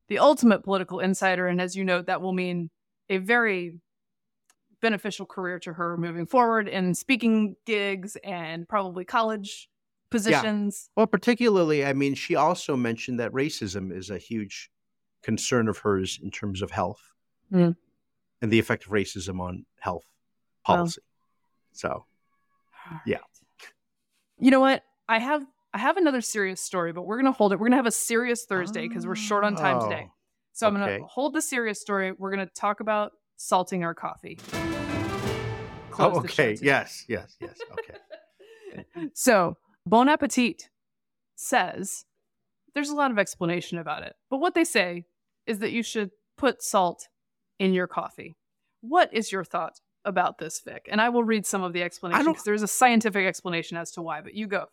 the 0.08 0.19
ultimate 0.19 0.63
political 0.63 1.00
insider. 1.00 1.48
And 1.48 1.60
as 1.60 1.76
you 1.76 1.84
know, 1.84 2.02
that 2.04 2.21
will 2.21 2.34
mean 2.34 2.69
a 3.10 3.17
very 3.17 3.80
beneficial 4.82 5.26
career 5.26 5.58
to 5.60 5.74
her 5.74 5.98
moving 5.98 6.26
forward 6.28 6.67
in 6.67 6.93
speaking 6.93 7.56
gigs 7.65 8.17
and 8.24 8.67
probably 8.67 9.04
college 9.06 9.67
positions. 10.10 10.89
Well, 10.96 11.08
particularly, 11.08 11.86
I 11.86 11.94
mean, 11.94 12.15
she 12.15 12.36
also 12.36 12.76
mentioned 12.76 13.20
that 13.20 13.32
racism 13.32 13.96
is 13.96 14.10
a 14.10 14.18
huge 14.18 14.70
concern 15.24 15.68
of 15.68 15.80
hers 15.80 16.20
in 16.22 16.32
terms 16.32 16.62
of 16.62 16.72
health 16.72 17.13
Mm. 17.52 17.76
and 18.41 18.52
the 18.52 18.60
effect 18.60 18.86
of 18.86 18.91
racism 18.91 19.39
on 19.39 19.65
health 19.80 20.06
Well. 20.68 20.78
policy. 20.78 21.02
so, 21.72 22.06
Yeah. 23.06 23.20
You 24.38 24.52
know 24.52 24.60
what? 24.60 24.84
I 25.08 25.20
have 25.20 25.46
I 25.74 25.78
have 25.78 25.98
another 25.98 26.22
serious 26.22 26.62
story, 26.62 26.94
but 26.94 27.02
we're 27.04 27.18
gonna 27.18 27.32
hold 27.34 27.52
it. 27.52 27.60
We're 27.60 27.65
gonna 27.68 27.76
have 27.76 27.86
a 27.86 27.91
serious 27.91 28.46
Thursday 28.46 28.88
because 28.88 29.06
we're 29.06 29.15
short 29.15 29.44
on 29.44 29.56
time 29.56 29.82
today. 29.82 30.08
Oh, 30.10 30.13
So 30.54 30.68
I'm 30.68 30.74
gonna 30.74 31.00
hold 31.06 31.34
the 31.34 31.41
serious 31.41 31.82
story. 31.82 32.13
We're 32.13 32.30
gonna 32.32 32.46
talk 32.46 32.80
about 32.80 33.12
salting 33.36 33.84
our 33.84 33.94
coffee. 33.94 34.38
Oh, 34.54 35.88
Close 35.91 36.32
show 36.32 36.44
okay. 36.44 36.58
Yes, 36.62 37.06
yes, 37.08 37.36
yes. 37.41 37.58
Okay. 37.72 38.00
So, 39.13 39.58
Bon 39.86 40.10
Appetit 40.10 40.69
says 41.36 42.06
there's 42.74 42.89
a 42.89 42.95
lot 42.95 43.12
of 43.12 43.19
explanation 43.19 43.78
about 43.78 44.04
it, 44.04 44.15
but 44.30 44.39
what 44.39 44.56
they 44.56 44.63
say 44.63 45.06
is 45.45 45.60
that 45.60 45.71
you 45.71 45.84
should 45.84 46.12
put 46.38 46.63
salt 46.63 47.08
in 47.60 47.74
your 47.74 47.88
coffee. 47.88 48.36
What 48.82 49.13
is 49.13 49.32
your 49.32 49.43
thought 49.43 49.80
about 50.04 50.38
this, 50.38 50.62
Vic? 50.65 50.88
And 50.91 51.00
I 51.00 51.10
will 51.10 51.24
read 51.24 51.45
some 51.45 51.63
of 51.63 51.74
the 51.74 51.84
explanation 51.84 52.26
because 52.26 52.43
there's 52.43 52.63
a 52.63 52.67
scientific 52.67 53.26
explanation 53.26 53.78
as 53.78 53.91
to 53.91 54.02
why, 54.02 54.21
but 54.21 54.34
you 54.34 54.48
go. 54.48 54.65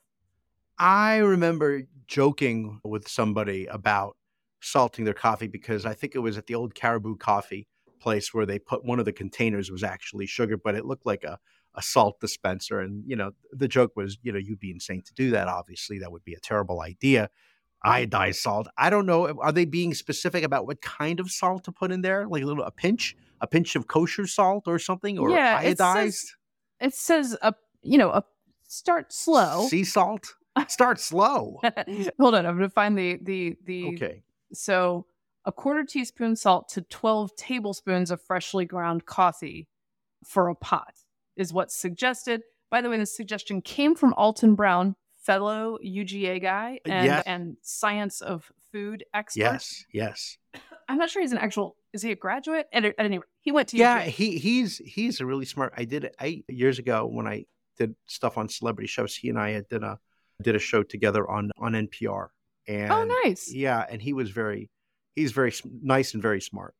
I 0.79 1.19
remember 1.19 1.83
joking 2.07 2.81
with 2.83 3.07
somebody 3.07 3.67
about 3.67 4.17
salting 4.61 5.05
their 5.05 5.15
coffee 5.15 5.47
because 5.47 5.85
I 5.85 5.95
think 5.95 6.15
it 6.15 6.21
was 6.21 6.39
at 6.39 6.47
the 6.47 6.55
old 6.55 6.75
Caribou 6.75 7.17
Coffee 7.17 7.67
place 8.01 8.33
where 8.35 8.47
they 8.47 8.59
put 8.59 8.85
one 8.85 8.99
of 8.99 9.05
the 9.05 9.13
containers 9.13 9.71
was 9.71 9.85
actually 9.85 10.27
sugar, 10.27 10.57
but 10.57 10.75
it 10.75 10.85
looked 10.85 11.07
like 11.07 11.25
a, 11.25 11.39
a 11.75 11.83
salt 11.83 12.21
dispenser. 12.21 12.81
And, 12.81 13.03
you 13.07 13.17
know, 13.17 13.33
the 13.53 13.69
joke 13.69 13.93
was, 13.97 14.19
you 14.23 14.33
know, 14.33 14.39
you'd 14.39 14.61
be 14.61 14.71
insane 14.71 15.03
to 15.03 15.15
do 15.15 15.31
that. 15.31 15.49
Obviously, 15.49 15.99
that 16.01 16.13
would 16.13 16.25
be 16.25 16.35
a 16.35 16.41
terrible 16.41 16.81
idea. 16.83 17.31
Iodized 17.85 18.37
salt. 18.37 18.69
I 18.79 18.91
don't 18.91 19.07
know. 19.07 19.27
Are 19.41 19.51
they 19.53 19.65
being 19.65 19.93
specific 19.95 20.45
about 20.45 20.67
what 20.67 20.81
kind 20.83 21.19
of 21.19 21.31
salt 21.31 21.65
to 21.65 21.73
put 21.73 21.91
in 21.91 22.03
there? 22.03 22.29
Like 22.29 22.43
a 22.45 22.47
little, 22.47 22.63
a 22.63 22.71
pinch, 22.71 23.17
a 23.41 23.47
pinch 23.47 23.75
of 23.75 23.89
kosher 23.89 24.27
salt 24.27 24.69
or 24.69 24.79
something, 24.79 25.19
or 25.19 25.31
Yeah, 25.31 25.61
it 25.63 25.79
iodized 25.79 26.03
says- 26.05 26.35
It 26.81 26.95
says, 26.95 27.37
a, 27.43 27.55
you 27.83 27.99
know, 27.99 28.11
a, 28.11 28.23
start 28.69 29.13
slow. 29.13 29.67
sea 29.69 29.83
salt? 29.85 30.35
Start 30.69 31.01
slow. 31.01 31.59
Hold 32.21 32.35
on, 32.35 32.47
I'm 32.47 32.57
going 32.57 32.69
to 32.69 32.75
find 32.75 32.97
the 32.97 33.19
the 33.23 33.57
the 33.65 33.87
Okay. 33.95 34.23
So, 34.53 35.07
a 35.47 35.51
quarter 35.51 35.83
teaspoon 35.83 36.37
salt 36.37 36.69
to 36.71 36.83
12 36.83 37.35
tablespoons 37.37 38.11
of 38.11 38.21
freshly 38.21 38.65
ground 38.67 39.07
coffee 39.07 39.67
for 40.25 40.49
a 40.49 40.55
pot 40.55 40.95
is 41.37 41.53
what's 41.53 41.77
suggested. 41.77 42.43
By 42.71 42.81
the 42.81 42.89
way, 42.91 42.97
this 42.99 43.17
suggestion 43.17 43.61
came 43.63 43.95
from 43.95 44.15
Alton 44.15 44.55
Brown, 44.55 44.97
fellow 45.23 45.79
UGA 45.85 46.41
guy 46.43 46.81
uh, 46.87 46.91
and, 46.91 47.07
Yes. 47.07 47.23
and 47.27 47.57
science 47.63 48.21
of 48.21 48.51
food 48.73 49.05
expert. 49.15 49.41
Yes. 49.41 49.85
Yes. 49.93 50.39
I'm 50.89 50.99
not 50.99 51.11
sure 51.11 51.23
he's 51.23 51.33
an 51.33 51.39
actual, 51.39 51.77
is 51.93 52.03
he 52.03 52.11
a 52.13 52.17
graduate? 52.17 52.67
At, 52.73 52.85
at 52.85 52.95
any 52.99 53.19
rate, 53.19 53.27
he 53.41 53.53
went 53.53 53.69
to 53.69 53.77
Yeah, 53.77 54.03
UGA. 54.03 54.09
he 54.09 54.39
he's 54.39 54.79
he's 54.79 55.21
a 55.21 55.27
really 55.27 55.45
smart. 55.47 55.73
I 55.77 55.85
did 55.85 56.05
it 56.05 56.15
I 56.21 56.43
years 56.49 56.79
ago 56.79 57.07
when 57.07 57.27
I 57.27 57.45
did 57.79 57.95
stuff 58.07 58.37
on 58.39 58.49
celebrity 58.49 58.89
shows. 58.89 59.15
He 59.15 59.29
and 59.29 59.39
I 59.39 59.51
had 59.51 59.69
did 59.69 59.83
a 59.83 59.99
did 60.43 60.57
a 60.57 60.59
show 60.59 60.83
together 60.83 61.29
on 61.31 61.51
on 61.59 61.73
NPR. 61.73 62.29
And 62.69 62.91
Oh, 62.93 63.05
nice. 63.25 63.51
Yeah, 63.53 63.85
and 63.89 64.01
he 64.03 64.13
was 64.13 64.31
very 64.31 64.71
he's 65.15 65.33
very 65.33 65.53
nice 65.83 66.15
and 66.15 66.23
very 66.23 66.41
smart. 66.41 66.75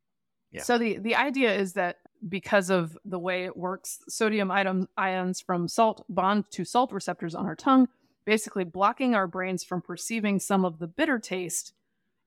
Yeah. 0.51 0.63
So 0.63 0.79
the 0.79 0.99
the 0.99 1.15
idea 1.17 1.55
is 1.55 1.75
that 1.75 1.97
because 2.29 2.71
of 2.71 2.97
the 3.05 3.19
way 3.19 3.45
it 3.45 3.57
works, 3.57 3.99
sodium 4.09 4.51
item, 4.51 4.89
ions 4.97 5.41
from 5.41 5.69
salt 5.69 6.05
bond 6.09 6.45
to 6.51 6.65
salt 6.65 6.93
receptors 6.93 7.35
on 7.35 7.47
our 7.47 7.57
tongue, 7.57 7.89
basically 8.25 8.65
blocking 8.65 9.15
our 9.15 9.27
brains 9.27 9.65
from 9.65 9.83
perceiving 9.83 10.39
some 10.39 10.65
of 10.65 10.79
the 10.79 10.87
bitter 10.87 11.19
taste 11.19 11.73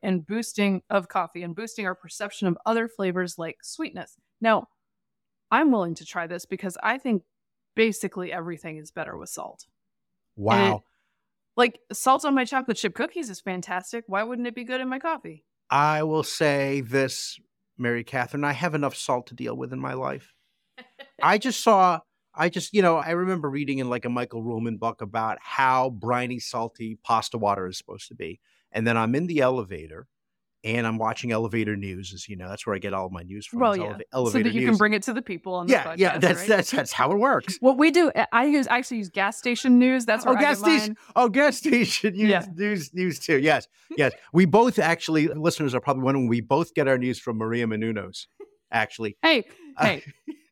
and 0.04 0.26
boosting 0.28 0.84
of 0.90 1.08
coffee 1.08 1.44
and 1.44 1.56
boosting 1.56 1.86
our 1.86 1.96
perception 1.96 2.48
of 2.48 2.58
other 2.66 2.88
flavors 2.88 3.40
like 3.40 3.58
sweetness. 3.64 4.16
Now, 4.42 4.68
I'm 5.50 5.72
willing 5.72 5.96
to 5.96 6.06
try 6.06 6.28
this 6.28 6.46
because 6.46 6.78
I 6.84 6.98
think 6.98 7.24
basically 7.76 8.32
everything 8.32 8.78
is 8.78 8.92
better 8.92 9.18
with 9.18 9.30
salt. 9.30 9.66
Wow. 10.36 10.84
Like 11.56 11.80
salt 11.94 12.26
on 12.26 12.36
my 12.36 12.44
chocolate 12.44 12.78
chip 12.78 12.94
cookies 12.94 13.30
is 13.30 13.40
fantastic. 13.40 14.04
Why 14.08 14.24
wouldn't 14.24 14.48
it 14.48 14.56
be 14.56 14.66
good 14.66 14.82
in 14.82 14.90
my 14.90 15.00
coffee? 15.00 15.46
I 15.70 16.04
will 16.04 16.24
say 16.24 16.82
this, 16.82 17.40
Mary 17.78 18.04
Catherine, 18.04 18.44
I 18.44 18.54
have 18.54 18.76
enough 18.76 18.96
salt 18.96 19.28
to 19.28 19.36
deal 19.36 19.56
with 19.56 19.74
in 19.74 19.80
my 19.80 19.94
life. 19.94 20.34
I 21.22 21.38
just 21.38 21.62
saw, 21.64 22.00
I 22.34 22.50
just, 22.50 22.74
you 22.74 22.82
know, 22.82 22.98
I 22.98 23.12
remember 23.12 23.50
reading 23.50 23.80
in 23.80 23.90
like 23.90 24.06
a 24.06 24.10
Michael 24.10 24.44
Ruhlman 24.44 24.80
book 24.80 25.02
about 25.02 25.38
how 25.42 25.90
briny, 25.90 26.40
salty 26.40 26.98
pasta 27.04 27.38
water 27.38 27.68
is 27.68 27.78
supposed 27.78 28.08
to 28.10 28.16
be. 28.16 28.40
And 28.72 28.86
then 28.86 28.98
I'm 28.98 29.16
in 29.16 29.28
the 29.28 29.40
elevator 29.40 30.08
and 30.66 30.88
I'm 30.88 30.98
watching 30.98 31.32
elevator 31.32 31.76
news, 31.76 32.12
as 32.12 32.28
you 32.28 32.36
know, 32.36 32.50
that's 32.50 32.66
where 32.66 32.76
I 32.76 32.80
get 32.80 32.92
all 32.92 33.10
my 33.10 33.22
news 33.22 33.46
from. 33.46 33.60
Well, 33.60 33.78
yeah. 33.78 33.84
eleva- 33.84 33.98
so 34.00 34.04
elevator 34.14 34.44
that 34.50 34.56
you 34.56 34.62
news. 34.62 34.70
can 34.72 34.78
bring 34.78 34.94
it 34.94 35.04
to 35.04 35.14
the 35.14 35.22
people 35.22 35.54
on 35.54 35.68
the 35.68 35.74
yeah, 35.74 35.84
podcast. 35.84 35.98
yeah, 35.98 36.18
that's 36.18 36.40
right? 36.40 36.48
that's 36.48 36.72
that's 36.72 36.92
how 36.92 37.12
it 37.12 37.18
works. 37.18 37.58
What 37.60 37.78
we 37.78 37.92
do, 37.92 38.12
I 38.32 38.46
use 38.46 38.68
I 38.68 38.80
actually 38.80 38.98
use 38.98 39.10
gas 39.10 39.38
station 39.38 39.78
news. 39.78 40.06
That's 40.06 40.26
oh, 40.26 40.32
where 40.32 40.38
oh, 40.38 40.40
I 40.40 40.42
gas 40.42 40.60
station. 40.60 40.98
Oh, 41.16 41.30
gas 41.30 41.58
station 41.60 42.16
news, 42.16 42.30
Yeah. 42.30 42.46
news, 42.56 42.94
news 42.96 43.20
too. 43.20 43.38
Yes, 43.38 43.68
yes. 43.96 44.14
We 44.34 44.46
both 44.46 44.80
actually, 44.80 45.28
listeners 45.28 45.76
are 45.76 45.80
probably 45.80 46.04
wondering, 46.04 46.28
we 46.28 46.42
both 46.42 46.74
get 46.74 46.88
our 46.88 46.98
news 46.98 47.20
from 47.20 47.38
Maria 47.38 47.68
Menounos. 47.68 48.26
Actually, 48.76 49.18
Hey, 49.24 49.46
Uh, 49.78 49.86
hey, 49.86 50.04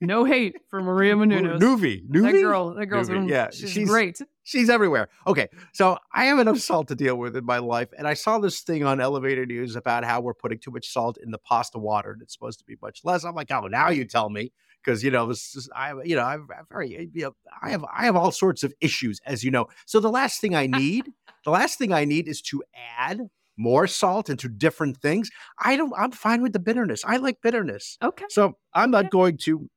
no 0.01 0.23
hate 0.25 0.55
for 0.69 0.81
Maria 0.81 1.13
Menounos. 1.21 1.59
Nuvi, 1.59 2.07
Nuvi. 2.07 2.31
That 2.31 2.41
girl, 2.41 2.73
that 2.73 2.85
girl's 2.87 3.09
Nuvi, 3.09 3.13
been, 3.13 3.27
yeah, 3.27 3.49
she's, 3.51 3.71
she's- 3.71 3.87
great. 3.89 4.19
She's 4.45 4.69
everywhere. 4.69 5.07
Okay, 5.25 5.47
so 5.71 5.97
I 6.13 6.25
have 6.25 6.37
enough 6.39 6.59
salt 6.59 6.89
to 6.89 6.95
deal 6.95 7.15
with 7.15 7.37
in 7.37 7.45
my 7.45 7.59
life, 7.59 7.87
and 7.97 8.05
I 8.05 8.13
saw 8.13 8.39
this 8.39 8.59
thing 8.59 8.83
on 8.83 8.99
elevator 8.99 9.45
news 9.45 9.77
about 9.77 10.03
how 10.03 10.19
we're 10.19 10.33
putting 10.33 10.59
too 10.59 10.71
much 10.71 10.87
salt 10.91 11.17
in 11.23 11.31
the 11.31 11.37
pasta 11.37 11.77
water, 11.79 12.11
and 12.11 12.21
it's 12.21 12.33
supposed 12.33 12.59
to 12.59 12.65
be 12.65 12.75
much 12.81 13.01
less. 13.05 13.23
I'm 13.23 13.35
like, 13.35 13.51
oh, 13.51 13.67
now 13.67 13.87
you 13.89 14.03
tell 14.03 14.29
me, 14.29 14.51
because 14.83 15.01
you 15.01 15.11
know 15.11 15.27
this 15.27 15.55
is 15.55 15.69
I, 15.73 15.93
you 16.03 16.17
know, 16.17 16.23
I'm 16.23 16.47
I'm 16.57 16.65
very, 16.69 17.09
you 17.13 17.21
know, 17.23 17.35
I 17.61 17.69
have 17.69 17.85
I 17.85 18.03
have 18.05 18.17
all 18.17 18.31
sorts 18.31 18.63
of 18.63 18.73
issues, 18.81 19.21
as 19.25 19.45
you 19.45 19.51
know. 19.51 19.67
So 19.85 20.01
the 20.01 20.11
last 20.11 20.41
thing 20.41 20.55
I 20.55 20.67
need, 20.83 21.09
the 21.45 21.51
last 21.51 21.77
thing 21.77 21.93
I 21.93 22.03
need 22.03 22.27
is 22.27 22.41
to 22.51 22.63
add 22.97 23.21
more 23.57 23.85
salt 23.87 24.29
into 24.29 24.49
different 24.49 24.97
things. 24.97 25.29
I 25.59 25.75
don't. 25.75 25.93
I'm 25.97 26.11
fine 26.11 26.41
with 26.41 26.53
the 26.53 26.59
bitterness. 26.59 27.03
I 27.05 27.17
like 27.17 27.41
bitterness. 27.41 27.97
Okay. 28.01 28.25
So 28.29 28.57
I'm 28.73 28.91
not 28.91 29.05
Okay. 29.05 29.09
going 29.11 29.37
to 29.39 29.69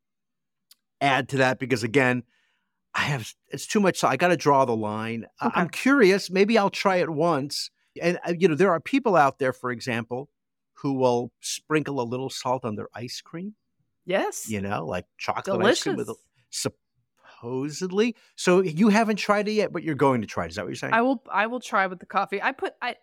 add 1.01 1.29
to 1.31 1.37
that 1.39 1.59
because 1.59 1.83
again, 1.83 2.23
I 2.95 3.01
have 3.01 3.33
it's 3.49 3.67
too 3.67 3.81
much. 3.81 3.99
So 3.99 4.09
I 4.09 4.17
got 4.17 4.29
to 4.29 4.37
draw 4.37 4.65
the 4.65 4.77
line. 4.77 5.27
Okay. 5.43 5.53
I'm 5.61 5.69
curious. 5.69 6.31
Maybe 6.31 6.57
I'll 6.57 6.71
try 6.71 6.97
it 6.97 7.11
once. 7.11 7.71
And 8.01 8.19
uh, 8.27 8.33
you 8.39 8.49
know, 8.49 8.55
there 8.55 8.71
are 8.73 8.81
people 8.81 9.17
out 9.17 9.39
there, 9.39 9.53
for 9.53 9.71
example, 9.71 10.31
who 10.75 10.95
will 10.95 11.31
sprinkle 11.41 12.01
a 12.01 12.05
little 12.05 12.31
salt 12.31 12.65
on 12.65 12.77
their 12.77 12.89
ice 12.95 13.21
cream. 13.21 13.55
Yes. 14.07 14.49
You 14.49 14.61
know, 14.61 14.87
like 14.87 15.05
chocolate 15.19 15.61
ice 15.67 15.83
cream 15.83 15.97
Delicious. 15.97 16.17
with 16.51 16.71
supposedly. 17.41 18.17
So 18.37 18.63
you 18.63 18.89
haven't 18.89 19.17
tried 19.17 19.49
it 19.49 19.53
yet, 19.53 19.73
but 19.73 19.83
you're 19.83 19.95
going 19.95 20.21
to 20.21 20.27
try 20.27 20.45
it. 20.45 20.49
Is 20.51 20.57
that 20.57 20.63
what 20.65 20.69
you're 20.69 20.77
saying? 20.77 20.95
I 20.95 21.03
will. 21.03 21.23
I 21.31 21.47
will 21.47 21.61
try 21.61 21.87
with 21.87 21.99
the 22.01 22.07
coffee. 22.07 22.41
I 22.43 22.53
put. 22.53 22.75
I. 22.81 22.97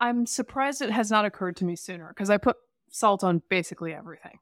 I'm 0.00 0.26
surprised 0.26 0.82
it 0.82 0.90
has 0.90 1.10
not 1.10 1.24
occurred 1.24 1.56
to 1.56 1.64
me 1.64 1.76
sooner 1.76 2.08
because 2.08 2.30
I 2.30 2.36
put 2.36 2.56
salt 2.90 3.24
on 3.24 3.42
basically 3.48 3.92
everything. 3.94 4.38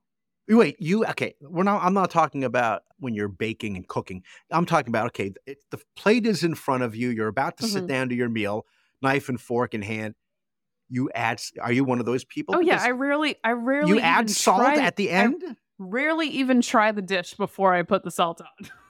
Wait, 0.49 0.77
you 0.79 1.07
okay? 1.07 1.35
We're 1.41 1.63
not. 1.63 1.83
I'm 1.83 1.95
not 1.95 2.11
talking 2.11 2.45
about 2.45 2.83
when 2.99 3.15
you're 3.15 3.29
baking 3.29 3.77
and 3.77 3.89
cooking. 3.89 4.23
I'm 4.51 4.67
talking 4.67 4.91
about 4.91 5.07
okay. 5.07 5.33
It, 5.47 5.59
the 5.71 5.79
plate 5.97 6.27
is 6.27 6.45
in 6.45 6.55
front 6.55 6.83
of 6.83 6.95
you. 6.95 7.09
You're 7.09 7.29
about 7.29 7.57
to 7.59 7.67
sit 7.67 7.85
Mhm. 7.85 7.89
down 7.89 8.09
to 8.11 8.15
your 8.15 8.29
meal, 8.29 8.67
knife 9.01 9.29
and 9.31 9.41
fork 9.41 9.73
in 9.73 9.81
hand. 9.81 10.15
You 10.91 11.11
add. 11.15 11.41
Are 11.63 11.73
you 11.73 11.85
one 11.85 11.99
of 11.99 12.05
those 12.05 12.25
people? 12.25 12.57
Oh 12.57 12.61
yeah, 12.61 12.75
Because 12.75 12.87
I 12.87 12.91
rarely, 12.91 13.37
I 13.43 13.53
rarely 13.53 13.89
you 13.89 14.01
add 14.01 14.29
salt 14.29 14.61
try- 14.61 14.83
at 14.83 14.97
the 14.97 15.11
I 15.11 15.15
end. 15.25 15.57
rarely 15.79 16.29
even 16.29 16.61
try 16.61 16.93
the 16.93 17.01
dish 17.03 17.33
before 17.35 17.73
I 17.73 17.83
put 17.83 18.05
the 18.05 18.11
salt 18.11 18.43
on. 18.43 18.69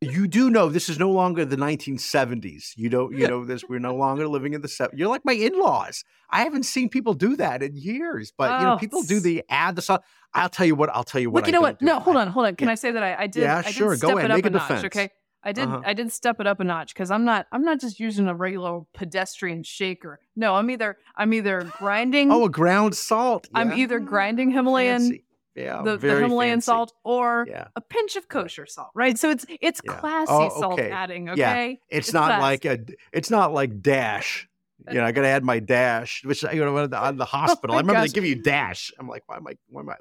You 0.00 0.28
do 0.28 0.48
know 0.48 0.68
this 0.68 0.88
is 0.88 0.98
no 0.98 1.10
longer 1.10 1.44
the 1.44 1.56
1970s. 1.56 2.72
You 2.76 2.88
don't. 2.88 3.16
You 3.16 3.26
know 3.26 3.44
this. 3.44 3.64
We're 3.68 3.80
no 3.80 3.96
longer 3.96 4.28
living 4.28 4.54
in 4.54 4.60
the 4.60 4.68
70s. 4.68 4.90
You're 4.94 5.08
like 5.08 5.24
my 5.24 5.32
in-laws. 5.32 6.04
I 6.30 6.42
haven't 6.44 6.64
seen 6.64 6.88
people 6.88 7.14
do 7.14 7.34
that 7.36 7.64
in 7.64 7.76
years. 7.76 8.32
But 8.36 8.60
you 8.60 8.66
know, 8.66 8.74
Oh, 8.74 8.78
people 8.78 9.02
do 9.02 9.18
the 9.18 9.42
add 9.48 9.74
the 9.74 9.82
salt. 9.82 10.02
I'll 10.34 10.48
tell 10.48 10.66
you 10.66 10.76
what. 10.76 10.88
I'll 10.90 11.02
tell 11.02 11.20
you 11.20 11.30
what. 11.30 11.40
Look, 11.40 11.46
you 11.48 11.52
know 11.52 11.60
what? 11.60 11.82
No, 11.82 11.98
hold 11.98 12.16
on, 12.16 12.28
hold 12.28 12.46
on. 12.46 12.54
Can 12.54 12.68
yeah. 12.68 12.72
I 12.72 12.74
say 12.76 12.92
that 12.92 13.02
I, 13.02 13.22
I 13.22 13.26
did? 13.26 13.42
Yeah, 13.42 13.58
I 13.58 13.62
did 13.62 13.74
sure, 13.74 13.88
go 13.96 14.08
step 14.08 14.18
ahead, 14.18 14.26
it 14.26 14.30
up 14.30 14.36
make 14.36 14.44
a 14.44 14.48
a 14.48 14.50
notch. 14.52 14.68
defense. 14.68 14.84
Okay, 14.84 15.10
I 15.42 15.52
did. 15.52 15.64
Uh-huh. 15.64 15.82
I 15.84 15.94
did 15.94 16.12
step 16.12 16.38
it 16.38 16.46
up 16.46 16.60
a 16.60 16.64
notch 16.64 16.94
because 16.94 17.10
I'm 17.10 17.24
not. 17.24 17.46
I'm 17.50 17.62
not 17.62 17.80
just 17.80 17.98
using 17.98 18.28
a 18.28 18.34
regular 18.34 18.82
pedestrian 18.94 19.64
shaker. 19.64 20.20
No, 20.36 20.54
I'm 20.54 20.70
either. 20.70 20.96
I'm 21.16 21.32
either 21.32 21.68
grinding. 21.78 22.30
Oh, 22.30 22.44
a 22.44 22.50
ground 22.50 22.94
salt. 22.94 23.48
I'm 23.52 23.72
either 23.72 23.98
grinding 23.98 24.52
Himalayan, 24.52 25.00
Fancy. 25.00 25.24
Yeah, 25.54 25.82
the, 25.82 25.96
the 25.96 26.20
Himalayan 26.20 26.56
fancy. 26.56 26.64
salt, 26.66 26.92
or 27.04 27.46
Yeah. 27.48 27.68
a 27.74 27.80
pinch 27.80 28.14
of 28.16 28.28
kosher 28.28 28.66
salt. 28.66 28.90
Right. 28.94 29.18
So 29.18 29.30
it's 29.30 29.44
it's 29.60 29.80
Yeah. 29.84 29.94
classy 29.94 30.32
Oh, 30.32 30.60
salt 30.60 30.72
okay. 30.74 30.90
adding. 30.90 31.26
Yeah. 31.26 31.32
Okay. 31.32 31.80
It's, 31.88 32.08
It's 32.08 32.12
not 32.14 32.26
classy. 32.38 32.42
like 32.42 32.64
a. 32.64 32.78
It's 33.12 33.30
not 33.30 33.52
like 33.52 33.80
dash. 33.82 34.48
You 34.88 34.94
know, 34.98 35.04
I 35.04 35.12
got 35.12 35.22
to 35.22 35.28
add 35.28 35.44
my 35.44 35.58
dash, 35.58 36.22
which 36.24 36.42
you 36.44 36.64
know 36.64 36.76
on 36.78 36.88
the, 36.90 36.98
on 36.98 37.16
the 37.16 37.24
hospital. 37.36 37.74
I 37.74 37.80
Oh 37.80 37.82
my 37.82 37.88
remember 37.88 38.00
gosh. 38.02 38.10
they 38.10 38.14
give 38.14 38.24
you 38.24 38.40
dash. 38.40 38.92
I'm 38.98 39.08
like, 39.08 39.24
why 39.26 39.36
am 39.36 39.46
I? 39.48 39.54
Why 39.68 39.80
am 39.82 39.88
I? 39.90 39.94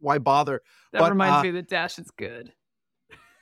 Why 0.00 0.18
bother? 0.18 0.60
That 0.92 0.98
but, 0.98 1.10
reminds 1.10 1.36
uh, 1.38 1.42
me 1.44 1.50
that 1.52 1.68
dash 1.68 1.98
is 1.98 2.10
good. 2.10 2.52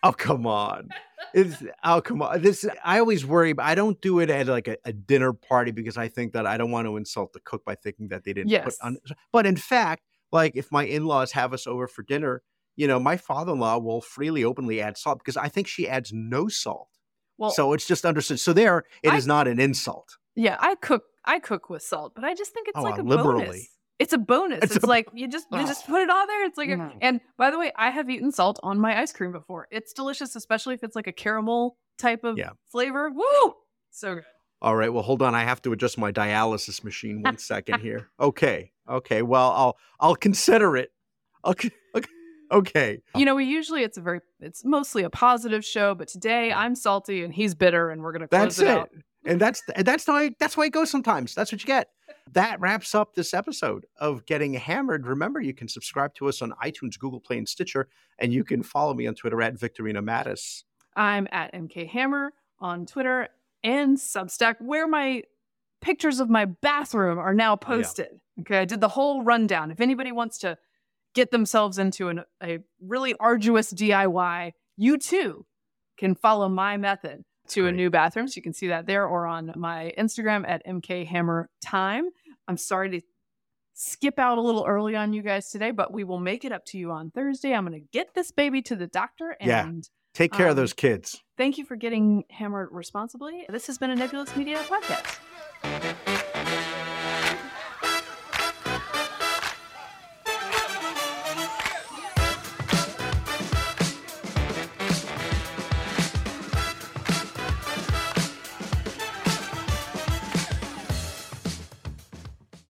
Oh 0.04 0.12
come 0.12 0.46
on! 0.48 0.88
It's, 1.32 1.62
oh 1.84 2.00
come 2.02 2.22
on! 2.22 2.42
This 2.42 2.66
I 2.84 2.98
always 2.98 3.24
worry. 3.24 3.52
But 3.52 3.64
I 3.66 3.74
don't 3.74 4.00
do 4.00 4.18
it 4.18 4.30
at 4.30 4.46
like 4.48 4.68
a, 4.68 4.76
a 4.84 4.92
dinner 4.92 5.32
party 5.32 5.70
because 5.70 5.96
I 5.96 6.08
think 6.08 6.32
that 6.34 6.44
I 6.46 6.56
don't 6.58 6.70
want 6.72 6.86
to 6.86 6.96
insult 6.96 7.32
the 7.32 7.40
cook 7.40 7.64
by 7.64 7.76
thinking 7.76 8.08
that 8.08 8.24
they 8.24 8.32
didn't 8.32 8.62
put 8.64 8.74
on. 8.82 8.98
But 9.32 9.46
in 9.46 9.56
fact, 9.56 10.02
like 10.33 10.57
if 10.57 10.70
my 10.72 10.85
in-laws 10.85 11.33
have 11.33 11.53
us 11.53 11.66
over 11.66 11.87
for 11.87 12.03
dinner, 12.03 12.43
you 12.76 12.87
know, 12.89 12.99
my 12.99 13.16
father-in-law 13.16 13.78
will 13.78 14.01
freely, 14.01 14.45
openly 14.45 14.80
add 14.80 14.97
salt 14.97 15.18
because 15.18 15.37
I 15.37 15.49
think 15.49 15.66
she 15.66 15.89
adds 15.89 16.12
no 16.12 16.49
salt. 16.49 16.89
Well, 17.39 17.51
so 17.51 17.72
it's 17.72 17.87
just 17.87 18.05
understood. 18.05 18.41
So 18.41 18.53
there, 18.53 18.85
it 19.03 19.12
is 19.14 19.26
I- 19.26 19.28
not 19.28 19.49
an 19.49 19.61
insult. 19.61 20.16
yeah, 20.35 20.57
I 20.61 20.74
cook. 20.76 21.05
I 21.24 21.39
cook 21.39 21.70
with 21.70 21.83
salt, 21.83 22.14
but 22.16 22.24
I 22.24 22.35
just 22.35 22.53
think 22.53 22.66
it's 22.68 22.78
Oh, 22.78 22.83
like 22.83 22.99
a 22.99 23.03
liberally. 23.03 23.45
bonus. 23.45 23.68
It's 24.01 24.12
a 24.12 24.18
bonus. 24.18 24.59
It's 24.64 24.74
It's, 24.76 24.85
a- 24.85 24.89
like 24.89 25.07
you 25.14 25.28
just 25.28 25.47
you 25.53 25.59
just 25.66 25.87
put 25.87 26.03
it 26.03 26.11
on 26.11 26.26
there. 26.26 26.45
It's 26.47 26.59
like, 26.59 26.70
a, 26.70 26.76
Mm. 26.76 26.97
and 27.01 27.20
by 27.39 27.53
the 27.53 27.59
way, 27.59 27.70
I 27.76 27.91
have 27.91 28.11
eaten 28.11 28.33
salt 28.33 28.59
on 28.64 28.80
my 28.80 29.01
ice 29.01 29.12
cream 29.12 29.30
before. 29.30 29.68
It's 29.70 29.93
delicious, 29.93 30.35
especially 30.35 30.74
if 30.74 30.83
it's 30.83 30.97
like 30.97 31.07
a 31.07 31.12
caramel 31.12 31.76
type 31.99 32.24
of 32.24 32.39
Yeah. 32.39 32.51
flavor. 32.72 33.11
Woo, 33.11 33.55
so 33.91 34.16
good. 34.16 34.24
All 34.61 34.74
right. 34.74 34.93
Well, 34.93 35.05
hold 35.05 35.22
on. 35.22 35.35
I 35.35 35.45
have 35.45 35.62
to 35.62 35.72
adjust 35.72 35.97
my 35.99 36.11
dialysis 36.11 36.83
machine 36.83 37.22
one 37.22 37.39
second 37.39 37.80
here. 37.80 38.09
Okay. 38.18 38.72
Okay. 38.89 39.22
Well, 39.22 39.51
I'll 39.53 39.76
I'll 40.01 40.16
consider 40.16 40.76
it. 40.76 40.91
Okay. 41.45 41.70
Okay. 41.95 42.09
Okay. 42.51 43.03
You 43.16 43.24
know, 43.24 43.35
we 43.35 43.45
usually 43.45 43.83
it's 43.83 43.97
a 43.97 44.03
very 44.03 44.20
it's 44.41 44.64
mostly 44.64 45.03
a 45.05 45.11
positive 45.11 45.64
show, 45.64 45.95
but 45.95 46.09
today 46.09 46.53
I'm 46.53 46.74
salty 46.74 47.24
and 47.24 47.33
he's 47.33 47.55
bitter, 47.55 47.91
and 47.91 48.03
we're 48.03 48.12
gonna 48.12 48.28
close 48.28 48.57
That's 48.57 48.59
it, 48.59 48.66
it. 48.66 48.70
out. 48.70 48.91
And 49.24 49.41
that's 49.41 49.62
and 49.74 49.87
that's 49.87 50.05
the 50.05 50.12
way 50.12 50.35
that's 50.39 50.57
why 50.57 50.66
it 50.66 50.72
goes 50.72 50.91
sometimes. 50.91 51.35
That's 51.35 51.53
what 51.53 51.62
you 51.62 51.66
get. 51.66 51.89
That 52.33 52.61
wraps 52.61 52.95
up 52.95 53.14
this 53.14 53.33
episode 53.35 53.87
of 53.99 54.26
Getting 54.26 54.55
Hammered. 54.55 55.07
Remember, 55.07 55.41
you 55.41 55.55
can 55.55 55.68
subscribe 55.68 56.14
to 56.14 56.28
us 56.28 56.43
on 56.43 56.53
iTunes, 56.62 56.99
Google 56.99 57.20
Play, 57.20 57.39
and 57.39 57.49
Stitcher, 57.49 57.89
and 58.18 58.33
you 58.33 58.45
can 58.45 58.62
follow 58.62 58.95
me 58.95 59.07
on 59.07 59.14
Twitter 59.14 59.41
at 59.43 59.55
Victorino 59.55 60.01
Matus. 60.03 60.64
I'm 60.97 61.28
at 61.30 61.53
MK 61.55 61.89
Hammer 61.89 62.33
on 62.59 62.87
Twitter 62.87 63.28
and 63.62 63.97
Substack, 63.97 64.57
where 64.61 64.89
my 64.89 65.22
pictures 65.83 66.20
of 66.20 66.30
my 66.30 66.47
bathroom 66.47 67.18
are 67.18 67.35
now 67.35 67.53
Oh, 67.53 67.59
yeah. 67.61 67.66
posted. 67.76 68.20
Okay, 68.41 68.59
I 68.59 68.64
did 68.64 68.80
the 68.80 68.89
whole 68.89 69.22
rundown. 69.22 69.70
If 69.70 69.80
anybody 69.80 70.11
wants 70.12 70.39
to 70.39 70.57
get 71.14 71.30
themselves 71.30 71.78
into 71.78 72.09
an, 72.09 72.22
a 72.43 72.61
really 72.80 73.14
arduous 73.20 73.72
DIY, 73.72 74.53
you 74.78 74.97
too 74.97 75.45
can 75.99 76.14
follow 76.14 76.49
my 76.49 76.78
method 76.78 77.24
to 77.49 77.66
a 77.66 77.72
new 77.72 77.91
bathroom. 77.91 78.28
So 78.28 78.37
you 78.37 78.43
can 78.43 78.55
see 78.55 78.68
that 78.68 78.87
there 78.87 79.07
or 79.07 79.26
on 79.26 79.53
my 79.57 79.93
Instagram 79.99 80.49
at 80.49 80.64
MK 80.66 81.07
Hammer 81.07 81.51
Time. 81.62 82.09
I'm 82.49 82.57
sorry 82.57 82.89
to 82.91 83.01
skip 83.74 84.18
out 84.18 84.39
a 84.39 84.41
little 84.41 84.64
early 84.66 84.97
on 84.97 85.12
you 85.12 85.20
guys 85.22 85.51
today, 85.51 85.70
but 85.70 85.93
we 85.93 86.05
will 86.05 86.18
make 86.20 86.45
it 86.47 86.53
up 86.53 86.64
to 86.66 86.78
you 86.78 86.91
on 86.91 87.11
Thursday. 87.11 87.53
I'm 87.53 87.66
going 87.66 87.78
to 87.78 87.87
get 87.93 88.14
this 88.14 88.30
baby 88.30 88.62
to 88.62 88.76
the 88.76 88.87
doctor 88.87 89.37
and 89.41 89.49
Yeah. 89.49 89.70
Take 90.14 90.33
care 90.33 90.47
of 90.47 90.53
Um, 90.53 90.57
those 90.57 90.72
kids. 90.74 91.22
Thank 91.39 91.57
you 91.57 91.64
for 91.64 91.74
getting 91.74 92.24
hammered 92.30 92.68
responsibly. 92.70 93.47
This 93.49 93.66
has 93.66 93.78
been 93.78 93.91
a 93.91 93.97
Nebulous 93.97 94.37
Media 94.37 94.59
podcast. 94.59 95.18
Thank 95.62 96.08
you. 96.08 96.32